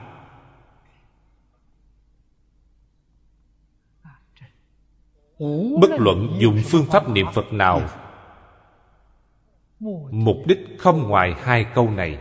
[5.80, 7.80] Bất luận dùng phương pháp niệm phật nào.
[10.10, 12.18] Mục đích không ngoài hai câu này.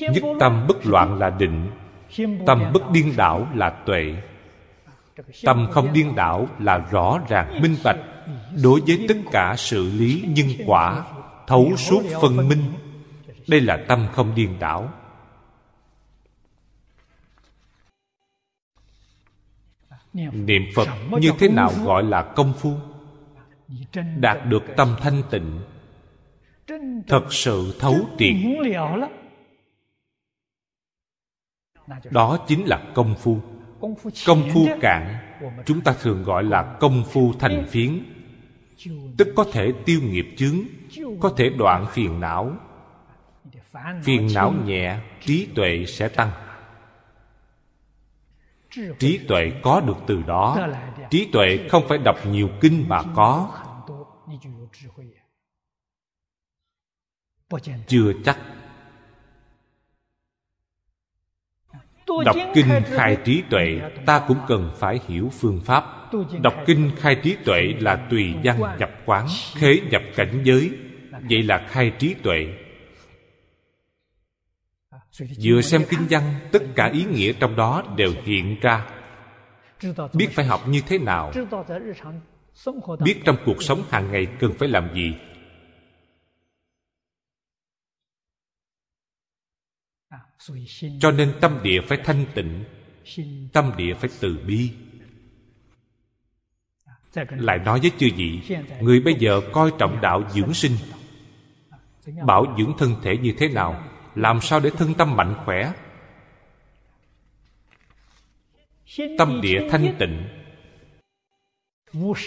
[0.00, 1.70] Nhất tâm bất loạn là định
[2.46, 4.14] tâm bất điên đảo là tuệ.
[5.44, 7.98] Tâm không điên đảo là rõ ràng, minh bạch.
[8.62, 11.04] Đối với tất cả sự lý nhân quả,
[11.46, 12.72] thấu suốt phân minh,
[13.48, 14.92] đây là tâm không điên đảo.
[20.32, 20.88] Niệm phật
[21.20, 22.74] như thế nào gọi là công phu?
[24.18, 25.60] Đạt được tâm thanh tịnh,
[27.08, 28.34] thật sự thấu triệt
[32.10, 33.38] đó chính là công phu.
[34.26, 35.16] Công phu cạn
[35.66, 38.04] chúng ta thường gọi là công phu thành phiến.
[39.18, 40.56] tức có thể tiêu nghiệp chướng
[41.20, 42.56] có thể đoạn phiền não.
[44.02, 46.30] Phiền não nhẹ trí tuệ sẽ tăng.
[48.98, 50.68] Trí tuệ có được từ đó.
[51.10, 53.50] Trí tuệ không phải đọc nhiều kinh mà có.
[57.86, 58.38] chưa chắc
[62.24, 65.84] đọc kinh khai trí tuệ ta cũng cần phải hiểu phương pháp.
[66.42, 70.70] Đọc kinh khai trí tuệ là tùy văn nhập quán khế nhập cảnh giới.
[71.30, 72.46] Vậy là khai trí tuệ.
[75.42, 76.22] Vừa xem kinh văn
[76.52, 78.86] tất cả ý nghĩa trong đó đều hiện ra.
[80.12, 81.32] Biết phải học như thế nào?
[83.04, 85.14] Biết trong cuộc sống hàng ngày cần phải làm gì
[91.00, 92.64] cho nên tâm địa phải thanh tịnh
[93.52, 94.70] tâm địa phải từ bi.
[97.30, 98.40] Lại nói với chư vị
[98.80, 100.72] người bây giờ coi trọng đạo dưỡng sinh
[102.26, 105.72] bảo dưỡng thân thể như thế nào làm sao để thân tâm mạnh khỏe?
[109.18, 110.28] Tâm địa thanh tịnh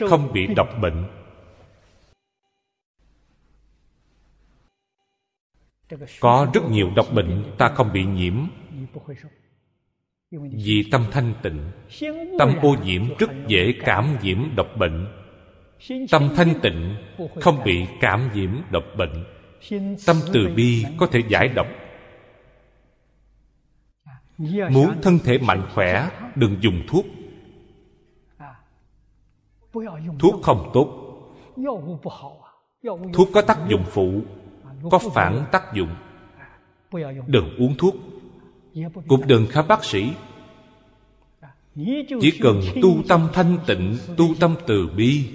[0.10, 1.21] không bị độc bệnh
[6.20, 8.34] có rất nhiều độc bệnh ta không bị nhiễm.
[10.66, 11.72] Vì tâm thanh tịnh,
[12.40, 15.08] tâm ô nhiễm rất dễ cảm nhiễm độc bệnh.
[16.12, 16.96] Tâm thanh tịnh,
[17.42, 19.24] không bị cảm nhiễm độc bệnh.
[20.06, 21.68] Tâm từ bi có thể giải độc.
[24.72, 27.06] Muốn thân thể mạnh khỏe, đừng dùng thuốc.
[30.20, 30.98] Thuốc không tốt.
[33.14, 34.22] Thuốc có tác dụng phụ
[34.92, 35.96] có phản tác dụng.
[37.28, 37.96] Đừng uống thuốc.
[39.08, 40.14] Cũng đừng khám bác sĩ.
[42.22, 45.30] Chỉ cần tu tâm thanh tịnh tu tâm từ bi.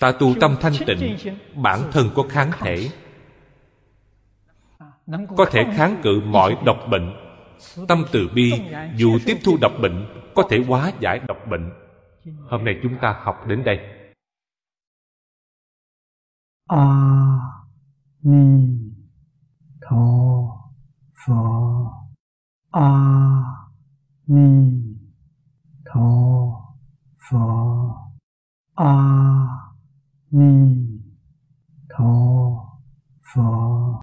[0.00, 1.16] Ta tu tâm thanh tịnh
[1.54, 2.88] bản thân có kháng thể.
[5.36, 7.12] Có thể kháng cự mọi độc bệnh.
[7.88, 8.52] Tâm từ bi
[8.96, 11.70] dù tiếp thu độc bệnh có thể hóa giải độc bệnh.
[12.48, 13.78] Hôm nay chúng ta học đến đây
[16.70, 17.66] 阿
[18.20, 18.94] 弥
[19.80, 20.70] 陀
[21.12, 22.08] 佛。
[22.70, 23.74] 阿
[24.24, 24.96] 弥
[25.84, 26.76] 陀
[27.18, 28.12] 佛。
[28.74, 29.74] 阿
[30.28, 31.02] 弥
[31.88, 32.78] 陀
[33.20, 33.90] 佛。